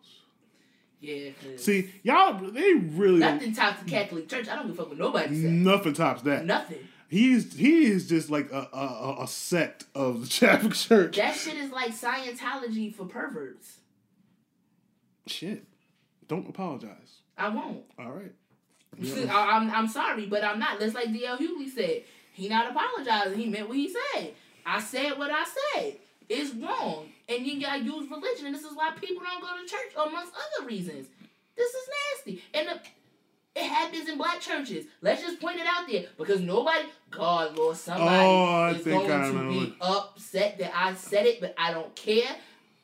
[1.01, 1.31] Yeah.
[1.57, 4.49] See, y'all, they really nothing tops the Catholic Church.
[4.49, 5.51] I don't give a fuck what nobody says.
[5.51, 6.45] nothing tops that.
[6.45, 6.79] Nothing.
[7.09, 11.17] He's he is just like a a, a- sect of the Catholic Church.
[11.17, 13.79] That shit is like Scientology for perverts.
[15.27, 15.65] Shit,
[16.29, 17.21] don't apologize.
[17.37, 17.83] I won't.
[17.99, 18.33] All right.
[19.03, 20.79] See, I, am I'm sorry, but I'm not.
[20.79, 21.39] That's like D.L.
[21.39, 22.05] Hughley said.
[22.33, 23.39] He not apologizing.
[23.39, 24.35] He meant what he said.
[24.67, 25.45] I said what I
[25.75, 25.97] said.
[26.29, 27.09] It's wrong.
[27.29, 28.47] And you gotta use religion.
[28.47, 31.09] And this is why people don't go to church, amongst other reasons.
[31.57, 31.89] This is
[32.27, 32.43] nasty.
[32.55, 32.81] And the,
[33.61, 34.87] it happens in black churches.
[35.03, 36.05] Let's just point it out there.
[36.17, 41.41] Because nobody, God, Lord, somebody Oh, is going to be upset that I said it,
[41.41, 42.35] but I don't care.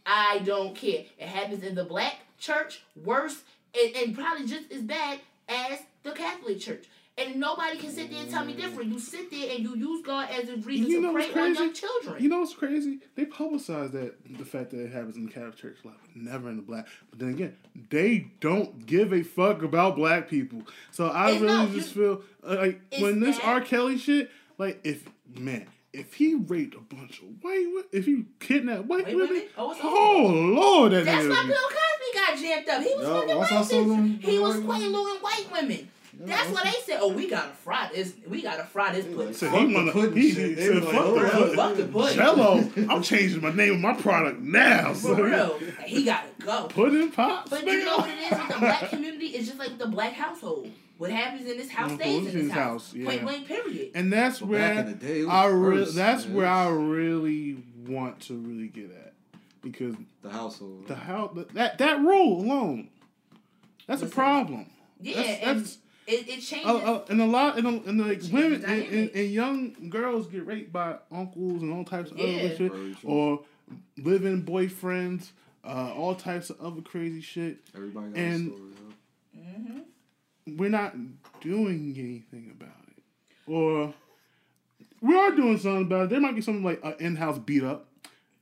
[0.05, 1.05] I don't care.
[1.19, 3.43] It happens in the black church worse
[3.79, 6.85] and, and probably just as bad as the Catholic Church.
[7.19, 8.93] And nobody can sit there and tell me different.
[8.93, 11.33] You sit there and you use God as a reason You know to what's on
[11.33, 11.59] crazy?
[11.61, 12.23] young children.
[12.23, 12.99] You know what's crazy?
[13.17, 16.57] They publicize that the fact that it happens in the Catholic Church, like never in
[16.57, 16.87] the black.
[17.11, 17.57] But then again,
[17.91, 20.63] they don't give a fuck about black people.
[20.93, 23.61] So I It's really no, just feel uh, like when this that- R.
[23.63, 25.05] Kelly shit, like if
[25.37, 29.29] man, if he raped a bunch of white, wo- if he kidnapped white, White women,
[29.31, 29.49] women?
[29.59, 32.83] Oh, oh lord, that That's nigga why be- Bill Cosby got jammed up.
[32.83, 34.23] He was Yo, fucking once I racist.
[34.25, 35.91] He was them white white women.
[36.21, 36.99] That's what they said.
[37.01, 38.15] Oh, we gotta fry this.
[38.27, 39.35] We gotta fry this pudding.
[39.35, 40.59] So Fuck he the wanna, pudding he, shit.
[40.59, 41.53] said, fuck like, the oh.
[41.55, 42.17] Fuck the pudding.
[42.17, 44.93] Jello, I'm changing my name of my product now.
[44.95, 45.59] For So real.
[45.85, 46.65] He gotta go.
[46.67, 47.51] Pudding pops.
[47.51, 49.27] But you know what it is with the black community?
[49.27, 50.71] It's just like the black household.
[50.99, 52.87] What happens in this house stays in in this house.
[52.89, 53.07] house, yeah.
[53.07, 53.47] Point blank.
[53.47, 53.91] Period.
[53.95, 56.35] And that's But where back in the day, I re- worse, that's man.
[56.35, 59.13] where I really want to really get at
[59.63, 60.89] because the household.
[60.89, 62.89] the house, that that rule alone,
[63.87, 64.67] that's a Listen, problem.
[65.01, 65.79] Yeah, that's, that's
[66.09, 66.67] it, it changes.
[66.67, 70.27] uh, uh, and a lot and, and like changes women and, and, and young girls
[70.27, 72.39] get raped by uncles and all types of Yeah.
[72.47, 72.73] other shit,
[73.05, 73.41] or
[73.99, 75.31] living boyfriends,
[75.65, 77.59] uh, all types of other crazy shit.
[77.75, 78.71] Everybody got and- a story.
[79.37, 79.43] Huh?
[79.43, 79.79] hmm
[80.57, 80.95] we're not
[81.43, 83.03] doing anything about it.
[83.47, 83.93] Or
[85.03, 86.11] we are doing something about it.
[86.11, 87.88] There might be something like an in-house beat up.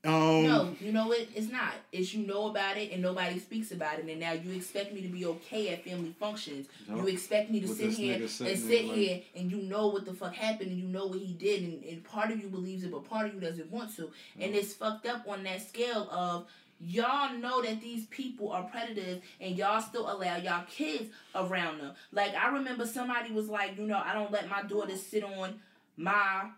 [0.07, 1.27] Um, no, you know what?
[1.35, 1.73] It's not.
[1.93, 5.01] It's you know about it and nobody speaks about it, and now you expect me
[5.03, 6.69] to be okay at family functions.
[6.89, 6.99] Yup.
[6.99, 10.05] You expect me to With sit here and sit like- here and you know what
[10.05, 12.85] the fuck happened and you know what he did and, and part of you believes
[12.85, 14.11] it, but part of you doesn't want to,
[14.41, 16.47] and it's fucked up on that scale of.
[16.79, 21.95] Y'all know that these people are predators and y'all still allow y'all kids around them.
[22.13, 25.59] Like I remember somebody was like, you know, I don't let my daughter sit on
[25.97, 26.51] my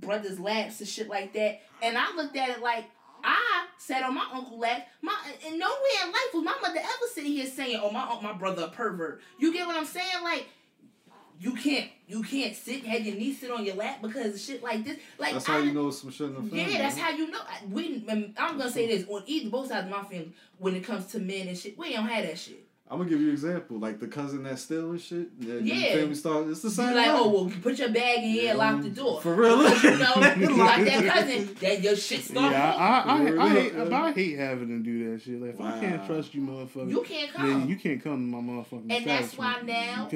[0.00, 1.62] brother's laps and shit like that.
[1.82, 2.84] And I looked at it like
[3.24, 4.86] I sat on oh, my uncle lap.
[5.02, 5.14] My
[5.46, 8.64] and nowhere in life was my mother ever sitting here saying, "Oh, my my brother
[8.64, 10.22] a pervert." You get what I'm saying?
[10.22, 10.46] Like
[11.40, 14.62] you can't you can't sit have your niece sit on your lap because of shit
[14.62, 14.98] like this.
[15.18, 16.72] Like That's I, how you know some shit in the family.
[16.72, 17.40] yeah, that's how you know.
[17.40, 20.32] I- We, I'm gonna say this on either both sides of my family.
[20.58, 22.64] When it comes to men and shit, we don't have that shit.
[22.90, 23.78] I'm gonna give you an example.
[23.78, 25.28] Like the cousin that steal and shit.
[25.38, 25.54] Yeah.
[25.54, 25.94] Yeah.
[25.96, 26.48] Family start.
[26.48, 26.94] It's the You same.
[26.94, 27.12] like, way.
[27.16, 29.22] oh well, put your bag in here, and lock um, the door.
[29.22, 29.62] For real?
[29.62, 30.14] Because you know,
[30.52, 32.52] you got that cousin, that your shit start.
[32.52, 34.02] Yeah, I, I, I, I, hate, yeah.
[34.02, 35.40] I hate having to do that shit.
[35.40, 37.48] Like, if I can't trust you, motherfucker, You can't come.
[37.60, 38.96] then you can't come to my motherfucking family.
[38.96, 40.08] And that's why now-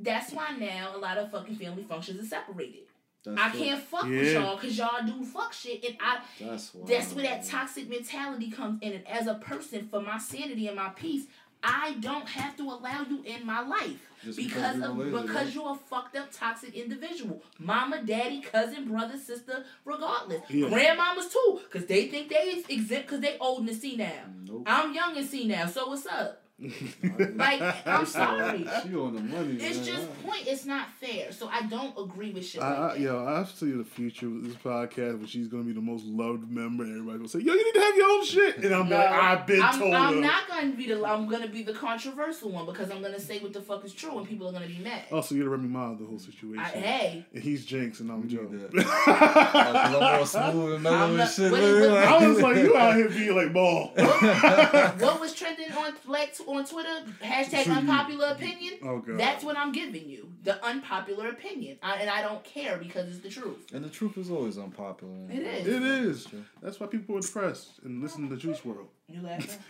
[0.00, 2.80] That's why now a lot of fucking family functions are separated.
[3.24, 3.60] That's I true.
[3.60, 6.18] can't fuck with y'all because y'all do fuck shit, and I.
[6.40, 6.88] That's why.
[6.88, 8.92] That's where that toxic mentality comes in.
[8.92, 11.24] And as a person, for my sanity and my peace,
[11.66, 15.54] I don't have to allow you in my life Just because you're of lazy, because
[15.54, 17.42] you're a fucked up toxic individual.
[17.58, 20.42] Mama, daddy, cousin, brother, sister, regardless.
[20.48, 20.68] Yeah.
[20.68, 24.22] Grandmamas too, because they think they exempt because they old and see now.
[24.44, 24.62] Nope.
[24.66, 26.45] I'm young and see now, so what's up?
[27.36, 28.66] Like, I'm sorry.
[28.82, 29.54] She on the money.
[29.60, 29.84] It's man.
[29.86, 30.46] just point.
[30.46, 31.30] It's not fair.
[31.32, 33.00] So I don't agree with shit I, like I, that.
[33.00, 36.50] yo, I see the future with this podcast when she's gonna be the most loved
[36.50, 36.84] member.
[36.84, 38.96] and Everybody gonna say, "Yo, you need to have your own shit," and I'm No,
[38.96, 41.04] like, "I've been I'm, told." I'm her." not gonna be the.
[41.04, 44.16] I'm gonna be the controversial one because I'm gonna say what the fuck is true
[44.18, 45.02] and people are gonna be mad.
[45.12, 46.58] Oh, so you're the Remy Ma of the whole situation.
[46.58, 48.42] I, hey, and he's Jinx, and I'm We Joe.
[48.50, 48.84] need that.
[48.86, 51.52] 'cause I'm all smooth and I'm not- shit.
[51.52, 53.88] what what- I was like, you out here being like ball.
[53.94, 57.04] what was trending on like on Twitter?
[57.22, 58.74] Hashtag So you- unpopular opinion.
[58.82, 59.18] Oh god.
[59.18, 60.32] That's what I'm giving you.
[60.44, 63.72] The unpopular opinion, I, and I don't care because it's the truth.
[63.72, 65.12] And the truth is always unpopular.
[65.30, 65.66] It is.
[65.66, 66.28] It is.
[66.62, 68.86] That's why people are depressed and listen to the Juice WRLD.
[69.08, 69.60] You laughing?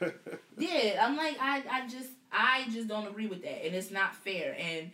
[0.58, 4.14] Yeah, I'm like I, I just I just don't agree with that, and it's not
[4.14, 4.56] fair.
[4.58, 4.90] And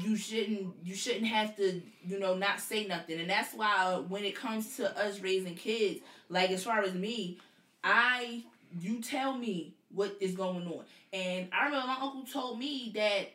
[0.00, 3.20] you shouldn't you shouldn't have to you know not say nothing.
[3.20, 7.38] And that's why when it comes to us raising kids, like as far as me,
[7.84, 8.44] I
[8.80, 10.84] you tell me what is going on.
[11.12, 13.30] And I remember my uncle told me that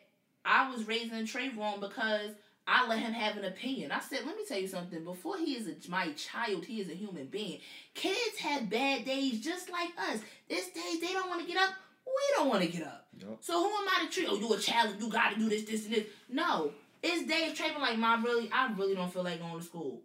[0.45, 2.31] I was raising Trey wrong because
[2.67, 3.91] I let him have an opinion.
[3.91, 5.03] I said, let me tell you something.
[5.03, 7.59] Before he is a, my child, he is a human being.
[7.93, 10.19] Kids have bad days just like us.
[10.47, 11.73] This days they don't want to get up.
[12.05, 13.07] We don't want to get up.
[13.17, 13.38] Yup.
[13.41, 14.27] So who am I to treat?
[14.30, 14.95] Oh, you a child.
[14.99, 16.05] You got to do this, this, and this.
[16.30, 16.71] No.
[17.01, 20.01] It's days Trey been like, Mom, really, I really don't feel like going to school.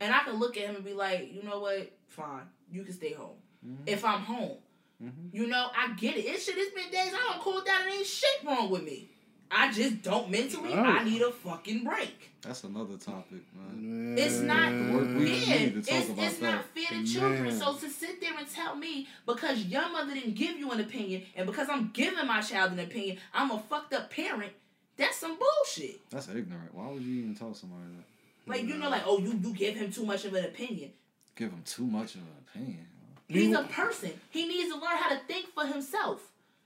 [0.00, 1.92] And I can look at him and be like, you know what?
[2.08, 2.42] Fine.
[2.70, 3.36] You can stay home.
[3.66, 3.76] Mhm.
[3.86, 4.58] If I'm home.
[5.02, 5.32] Mhm.
[5.32, 6.24] You know, I get it.
[6.26, 9.08] It shit, it's been days I don't cool down and ain't shit wrong with me.
[9.50, 10.72] I just don't mentally.
[10.72, 10.78] Oh.
[10.82, 12.30] I need a fucking break.
[12.40, 14.14] That's another topic, man.
[14.14, 14.18] Man.
[14.18, 15.46] It's not Work week.
[15.46, 15.58] yeah.
[15.58, 16.88] need to talk It's, it's not that.
[16.90, 17.44] fair to children.
[17.44, 17.52] Man.
[17.58, 21.22] So to sit there and tell me because your mother didn't give you an opinion
[21.36, 24.52] and because I'm giving my child an opinion, I'm a fucked up parent.
[24.96, 26.08] That's some bullshit.
[26.10, 26.74] That's ignorant.
[26.74, 28.50] Why would you even tell somebody that?
[28.50, 30.90] Like you know, like oh, you you give him too much of an opinion.
[31.36, 32.86] Give him too much of an opinion.
[33.32, 34.12] He's a person.
[34.30, 36.20] He needs to learn how to think for himself.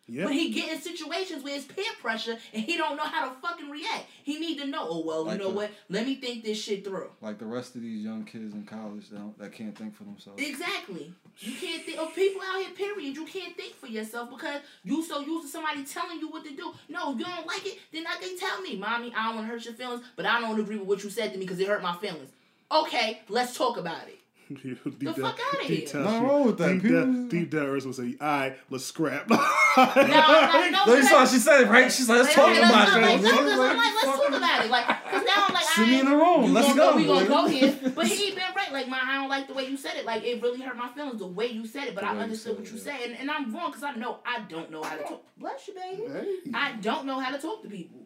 [0.08, 0.26] Yeah.
[0.26, 3.34] When he get in situations where it's peer pressure and he don't know how to
[3.40, 4.86] fucking react, he need to know.
[4.88, 5.70] Oh well, Like you know the- what?
[5.88, 7.10] Let me think this shit through.
[7.20, 10.40] Like the rest of these young kids in college that, that can't think for themselves.
[10.40, 11.12] Exactly.
[11.40, 12.00] You can't think.
[12.00, 13.16] Or people out here, period.
[13.16, 16.54] You can't think for yourself because you so used to somebody telling you what to
[16.54, 16.72] do.
[16.88, 19.48] No, if you don't like it, then I can tell me, mommy, I don't want
[19.48, 21.58] to hurt your feelings, but I don't agree with what you said to me because
[21.58, 22.30] it hurt my feelings.
[22.70, 24.20] Okay, let's talk about it.
[24.62, 25.92] deep The down- fuck outta deep here.
[25.92, 26.72] down Nothing she- wrong with that.
[26.74, 29.28] Deep People- down, deep down, Earth will say, "All right, let's scrap."
[29.76, 31.92] No, I'm not, no, Look, you saw because- what she said, it right?
[31.92, 33.00] She's like, let's Like, talk okay, about let's, it.
[33.02, 33.44] like, let's, man.
[33.44, 34.70] let's, Like, like, let's talk fucking- about it.
[34.70, 36.44] Like, cause now I'm like, See I me ain't- in the room.
[36.44, 36.96] You Let's gonna go.
[36.96, 37.28] We gonna man.
[37.28, 38.72] go here, but he ain't been right.
[38.72, 40.06] Like, my, I don't like the way you said it.
[40.06, 41.94] Like, it really hurt my feelings the way you said it.
[41.94, 42.84] But The I way you understood said what it, you yeah.
[42.98, 45.24] said, and, and I'm wrong because I know I don't know how to talk.
[45.36, 46.02] Bless you, baby.
[46.10, 46.50] Hey.
[46.54, 48.00] I don't know how to talk to people.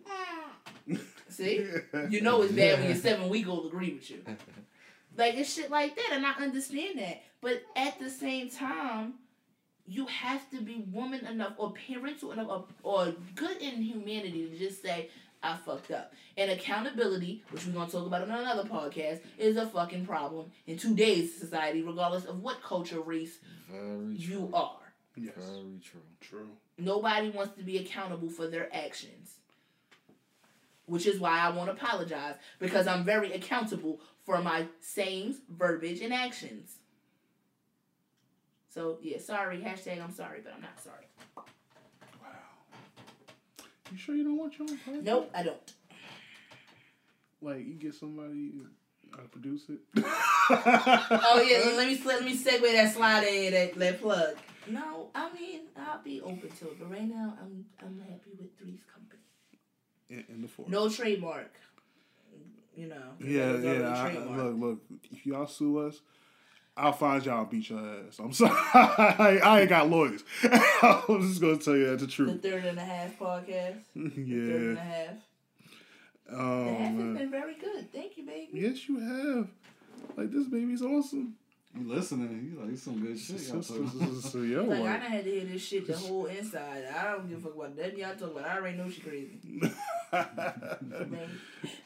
[1.28, 1.64] See,
[2.08, 4.24] you know it's bad when your seven week old agree with you.
[5.20, 7.20] Like it's shit like that, and I understand that.
[7.42, 9.14] But at the same time,
[9.86, 14.58] you have to be woman enough or parental enough or, or good in humanity to
[14.58, 15.10] just say,
[15.42, 16.14] I fucked up.
[16.38, 20.78] And accountability, which we're gonna talk about on another podcast, is a fucking problem in
[20.78, 23.40] today's society, regardless of what culture, race
[23.70, 24.16] Very true.
[24.16, 24.78] you are.
[25.16, 25.34] Yes.
[25.36, 26.00] Very true.
[26.22, 26.48] True.
[26.78, 29.34] Nobody wants to be accountable for their actions.
[30.86, 36.12] Which is why I won't apologize because I'm very accountable for my sayings, verbiage, and
[36.12, 36.76] actions.
[38.72, 39.58] So yeah, sorry.
[39.58, 41.06] Hashtag I'm sorry, but I'm not sorry.
[41.36, 41.44] Wow.
[43.90, 45.02] You sure you don't want your own podcast?
[45.02, 45.72] Nope, I don't.
[47.42, 48.52] Like you get somebody
[49.12, 49.78] to produce it.
[50.52, 54.36] Oh yeah, let me let me segue that slide in that that plug.
[54.68, 58.56] No, I mean I'll be open to it, but right now I'm I'm happy with
[58.58, 59.22] Three's Company.
[60.08, 60.72] in, in the forest.
[60.72, 61.52] No trademark.
[62.80, 62.96] You know.
[63.18, 64.24] 'cause Yeah, that was already yeah.
[64.24, 64.78] I, look, look.
[65.12, 66.00] If y'all sue us,
[66.76, 68.18] I'll find y'all and beat your ass.
[68.18, 68.52] I'm sorry.
[68.74, 70.22] I, I ain't got lawyers.
[70.42, 72.40] I'm just gonna tell you that the truth.
[72.40, 73.80] The third and a half podcast.
[73.94, 74.82] The third and a yeah.
[74.82, 75.14] half.
[76.32, 77.14] Oh the half has man.
[77.16, 77.92] been very good.
[77.92, 78.48] Thank you, baby.
[78.52, 79.48] Yes, you have.
[80.16, 81.34] Like this baby's awesome.
[81.78, 82.52] You listening?
[82.52, 83.38] You like some good shit.
[83.40, 84.20] So, y'all so, talking.
[84.20, 86.84] so, so, yo, Like I like, done had to hear this shit the whole inside.
[86.96, 88.44] I don't give a fuck about nothing y'all talk about.
[88.44, 89.38] I already know she crazy.
[89.50, 89.68] Babe,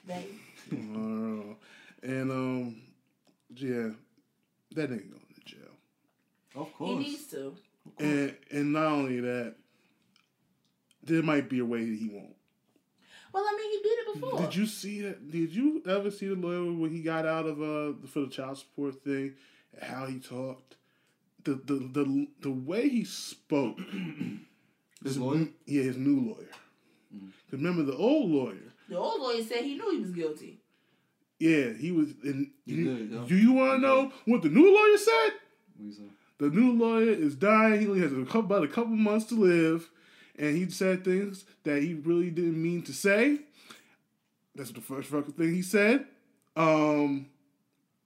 [0.07, 0.25] babe.
[2.03, 2.77] And um,
[3.57, 3.89] yeah,
[4.75, 5.61] that nigga going to jail.
[6.55, 6.99] Of course, He course.
[7.07, 7.55] needs to.
[7.99, 9.55] And and not only that,
[11.03, 12.35] there might be a way that he won't.
[13.33, 14.41] Well, I mean, he did it before.
[14.41, 15.31] Did you see that?
[15.31, 18.59] Did you ever see the lawyer when he got out of uh for the child
[18.59, 19.35] support thing?
[19.83, 20.77] How he talked,
[21.45, 23.79] the the the the way he spoke.
[25.03, 25.49] His lawyer?
[25.67, 26.49] yeah, his new lawyer.
[27.15, 27.31] Mm.
[27.51, 28.64] 'Cause remember the old lawyer?
[28.89, 30.61] The old lawyer said he knew he was guilty.
[31.39, 32.11] Yeah, he was.
[32.23, 35.31] And He you- did, do you want to know what the new lawyer said?
[35.77, 36.03] What you say?
[36.39, 37.81] The new lawyer is dying.
[37.81, 39.89] He only has a couple, about a couple months to live,
[40.39, 43.39] and he said things that he really didn't mean to say.
[44.55, 46.07] That's the first fucking thing he said.
[46.57, 47.27] Um,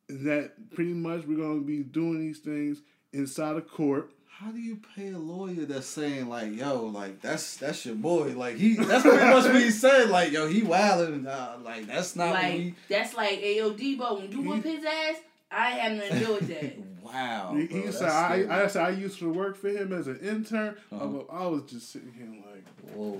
[0.08, 2.80] that pretty much we're gonna be doing these things
[3.12, 4.10] inside of court.
[4.40, 8.34] How do you pay a lawyer that's saying like, yo, like that's that's your boy,
[8.36, 12.14] like he that's pretty much what he said, like yo, he wildin', uh, like that's
[12.14, 12.74] not what like we.
[12.88, 15.16] that's like Ayo Deebo when you whoop his ass.
[15.50, 16.76] I ain't have nothing to do with that.
[17.08, 17.54] Wow.
[17.56, 18.64] he, bro, he said, I.
[18.64, 20.76] I said I used to work for him as an intern.
[20.92, 21.04] Uh-huh.
[21.04, 23.18] Uh, but I was just sitting here like, Whoa.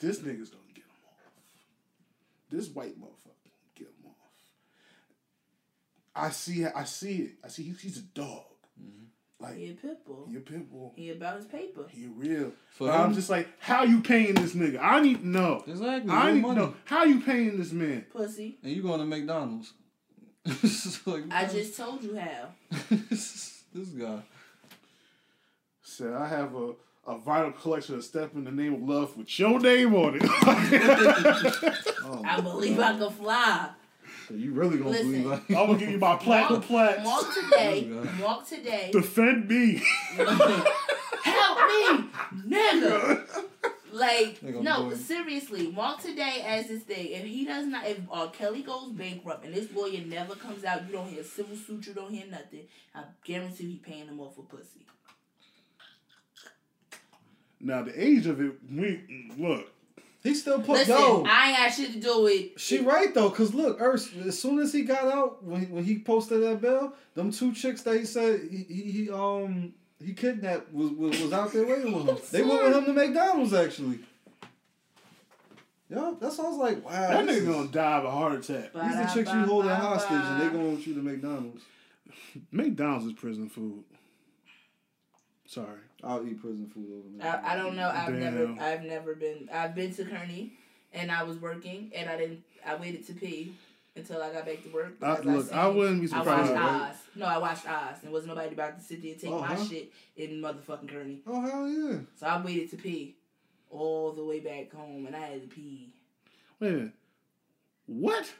[0.00, 1.18] this nigga's gonna get him off.
[2.50, 4.16] This white motherfucker gonna get him off.
[6.16, 7.32] I see, I see it.
[7.44, 8.44] I see he's, he's a dog.
[9.44, 10.26] Like He a pit bull.
[10.30, 10.92] he a pit bull.
[10.96, 11.86] He about his paper.
[11.90, 12.52] He real.
[12.70, 14.78] For But I'm just like, how you paying this nigga?
[14.82, 15.62] I need to know.
[15.66, 16.10] Exactly.
[16.10, 18.06] I real need to know how you paying this man.
[18.12, 18.58] Pussy.
[18.62, 19.72] And you going to McDonald's?
[21.06, 22.48] Like, I just told you how.
[23.10, 23.62] this
[23.98, 24.20] guy.
[25.82, 26.72] Said I have a
[27.06, 30.22] a vinyl collection of "Step in the Name of Love" with your name on it.
[30.24, 32.94] Oh, I believe God.
[32.94, 33.70] I can fly.
[34.28, 35.10] So you really gonna Listen.
[35.10, 37.04] believe like I'm gonna give you my platinum Walk, plaques.
[37.04, 37.90] walk today.
[38.22, 38.90] Walk today.
[38.92, 39.82] Defend me.
[40.16, 42.08] Help me,
[42.46, 43.20] nigga.
[43.92, 45.68] Like no, go seriously.
[45.68, 47.12] walk today as this thing.
[47.12, 50.84] If he does not, if uh, Kelly goes bankrupt and this lawyer never comes out,
[50.88, 52.62] you don't hear a civil suit, you don't hear nothing.
[52.92, 54.84] I guarantee he paying them off for pussy.
[57.60, 59.72] Now the age of it, we look.
[60.24, 61.24] He still put Listen, yo.
[61.28, 62.58] I ain't got shit to do with.
[62.58, 65.84] She right though, cause look, Urs, as soon as he got out, when he, when
[65.84, 70.14] he posted that bill, them two chicks that he said he, he, he um he
[70.14, 72.16] kidnapped was, was was out there waiting with him.
[72.32, 73.98] They went with him to McDonald's actually.
[75.90, 76.90] Yeah, that sounds like wow.
[76.90, 78.72] That this nigga is- gonna die of a heart attack.
[78.72, 81.62] These the chicks you holding hostage, and they going with you to McDonald's.
[82.50, 83.84] McDonald's is prison food.
[85.46, 85.80] Sorry.
[86.06, 87.46] I'll eat prison food over McDonald's.
[87.46, 87.88] I, I don't know.
[87.88, 88.20] I've Damn.
[88.20, 88.62] never.
[88.62, 89.48] I've never been.
[89.52, 90.52] I've been to Kearney,
[90.92, 92.42] and I was working, and I didn't.
[92.66, 93.52] I waited to pee
[93.96, 94.94] until I got back to work.
[95.02, 96.52] I, because look, seen- I wouldn't be I surprised.
[96.52, 96.90] watched right?
[96.90, 96.96] Oz.
[97.16, 97.96] No, I watched Oz.
[98.02, 99.64] And wasn't nobody about to sit there and take my Uh-huh.
[99.64, 101.20] shit in motherfucking Kearney.
[101.26, 101.98] Oh hell yeah!
[102.16, 103.14] So I waited to pee
[103.70, 105.88] all the way back home, and I had to pee.
[106.60, 106.92] Wait a minute.
[107.86, 108.32] What?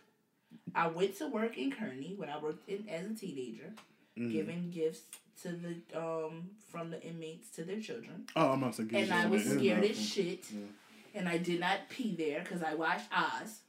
[0.75, 3.73] I went to work in Kearney when I worked in as a teenager,
[4.19, 4.31] Mm.
[4.33, 5.03] giving gifts
[5.43, 9.13] to the um from the inmates to their children, Oh, I'm about to get and
[9.13, 10.61] I was scared as shit, Yeah.
[11.21, 13.61] and I did not pee there because I watched Oz.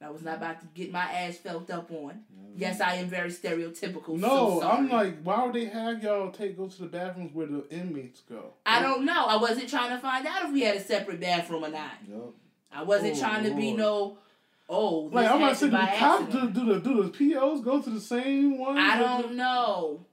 [0.00, 2.20] I was not about to get my ass felt up on.
[2.56, 4.16] Yes, I am very stereotypical.
[4.16, 7.46] No, so I'm like, why would they have y'all take go to the bathrooms where
[7.48, 8.52] the inmates go?
[8.64, 9.26] I don't know.
[9.26, 11.90] I wasn't trying to find out if we had a separate bathroom or not.
[12.08, 12.32] Yup.
[12.72, 14.18] I wasn't Oh, trying to be no.
[14.68, 17.08] Oh, this Like I'm not saying happened do the cops do, do the do the
[17.34, 18.78] POs go to the same one?
[18.78, 20.04] I don't know.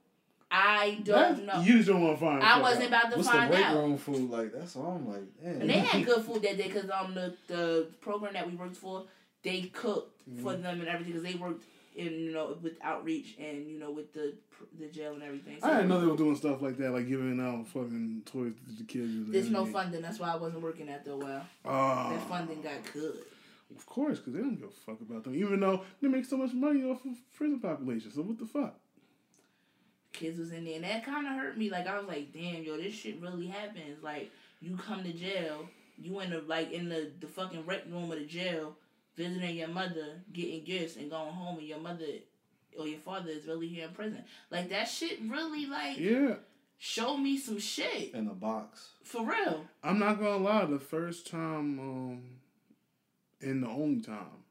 [0.50, 1.60] I don't know.
[1.60, 2.42] You just don't want to find.
[2.42, 3.76] I wasn't about to What's the find break out.
[3.76, 4.52] room food like?
[4.52, 5.24] That's all I'm like.
[5.42, 5.60] Damn.
[5.62, 8.76] And they had good food that day because um the the program that we worked
[8.76, 9.04] for,
[9.42, 10.12] they cooked
[10.42, 10.62] for Mm-hmm.
[10.62, 11.64] them and everything because they worked
[11.94, 14.34] in you know with outreach and you know with the
[14.78, 15.58] the jail and everything.
[15.60, 18.52] So I didn't know they were doing stuff like that, like giving out fucking toys
[18.68, 19.12] to the kids.
[19.14, 20.02] and There's no funding.
[20.02, 21.44] That's why I wasn't working after a while.
[21.64, 23.14] Ah, That funding got cut.
[23.76, 26.36] Of course, because they don't give a fuck about them, even though they make so
[26.36, 28.10] much money off of prison population.
[28.12, 28.78] So what the fuck?
[30.16, 31.70] Kids was in there, and that kind of hurt me.
[31.70, 34.02] Like I was like, damn, yo, this shit really happens.
[34.02, 34.30] Like
[34.60, 35.68] you come to jail,
[35.98, 38.74] you in the like in the the fucking rec room of the jail,
[39.16, 42.04] visiting your mother, getting gifts, and going home, and your mother
[42.78, 44.22] or your father is really here in prison.
[44.50, 46.34] Like that shit really like Yeah.
[46.78, 48.90] show me some shit In a box.
[49.04, 49.64] for real.
[49.82, 52.22] I'm not gonna lie, the first time um
[53.40, 54.44] and the only time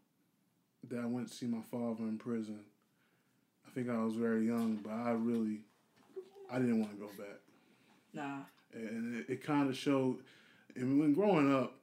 [0.90, 2.75] that I went to see my father in prison, I
[3.76, 5.60] think I was very young, but I really
[6.52, 7.40] I didn't want to go back.
[8.14, 8.38] Nah,
[8.74, 10.18] And it, it kind of showed
[10.76, 11.74] and when growing up,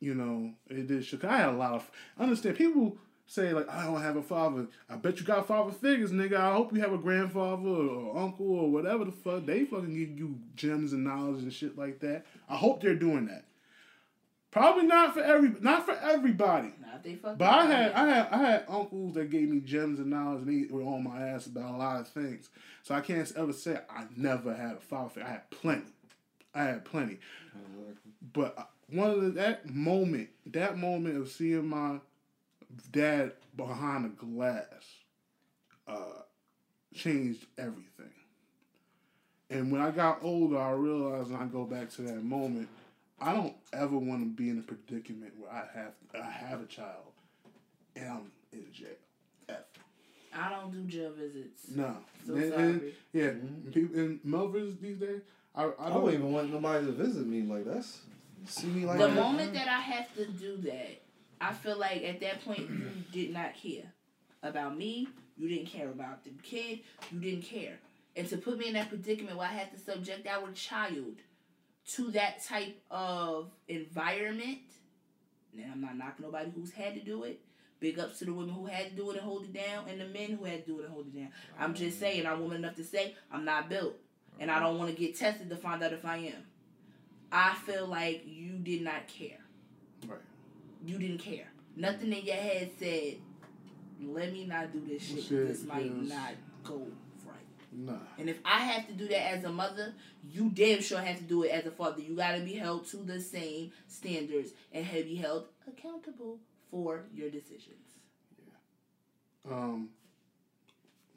[0.00, 2.96] you know, it did show 'cause I had a lot of I understand people
[3.26, 4.66] say like I don't have a father.
[4.88, 6.36] I bet you got father figures, nigga.
[6.36, 9.46] I hope you have a grandfather or, or uncle or whatever the fuck.
[9.46, 12.26] They fucking give you gems and knowledge and shit like that.
[12.48, 13.44] I hope they're doing that.
[14.54, 16.72] Probably not for every not for everybody.
[16.80, 17.36] nah, they fuck.
[17.36, 20.48] But I had I had I had uncles that gave me gems and knowledge and
[20.48, 22.50] they were on my ass about a lot of things.
[22.84, 25.28] So I can't ever say I never had a father figure.
[25.28, 25.90] I had plenty.
[26.54, 27.18] I had plenty.
[28.32, 31.98] But one of the, that moment, that moment of seeing my
[32.92, 34.84] dad behind a glass,
[35.88, 36.22] uh,
[36.94, 38.12] changed everything.
[39.50, 42.68] And when I got older, I realized, and I go back to that moment,
[43.20, 46.66] I don't ever want to be in a predicament where I have I have a
[46.66, 47.12] child,
[47.96, 48.88] and I'm in jail.
[49.48, 49.58] Ever.
[50.36, 51.68] I don't do jail visits.
[51.74, 51.96] No.
[52.26, 52.62] So And- sorry.
[52.62, 52.84] Mm-hmm.
[52.84, 55.20] and- yeah, people in Melvins these days,
[55.54, 58.00] I, I I don't don't even want nobody to visit me like that's
[58.46, 59.14] see me like the that.
[59.14, 61.00] moment that I have to do that,
[61.40, 63.92] I feel like at that point you did not care
[64.42, 65.08] about me.
[65.36, 66.80] You didn't care about the kid.
[67.12, 67.78] You didn't care.
[68.16, 71.16] And to put me in that predicament where I had to subject our child
[71.92, 74.58] to that type of environment,
[75.54, 77.40] and I'm not knocking nobody who's had to do it.
[77.80, 80.00] Big ups to the women who had to do it and hold it down, and
[80.00, 81.28] the men who had to do it and hold it down.
[81.58, 83.96] I'm just um, saying, I'm woman enough to say I'm not built,
[84.40, 84.66] and I uh-huh.
[84.66, 86.44] don't want to get tested to find out if I am.
[87.30, 89.38] I feel like you did not care.
[90.06, 90.18] Right.
[90.86, 91.46] You didn't care.
[91.76, 93.16] Nothing in your head said,
[94.00, 95.24] "Let me not do this shit.
[95.24, 96.08] Shit, this might yes.
[96.08, 96.32] not
[96.62, 97.03] go right."
[97.76, 97.98] Nah.
[98.18, 101.24] And if I have to do that as a mother, you damn sure have to
[101.24, 102.00] do it as a father.
[102.00, 106.38] You got to be held to the same standards and have be held accountable
[106.70, 107.98] for your decisions.
[109.50, 109.90] Um,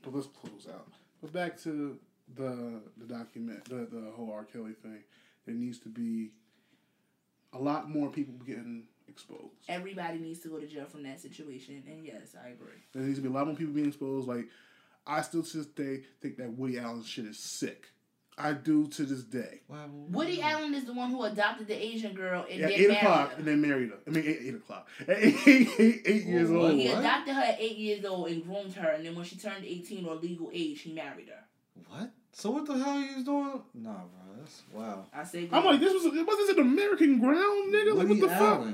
[0.02, 0.88] but let's close out.
[1.22, 1.98] But back to
[2.36, 4.44] the the document, the the whole R.
[4.44, 5.04] Kelly thing.
[5.46, 6.32] There needs to be
[7.54, 9.64] a lot more people getting exposed.
[9.70, 12.82] Everybody needs to go to jail from that situation, and yes, I agree.
[12.94, 14.28] There needs to be a lot more people being exposed.
[14.28, 14.48] Like
[15.08, 17.88] I still to this day think that Woody Allen shit is sick.
[18.40, 19.62] I do to this day.
[19.68, 19.88] Wow.
[19.90, 22.98] Woody Allen is the one who adopted the Asian girl and At then eight married
[22.98, 23.38] o'clock her.
[23.38, 23.98] and then married her.
[24.06, 24.88] I mean eight, eight o'clock.
[25.08, 26.72] At eight, eight, eight, eight years old.
[26.74, 27.00] He What?
[27.00, 30.06] adopted her at eight years old and groomed her, and then when she turned eighteen
[30.06, 31.44] or legal age, he married her.
[31.90, 32.12] What?
[32.32, 33.62] So what the hell are you was doing?
[33.74, 34.36] Nah, bro.
[34.38, 35.06] That's wow.
[35.12, 37.96] I say, I'm like, this was was this an American ground, nigga?
[37.96, 38.68] Like what the fuck?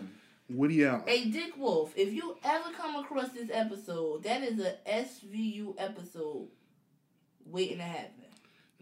[0.53, 0.57] Allen.
[0.59, 1.03] Woody Allen.
[1.05, 6.47] Hey, Dick Wolf, if you ever come across this episode, that is a SVU episode
[7.45, 8.09] waiting to happen.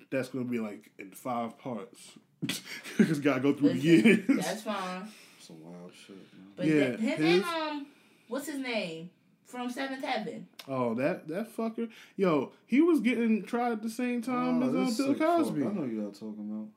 [0.09, 2.11] That's gonna be like in five parts.
[2.97, 4.45] Because gotta go through the Listen, years.
[4.45, 5.07] That's fine.
[5.39, 6.47] Some wild shit, man.
[6.55, 7.87] But Yeah, that, him his- and um,
[8.27, 9.09] what's his name
[9.45, 10.47] from Seventh Heaven?
[10.67, 11.89] Oh, that that fucker.
[12.17, 15.17] Yo, he was getting tried at the same time Oh, as uh, this Bill sick
[15.17, 15.37] fuck.
[15.37, 15.61] Cosby.
[15.65, 16.67] I know you all talking about.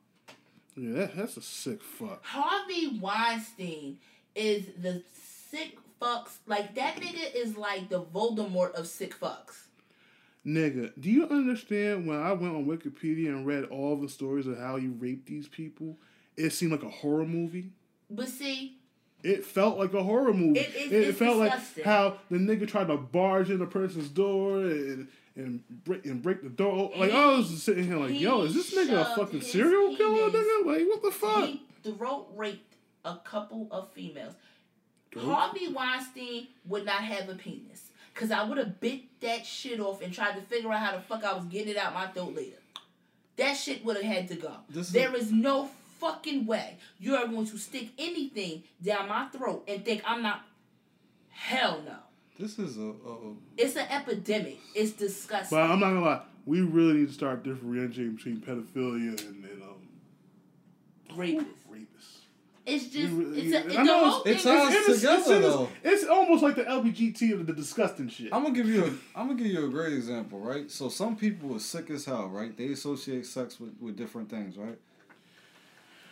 [0.77, 2.23] Yeah, that, that's a sick fuck.
[2.25, 3.97] Harvey Weinstein
[4.35, 5.01] is the
[5.49, 6.37] sick fucks.
[6.45, 9.63] Like that nigga is like the Voldemort of sick fucks.
[10.45, 14.59] Nigga, do you understand when I went on Wikipedia and read all the stories of
[14.59, 15.97] how he raped these people?
[16.37, 17.71] It seemed like a horror movie.
[18.09, 18.77] But see,
[19.23, 20.59] It felt like a horror movie.
[20.59, 21.81] It- it- it felt disgusting.
[21.83, 26.21] like how the nigga tried to barge in a person's door and and break and
[26.21, 26.91] break the door.
[26.95, 30.29] Like I was just sitting here like, yo, is this nigga a fucking serial killer,
[30.29, 30.65] nigga?
[30.67, 31.45] Like what the fuck?
[31.49, 32.74] he throat raped
[33.05, 34.33] a couple of females.
[35.13, 35.23] Throat?
[35.25, 37.83] Harvey Weinstein would not have a penis.
[38.13, 41.01] Cause I would have bit that shit off and tried to figure out how the
[41.01, 42.57] fuck I was getting it out my throat later.
[43.35, 44.53] That shit would have had to go.
[44.69, 45.69] This is- there is no
[45.99, 50.41] fucking way you are going to stick anything down my throat and think I'm not.
[51.29, 51.95] Hell no.
[52.39, 52.85] This is a, a,
[53.31, 54.59] a It's an epidemic.
[54.73, 55.57] It's disgusting.
[55.57, 59.61] But I'm not gonna lie, we really need to start differentiating between pedophilia and, and
[59.63, 59.89] um
[61.17, 61.45] Rapists.
[61.71, 62.14] rapists.
[62.65, 64.57] It's just You really- it's a, I the know whole it's- thing.
[64.57, 65.69] it's is- us together, it's, though.
[65.83, 68.33] it's almost like the LBGT of the disgusting shit.
[68.33, 68.87] I'm gonna give you a
[69.19, 70.69] I'm gonna give you a great example, right?
[70.71, 72.55] So some people are sick as hell, right?
[72.57, 74.77] They associate sex with, with different things, right?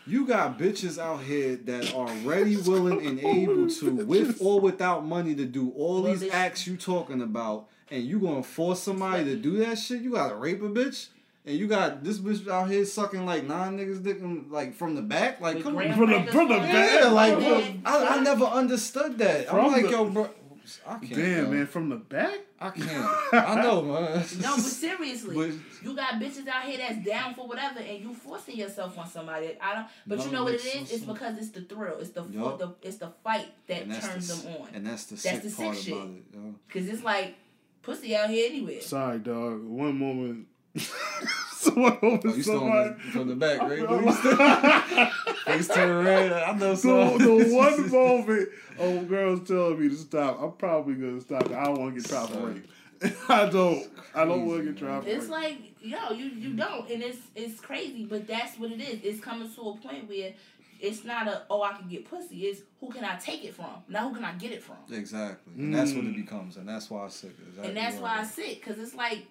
[0.06, 5.06] You got bitches out here that are ready, willing, and able to, with or without
[5.06, 9.36] money, to do all these acts you talking about, and you gonna force somebody to
[9.38, 10.02] do that shit?
[10.02, 11.08] You gotta rape a bitch?
[11.46, 14.96] And you got this bitch out here sucking like nine niggas dick in, like from
[14.96, 17.02] the back, like With come on, From the- from the back?
[17.02, 19.50] yeah, like bro, I, I never understood that.
[19.50, 20.30] From I'm like the- yo, bro,
[20.88, 21.14] I can't.
[21.14, 21.52] Damn, yo.
[21.52, 22.40] man, from the back?
[22.62, 23.06] I can't.
[23.34, 24.24] I know, man.
[24.40, 28.14] No, but seriously, But- you got bitches out here that's down for whatever, and you
[28.14, 29.58] forcing yourself on somebody.
[29.60, 29.88] I don't.
[30.08, 30.76] But No, you know what it is?
[30.76, 30.80] makes?
[30.80, 31.06] It's sense.
[31.12, 31.98] because it's the thrill.
[32.00, 32.58] It's the, Yup.
[32.60, 34.68] the it's the fight that turns the, them on.
[34.74, 35.94] And that's the That's sick the sick part shit.
[35.94, 36.24] about it.
[36.34, 36.56] Yo.
[36.70, 37.36] Cause it's like
[37.82, 38.80] pussy out here anywhere.
[38.80, 39.62] Sorry, dog.
[39.66, 40.48] One moment.
[41.54, 42.90] Someone over Oh, you still somebody.
[42.90, 43.80] on the, from the back, right?
[43.80, 46.34] You still- Face turn red.
[46.34, 51.22] I know the, the one moment old girl's telling me to stop, I'm probably gonna
[51.22, 51.50] stop.
[51.52, 52.54] I don't want to get tried for Son.
[53.02, 53.18] rape.
[53.30, 53.90] I don't.
[54.16, 57.18] I don't want to get tried for It's like yo, you you don't, and it's
[57.36, 59.00] it's crazy, but that's what it is.
[59.04, 60.34] It's coming to a point where
[60.80, 62.46] it's not a oh I can get pussy.
[62.48, 63.70] It's who can I take it from?
[63.90, 64.78] Now who can I get it from?
[64.92, 65.54] Exactly.
[65.58, 66.16] And that's what it Mm.
[66.26, 66.58] becomes.
[66.58, 67.32] And that's why I sick.
[67.48, 68.32] Exactly and that's why I it is.
[68.32, 69.26] sit, cause it's like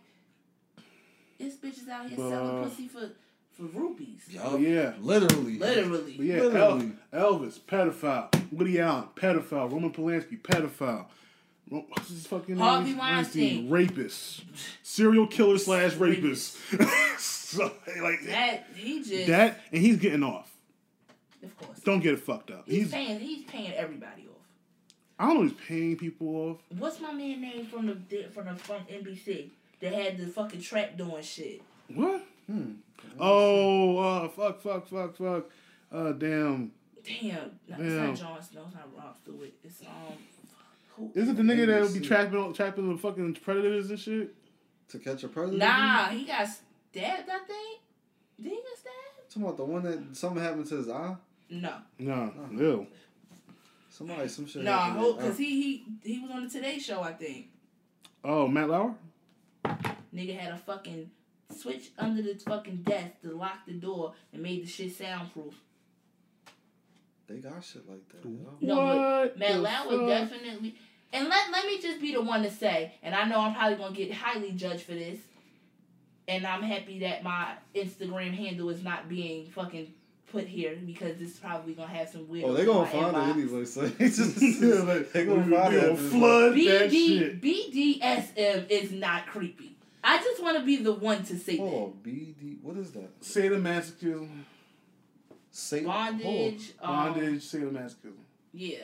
[1.42, 3.10] it's bitches out here But, selling uh, pussy for
[3.52, 4.22] for rupees.
[4.30, 4.60] Yup.
[4.60, 4.92] yeah.
[5.00, 5.58] Literally.
[5.58, 6.14] Literally.
[6.16, 6.92] But yeah, El- Literally.
[7.12, 8.28] Elvis, pedophile.
[8.52, 9.70] Woody Allen, pedophile.
[9.70, 11.06] Roman Polanski, pedophile.
[11.68, 12.64] What's his fucking name?
[12.64, 13.70] Harvey Weinstein.
[13.70, 14.42] Rapist.
[14.82, 16.56] Serial killer slash rapist.
[17.18, 17.70] so,
[18.02, 20.50] like, That he just that, and he's getting off.
[21.42, 21.78] of course.
[21.80, 22.64] Don't get it fucked up.
[22.66, 24.36] He's, He's, paying he's paying everybody off.
[25.18, 26.56] I don't know he's paying people off.
[26.78, 27.96] What's my man name from the
[28.32, 29.48] from the from NBC
[29.82, 31.60] that had the fucking trap doing shit?
[31.94, 32.24] What?
[32.50, 32.72] Hmm.
[33.20, 35.50] Oh, uh, fuck, fuck, fuck, fuck.
[35.92, 36.72] Uh, damn.
[37.04, 37.34] Damn,
[37.68, 38.06] no, it's Damn.
[38.06, 39.50] not Jon Snow, it's not Rob Stewart.
[39.64, 40.16] It's um,
[40.96, 41.10] who?
[41.14, 44.34] Is it the nigga that would be trapping trapping the fucking predators and shit?
[44.90, 45.56] To catch a predator?
[45.58, 47.28] Nah, he got stabbed.
[47.28, 47.80] I think.
[48.40, 49.28] Did he get stabbed?
[49.30, 51.16] Talking about the one that something happened to his eye?
[51.50, 52.60] No, No, no.
[52.62, 52.86] ew.
[53.90, 54.62] Somebody, some shit.
[54.62, 57.02] no, happened to because he he he was on the Today Show.
[57.02, 57.48] I think
[58.24, 58.94] Oh, Matt Lauer?
[59.64, 61.10] Nigga had a fucking
[61.50, 65.54] switch under the fucking desk to lock the door and made the shit soundproof.
[67.28, 68.28] They got shit like that.
[68.28, 68.56] Yo.
[68.60, 70.74] No, but What Matt the was definitely.
[71.12, 73.76] And let let me just be the one to say, and I know I'm probably
[73.76, 75.18] gonna get highly judged for this,
[76.26, 79.92] and I'm happy that my Instagram handle is not being fucking
[80.32, 82.46] put here because this is probably gonna have some weird.
[82.46, 85.80] Oh, they're gonna find it anyway, so it's just, Yeah, like, they gonna find it.
[85.82, 87.40] gonna flood that shit.
[87.40, 89.76] BDSM is not creepy.
[90.04, 92.60] I just want to be the one to say Hold on, BD.
[92.62, 93.20] What is that?
[93.20, 94.28] Sadomasochism,
[95.50, 95.86] Satan.
[95.86, 95.92] that.
[96.18, 96.72] Bondage.
[96.80, 98.12] Um, bondage, sadomasochism.
[98.52, 98.78] Yeah.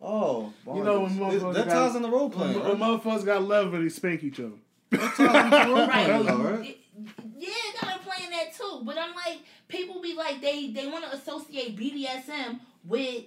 [0.00, 1.40] Oh, You know when bondage.
[1.42, 2.60] motherfuckers that got- ties in the role When, playing.
[2.60, 2.78] when Right?
[3.02, 4.52] motherfuckers got leather, they spank each other.
[4.90, 6.06] That ties into role Right.
[6.06, 6.78] playing, but right?
[7.38, 7.48] Yeah,
[7.80, 7.91] gotta playing
[8.44, 8.80] that too.
[8.84, 13.24] But I'm like, people be like, they they want to associate BDSM with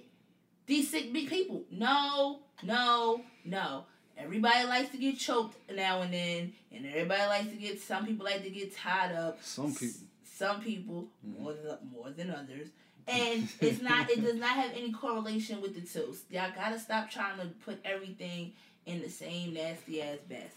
[0.66, 1.62] these sick big people.
[1.70, 3.84] No, no, no.
[4.18, 7.80] Everybody likes to get choked now and then, and everybody likes to get.
[7.80, 9.38] Some people like to get tied up.
[9.42, 10.00] Some people.
[10.24, 11.40] Some people Mhm.
[11.40, 12.68] more than more than others.
[13.08, 14.10] And it's not.
[14.10, 16.16] it does not have any correlation with the two.
[16.30, 18.52] Y'all gotta stop trying to put everything
[18.86, 20.50] in the same nasty ass basket.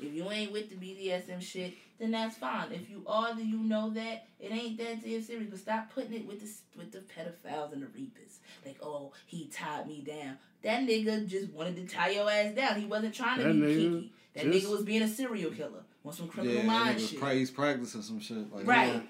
[0.00, 2.72] If you ain't with the BDSM shit, then that's fine.
[2.72, 5.48] If you are, then you know that it ain't that damn serious.
[5.50, 6.48] But stop putting it with the
[6.78, 8.38] with the pedophiles and the reapers.
[8.64, 10.38] Like, oh, he tied me down.
[10.62, 12.80] That nigga just wanted to tie your ass down.
[12.80, 14.12] He wasn't trying to That be nigga kinky.
[14.34, 17.20] That just- nigga was being a serial killer on some criminal Yeah, mind nigga shit.
[17.20, 18.52] pra- he's practicing some shit.
[18.54, 19.02] Like, Right.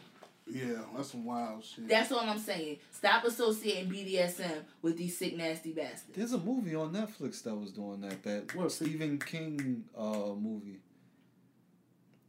[0.50, 1.86] Yeah, that's some wild shit.
[1.88, 2.78] That's all I'm saying.
[2.90, 6.16] Stop associating BDSM with these sick, nasty bastards.
[6.16, 8.22] There's a movie on Netflix that was doing that.
[8.22, 8.72] That What?
[8.72, 10.78] Stephen King uh movie.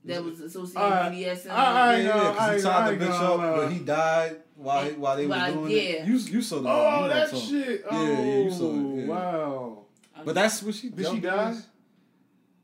[0.06, 1.52] That was associating with BDSM.
[1.52, 1.56] I-
[1.94, 3.80] I yeah, know, yeah, 'cause I- he tied I the bitch up, uh, but he
[3.80, 5.78] died while he, while they were doing yeah.
[5.78, 6.08] it.
[6.08, 6.96] You you saw the Oh, movie.
[6.96, 7.82] You know that what shit.
[7.82, 9.08] Yeah, Oh, yeah, you saw it, yeah.
[9.08, 9.78] Wow.
[10.26, 11.56] But that's what she Did she die?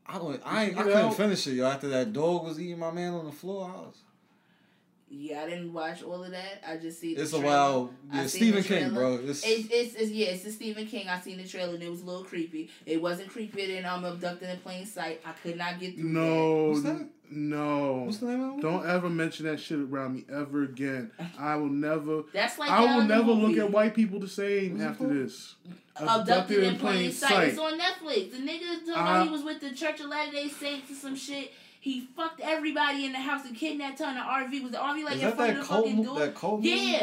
[0.06, 0.40] I don't.
[0.44, 1.10] I ain't, I You couldn't know?
[1.10, 1.54] finish it.
[1.54, 3.96] Yo, after that dog was eating my man on the floor, I was.
[5.08, 6.62] yeah, I didn't watch all of that.
[6.66, 7.14] I just see.
[7.14, 7.46] the It's a trailer.
[7.54, 7.94] wild.
[8.12, 9.14] I Yeah, Stephen King, bro.
[9.24, 11.08] It's, It's, it's, it's yeah, it's a Stephen King.
[11.08, 12.70] I seen the trailer and it was a little creepy.
[12.84, 15.20] It wasn't creepier than um abducted in plain sight.
[15.24, 17.08] I could not get through No, What's that?
[17.30, 18.02] No.
[18.06, 18.62] what's the name of it?
[18.62, 21.10] Don't ever mention that shit around me ever again.
[21.38, 22.22] I will never.
[22.32, 25.04] That's like I will never movie, look at white people the same What's it after
[25.04, 25.16] called?
[25.16, 25.54] this.
[25.96, 27.48] Abducted in plain sight.
[27.48, 28.32] It's on Netflix.
[28.32, 30.94] The nigga told Uh, me he was with the Church of Latter Day Saints or
[30.94, 31.52] some shit.
[31.80, 34.62] He fucked everybody in the house and kidnapped her in the RV.
[34.62, 35.84] Was the RV like in that front that of the cold?
[35.86, 36.18] fucking door?
[36.18, 36.64] That cold.
[36.64, 36.96] movie?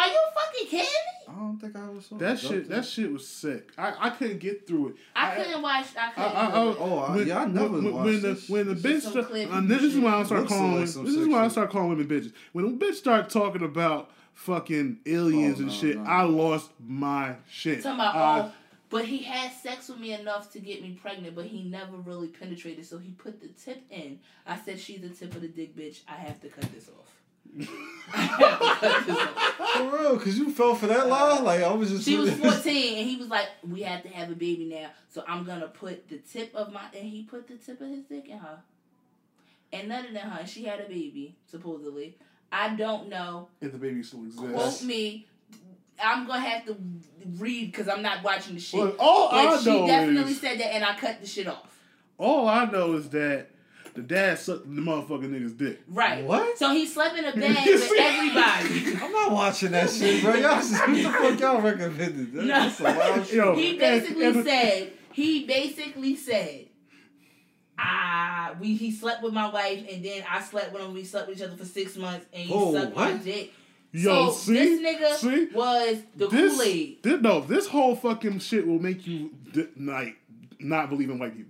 [0.00, 0.04] Yeah.
[0.04, 1.28] Are you fucking kidding me?
[1.28, 2.06] I don't think I was.
[2.06, 2.68] saw That shit.
[2.68, 3.70] That shit was sick.
[3.78, 4.94] I, I couldn't get through it.
[5.14, 5.86] I, I- couldn't watch.
[5.96, 6.36] I I, couldn't.
[6.36, 6.76] I, I, do it.
[6.80, 8.48] Oh, I- when, yeah, I never when, watched when the this.
[8.48, 10.72] when the It's bitch just some start, and this is why I start calling.
[10.72, 12.32] like This some is sick why I start calling women bitches.
[12.52, 16.04] When a bitch start talking about fucking aliens Oh, and no, shit, no.
[16.04, 17.82] I lost my shit.
[17.82, 18.52] Talking about I- oh,
[18.88, 22.28] But he had sex with me enough to get me pregnant, but he never really
[22.28, 22.86] penetrated.
[22.86, 24.18] So he put the tip in.
[24.46, 26.00] I said, "She's the tip of the dick, bitch.
[26.08, 27.16] I have to cut this off."
[28.12, 29.78] I have to cut this off.
[29.78, 31.38] For cause you fell for that lie.
[31.40, 32.04] Like I was just.
[32.04, 34.90] She was 14 and he was like, We have to have a baby now.
[35.08, 38.04] So I'm gonna put the tip of my and he put the tip of his
[38.04, 38.60] dick in her.
[39.72, 40.46] And none of her.
[40.46, 42.16] She had a baby, supposedly.
[42.52, 43.48] I don't know.
[43.60, 44.52] If the baby still exists.
[44.52, 45.26] Quote me.
[46.02, 46.76] I'm gonna have to
[47.38, 48.80] read because I'm not watching the shit.
[48.80, 51.46] Well, all but I she know definitely is said that and I cut the shit
[51.46, 51.78] off.
[52.18, 53.49] all I know is that
[53.94, 55.80] the dad sucked the motherfucking nigga's dick.
[55.88, 56.24] Right.
[56.24, 56.56] What?
[56.58, 58.96] So he slept in a bed with everybody.
[59.04, 60.34] I'm not watching that shit, bro.
[60.34, 62.32] Y'all, what the fuck y'all recommended?
[62.32, 62.68] That, No.
[62.68, 63.34] That's a wild shit.
[63.36, 63.54] Yo.
[63.56, 66.66] he basically and- said he basically said
[67.78, 71.28] ah we he slept with my wife and then I slept with him we slept
[71.28, 73.24] with each other for six months and he Oh, sucked my what?
[73.24, 73.52] dick.
[73.92, 74.52] Yo, so see?
[74.54, 75.48] this nigga See?
[75.52, 77.02] was the This, Kool-Aid.
[77.02, 80.16] this, no, this whole fucking shit will make you di- like
[80.60, 81.49] not believe in white people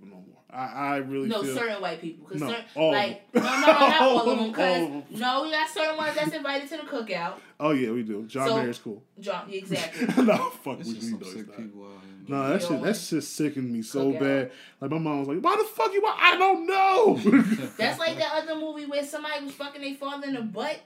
[0.53, 1.55] I, I really No, feel.
[1.55, 2.27] certain white people.
[2.27, 4.53] Cause No, certain, all like no, no, no, not all of them.
[4.53, 7.35] Cause no, we got certain ones that's invited to the cookout.
[7.59, 8.25] Oh yeah, we do.
[8.27, 9.01] John So- Mayer's cool.
[9.19, 10.07] John, exactly.
[10.25, 12.07] no, fuck It's we just we some know it's sick people out here.
[12.27, 14.19] No, that shit know, that shit sickened me so Cookout.
[14.19, 14.51] bad.
[14.79, 16.03] Like my mom was like, "Why the fuck you?
[16.05, 17.15] I don't know."
[17.77, 20.79] That's like that other movie where somebody was fucking their father in the butt.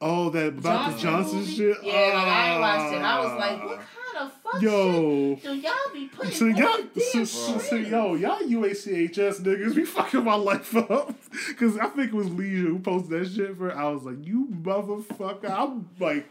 [0.00, 1.54] oh, that about the Johnson movie?
[1.56, 1.76] shit.
[1.82, 3.02] Yeah, like I ain't watched it.
[3.02, 3.82] I was like, what Ah.
[4.16, 5.34] Kind of fuck Yo.
[5.36, 6.78] shit do y'all be putting So on y'all,
[7.12, 11.14] so, so, so, yo, y'all UACHS niggas be fucking my life up.
[11.58, 13.72] Cause I think it was Leisure who posted that shit for.
[13.74, 15.50] I was like, you motherfucker.
[15.50, 16.26] I'm like,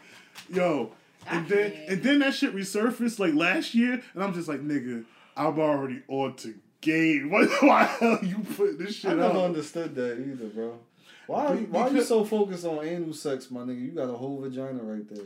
[0.49, 0.91] yo,
[1.27, 1.89] and I then can't.
[1.89, 5.05] and then that shit resurfaced like last year, and I'm just like, nigga,
[5.37, 7.29] I'm already on to game.
[7.31, 9.45] Why, why the hell you put this shit I shit never out?
[9.45, 10.79] understood that either, bro.
[11.27, 11.55] Why?
[11.55, 13.81] Be- why are you so focused on anal sex, my nigga?
[13.81, 15.25] You got a whole vagina right there,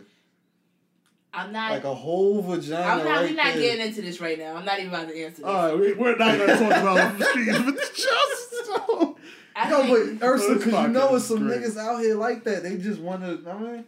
[1.33, 1.71] I'm not.
[1.71, 3.05] like a whole vagina I'm not.
[3.05, 3.61] right we're not there.
[3.61, 4.55] getting into this right now.
[4.55, 5.45] I'm not even about to answer this.
[5.45, 9.17] All right, we, we're not gonna talk about the streets, but just so.
[9.55, 11.61] I No, think- but Ursula, This because you know podcast it's some great.
[11.61, 12.63] niggas out here like that.
[12.63, 13.49] They just want to.
[13.49, 13.85] I mean,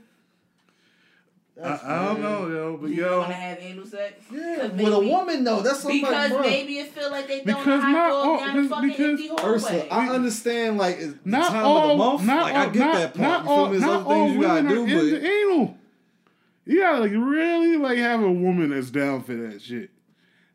[1.62, 4.14] I, I don't know, yo, but you yo, want to have anal sex?
[4.32, 6.50] Yeah, 'Cause with a woman though, that's something Because like, bruh.
[6.50, 8.90] maybe it feel like they throwing Because a hot not all- down because- the fucking
[8.90, 9.44] because- empty hallway.
[9.56, 12.24] Ursula, I understand like it's the not time all, of the month.
[12.26, 13.20] not like all, I get not, that part.
[13.20, 13.78] Not you feel all, me?
[13.78, 15.78] There's other things you gotta women are do, into but anal.
[16.66, 19.90] You gotta like really like have a woman that's down for that shit.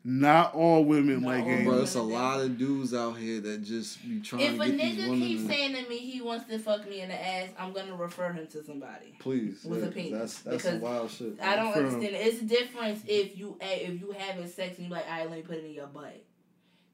[0.09, 1.73] Not all women Not like all anal.
[1.73, 4.67] bro, it's a lot of dudes out here that just be trying If to a
[4.69, 5.19] get these nigga women.
[5.27, 8.31] keeps saying to me he wants to fuck me in the ass, I'm gonna refer
[8.31, 9.15] him to somebody.
[9.19, 11.41] Please, with yeah, a penis, that's that's some because wild shit.
[11.41, 12.15] I don't Fair understand.
[12.15, 12.25] it.
[12.25, 15.29] It's a difference if you eh, if you having sex and you like, all right,
[15.29, 16.23] let me put it in your butt.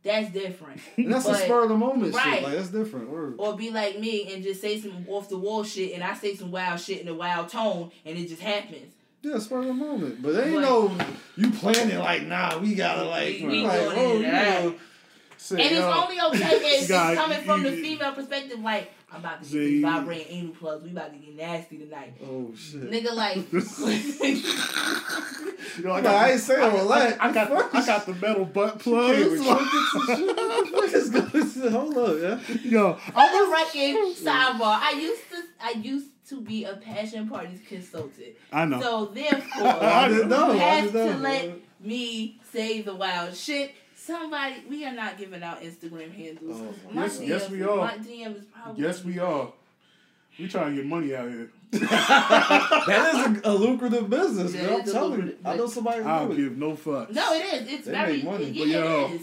[0.02, 0.81] That's different.
[0.98, 2.34] And that's a But- spur of the moment right.
[2.34, 2.44] shit.
[2.44, 3.10] Like that's different.
[3.11, 3.35] Word.
[3.38, 6.35] Or be like me and just say some off the wall shit, and I say
[6.35, 8.95] some wild shit in a wild tone, and it just happens.
[9.23, 10.21] Yeah, spur of the moment.
[10.21, 10.91] But they ain't But- no
[11.37, 12.57] you planning like nah.
[12.59, 14.75] We gotta like We- we like oh you know.
[15.37, 18.59] Say, And it's yo, only okay if it's God, coming you- from the female perspective.
[18.59, 20.83] Like I'm about to get these vibrating anal plugs.
[20.83, 22.89] We about to get nasty tonight, Oh shit.
[22.89, 23.13] nigga.
[23.13, 23.37] Like,
[25.83, 27.21] yo, I, Nah, I ain't saying all I, that.
[27.23, 29.15] I, got the, I got the metal butt plug.
[29.15, 30.73] Hey, with trinkets and shit.
[30.73, 32.39] What the going Hold up, yeah.
[32.63, 34.79] Yo, For I the was record, sidebar.
[34.81, 38.35] I used to, I used to be a passion parties consultant.
[38.51, 38.81] I know.
[38.81, 40.53] So therefore, I didn't know.
[40.53, 41.19] you I have didn't to know.
[41.29, 41.51] let
[41.81, 43.71] me say the wild shit.
[43.95, 46.59] Somebody, we are not giving out Instagram handles.
[46.61, 47.77] Oh, my yes- DM, yes, we are.
[47.77, 48.83] My DM is probably.
[48.83, 49.51] yes, we are.
[50.39, 51.49] We trying to get money out here.
[51.73, 54.79] that is a, a lucrative business, Yeah, man.
[54.81, 55.37] I'm telling you.
[55.45, 56.35] I know somebody I who don't it.
[56.41, 57.11] give no fucks.
[57.11, 57.73] No, it is.
[57.73, 58.13] It's They very.
[58.17, 58.45] make money.
[58.49, 59.21] Yeah, But yo, it is.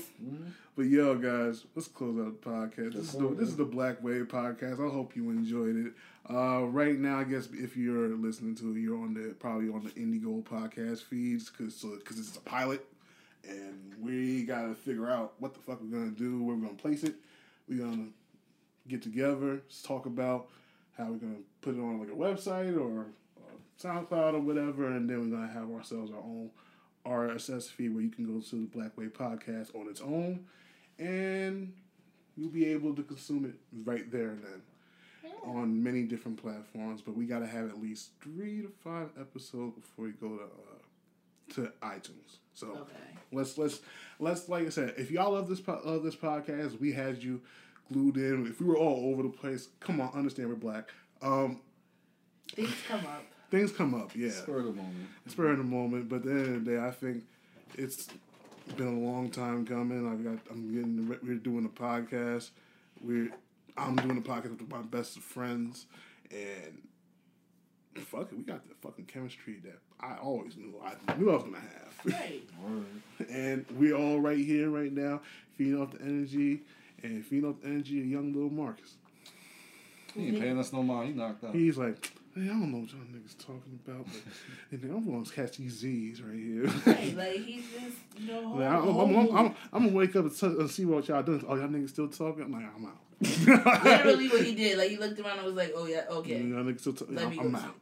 [0.77, 2.95] But yo, guys, let's close out the podcast.
[2.95, 4.75] This is the, this is the Black Wave podcast.
[4.75, 5.93] I hope you enjoyed it.
[6.33, 9.85] Uh, right now, I guess if you're listening to it, you're on the probably on
[9.85, 12.87] the Indigo podcast feeds because because it's a pilot,
[13.47, 17.03] and we gotta figure out what the fuck we're gonna do, where we're gonna place
[17.03, 17.17] it.
[17.69, 18.09] We're gonna
[18.87, 20.49] get together, talk about
[20.97, 23.07] how we're gonna put it on like a website or
[23.39, 26.51] uh, SoundCloud or whatever, and then we're gonna have ourselves our own
[27.07, 30.45] RSS feed where you can go to the Black Wave podcast on its own,
[30.99, 31.73] and
[32.37, 33.55] you'll be able to consume it
[33.85, 34.63] right there and then
[35.45, 37.01] on many different platforms.
[37.03, 41.55] But we gotta have at least three to five episodes before we go to uh,
[41.55, 42.37] to iTunes.
[42.55, 42.93] So Okay.
[43.33, 43.81] let's let's
[44.19, 47.41] let's like I said, if y'all love this po- love this podcast, we had you
[47.93, 48.47] glued in.
[48.47, 50.91] If we were all over the place, come on, understand we're black.
[51.23, 51.61] Um,
[52.55, 53.25] Things come up.
[53.51, 55.09] Things come up, yeah Spur of the moment.
[55.29, 56.09] spur of the moment.
[56.09, 57.25] But at the end of the day, I think
[57.75, 58.09] it's
[58.77, 60.07] been a long time coming.
[60.07, 62.51] I got I'm getting we're doing a podcast.
[63.03, 63.31] We're
[63.77, 65.87] I'm doing a podcast with my best of friends,
[66.31, 66.83] and
[67.97, 71.45] fuck it, we got the fucking chemistry that I always knew I knew I was
[71.45, 71.95] gonna have.
[72.05, 72.43] Right.
[73.31, 75.21] and we're all right here, right now,
[75.57, 76.63] feeding off the energy
[77.03, 78.95] and feeding off the energy of young little Marcus.
[80.15, 81.09] He ain't paying us no mind.
[81.09, 81.55] He knocked out.
[81.55, 84.23] He's like, hey, I don't know what y'all niggas talking about, but
[84.71, 86.65] and then I'm gonna catch these Z's right here.
[86.87, 88.53] Right, like he's just you know.
[88.53, 91.45] Like, I'm, I'm, I'm, I'm, gonna wake up and, t- and see what y'all doing.
[91.49, 92.45] Oh, y'all niggas still talking?
[92.45, 92.99] I'm like, I'm out.
[93.85, 96.65] Literally, what he did, like he looked around and was like, "Oh yeah, okay." Y'all
[96.65, 97.17] niggas still talking?
[97.17, 97.77] Let I'm, me I'm out.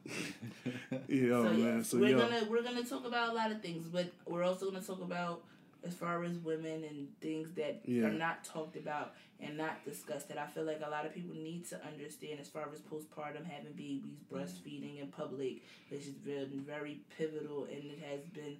[1.07, 1.83] yeah, so, man.
[1.83, 4.71] So we're yo, gonna we're gonna talk about a lot of things, but we're also
[4.71, 5.43] gonna talk about
[5.85, 8.05] as far as women and things that Yeah.
[8.07, 10.27] are not talked about and not discussed.
[10.27, 13.45] That I feel like a lot of people need to understand as far as postpartum,
[13.45, 18.57] having babies, breastfeeding in public, which has been very pivotal and it has been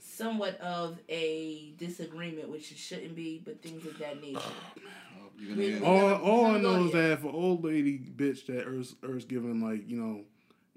[0.00, 4.38] somewhat of a disagreement, which it shouldn't be, but things of that nature.
[4.40, 7.64] Oh, you gonna We- hear- we- all, all I know is that if an old
[7.64, 10.24] lady bitch that Earth's, Earth's giving like you know,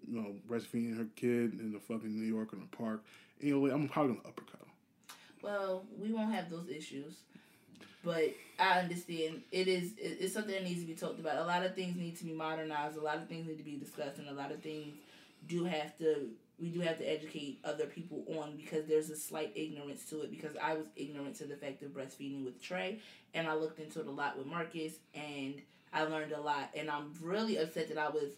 [0.07, 3.03] you know, breastfeeding her kid in the fucking New York in the park,
[3.39, 4.58] you know, I'm probably gonna uppercut.
[5.41, 7.15] Well, we won't have those issues,
[8.03, 11.37] but I understand it is it's something that needs to be talked about.
[11.37, 12.97] A lot of things need to be modernized.
[12.97, 14.95] A lot of things need to be discussed, and a lot of things
[15.47, 16.29] do have to
[16.61, 20.31] we do have to educate other people on because there's a slight ignorance to it.
[20.31, 22.99] Because I was ignorant to the fact of breastfeeding with Trey,
[23.33, 25.61] and I looked into it a lot with Marcus, and
[25.93, 26.71] I learned a lot.
[26.75, 28.33] And I'm really upset that I was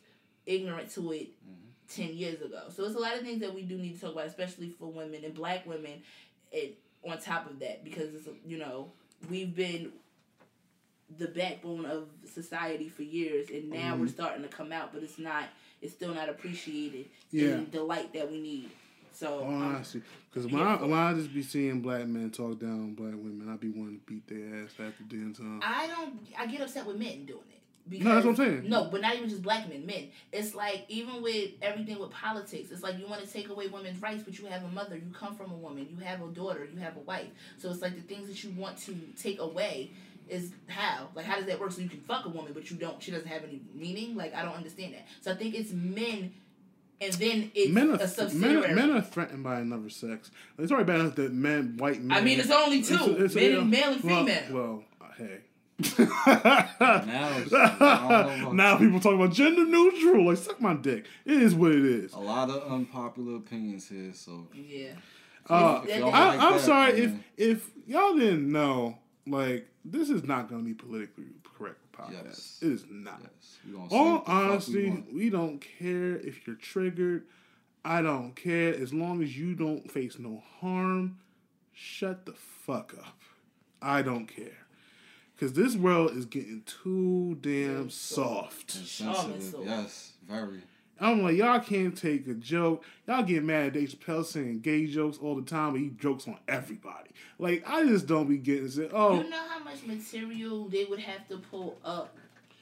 [0.45, 2.03] ignorant to it mm-hmm.
[2.03, 2.63] 10 years ago.
[2.69, 4.91] So it's a lot of things that we do need to talk about, especially for
[4.91, 6.03] women and black women.
[6.51, 8.91] It, on top of that, because it's, you know,
[9.29, 9.91] we've been
[11.17, 15.19] the backbone of society for years, and now we're starting to come out, but it's
[15.19, 15.45] not,
[15.81, 17.55] it's still not appreciated Yeah.
[17.55, 18.69] in the light that we need.
[19.13, 22.71] So, um, Honestly, because when I, when I just be seeing black men talk down
[22.79, 25.59] on black women, I be wanting to beat their ass after dinner time.
[25.61, 26.19] I don't.
[26.39, 27.60] I get upset with men doing it.
[27.89, 28.69] Because, No, that's what I'm saying.
[28.69, 30.09] No, but not even just black men, men.
[30.31, 34.01] It's like even with everything with politics, it's like you want to take away women's
[34.01, 36.67] rights, but you have a mother, you come from a woman, you have a daughter,
[36.73, 37.27] you have a wife.
[37.57, 39.91] So it's like the things that you want to take away
[40.29, 41.09] is how.
[41.15, 41.71] Like how does that work?
[41.71, 43.01] So you can fuck a woman, but you don't.
[43.01, 44.15] She doesn't have any meaning.
[44.15, 45.05] Like I don't understand that.
[45.21, 46.33] So I think it's men.
[47.01, 48.71] And then it's Men are, men, subsidiary.
[48.71, 50.29] are, men are threatened by another sex.
[50.59, 52.15] It's already bad enough that men, white men.
[52.15, 52.93] I mean, it's only two.
[52.93, 53.63] It's- it's- Men- yeah.
[53.63, 54.43] male and well, female.
[54.51, 55.37] Well, uh, hey.
[55.99, 58.51] Now it's- I don't know.
[58.53, 60.25] now people talk about gender neutral.
[60.25, 61.05] Like, suck my dick.
[61.25, 62.13] It is what it is.
[62.13, 64.93] A lot of unpopular opinions here, so yeah.
[65.49, 68.97] Uh, I, like I'm that, sorry then- if if y'all didn't know.
[69.27, 72.23] Like, this is not going to be politically correct podcast.
[72.25, 72.59] Yes.
[72.63, 73.21] It is not.
[73.21, 74.49] yes, we All what the fuck we
[74.89, 77.25] honesty, we don't care if you're triggered.
[77.85, 81.19] I don't care as long as you don't face no harm.
[81.71, 83.19] Shut the fuck up.
[83.79, 84.60] I don't care.
[85.41, 88.75] Cause this world is getting too damn soft.
[88.75, 89.65] And Charmin sensitive.
[89.65, 90.61] Yes, very.
[90.99, 92.83] I'm like, y'all can't take a joke.
[93.07, 96.27] Y'all get mad at Dave Chappelle saying gay jokes all the time, but he jokes
[96.27, 97.09] on everybody.
[97.39, 98.91] Like, I just don't be getting it.
[98.93, 102.15] oh, You know how much material they would have to pull up.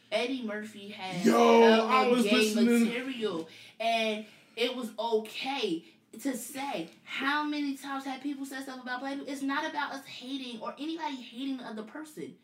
[0.09, 3.49] Eddie Murphy had Yo, hella I was gay listening- material,
[3.81, 4.23] and
[4.55, 5.83] it was okay
[6.21, 9.31] to say how many times have people said stuff about black people.
[9.31, 12.35] It's not about us hating or anybody hating the other person.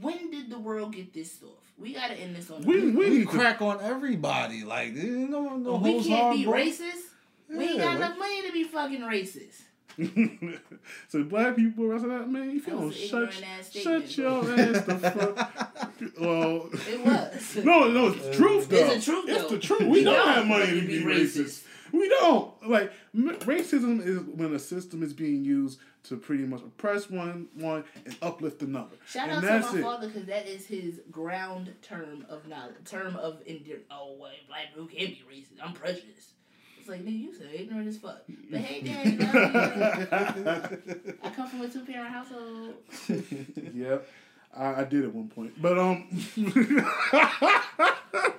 [0.00, 1.54] When did the world get this soft?
[1.78, 2.62] We gotta end this on.
[2.62, 4.64] a we, good we We crack on everybody.
[4.64, 6.54] Like, you know, no we can't hard, be bro.
[6.54, 7.02] racist.
[7.48, 9.62] we ain't got like- enough money to be fucking racist.
[11.08, 14.16] so black people rest of that man, if you That don't shut ignorant ass shut
[14.16, 15.70] your ass the fuck.
[16.20, 17.56] well, It was.
[17.64, 18.76] no, no, it's the truth though.
[18.76, 19.48] It's the truth, It's though.
[19.48, 19.80] the truth.
[19.82, 21.64] We, We don't don't have money to be racist.
[21.92, 26.60] We don't like m- racism is when a system is being used to pretty much
[26.62, 28.96] oppress one one and uplift another.
[29.06, 29.82] Shout and out to that's my it.
[29.82, 33.78] father because that is his ground term of knowledge, term of endear.
[33.90, 35.60] Oh, well, black people can't be racist.
[35.62, 36.30] I'm prejudiced.
[36.78, 38.22] It's like, nigga, you so ignorant as fuck.
[38.50, 39.18] But hey, you.
[41.22, 42.74] I come from a two parent household.
[43.74, 44.08] yep.
[44.56, 46.08] I, I did at one point, but um,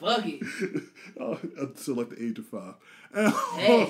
[0.00, 0.40] Fuck it.
[1.20, 2.74] uh, until like the age of five.
[3.56, 3.84] Hey,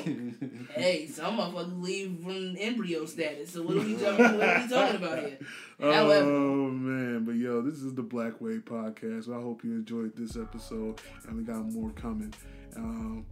[0.74, 3.52] hey, some motherfuckers leave from embryo status.
[3.52, 4.38] So what are we talking?
[4.38, 5.38] What are we talking about here?
[5.80, 9.28] However, Oh man, but yo, this is the Black Wave podcast.
[9.28, 12.32] I hope you enjoyed this episode, and we got more coming.
[12.76, 13.26] Um,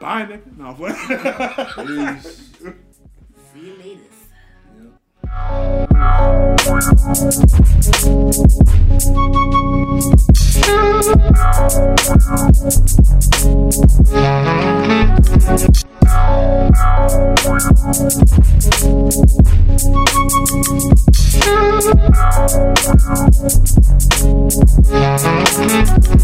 [0.00, 0.56] bye, nigga.
[0.56, 2.20] No, playing.
[3.52, 4.00] see you later.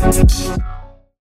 [0.06, 0.76] Thank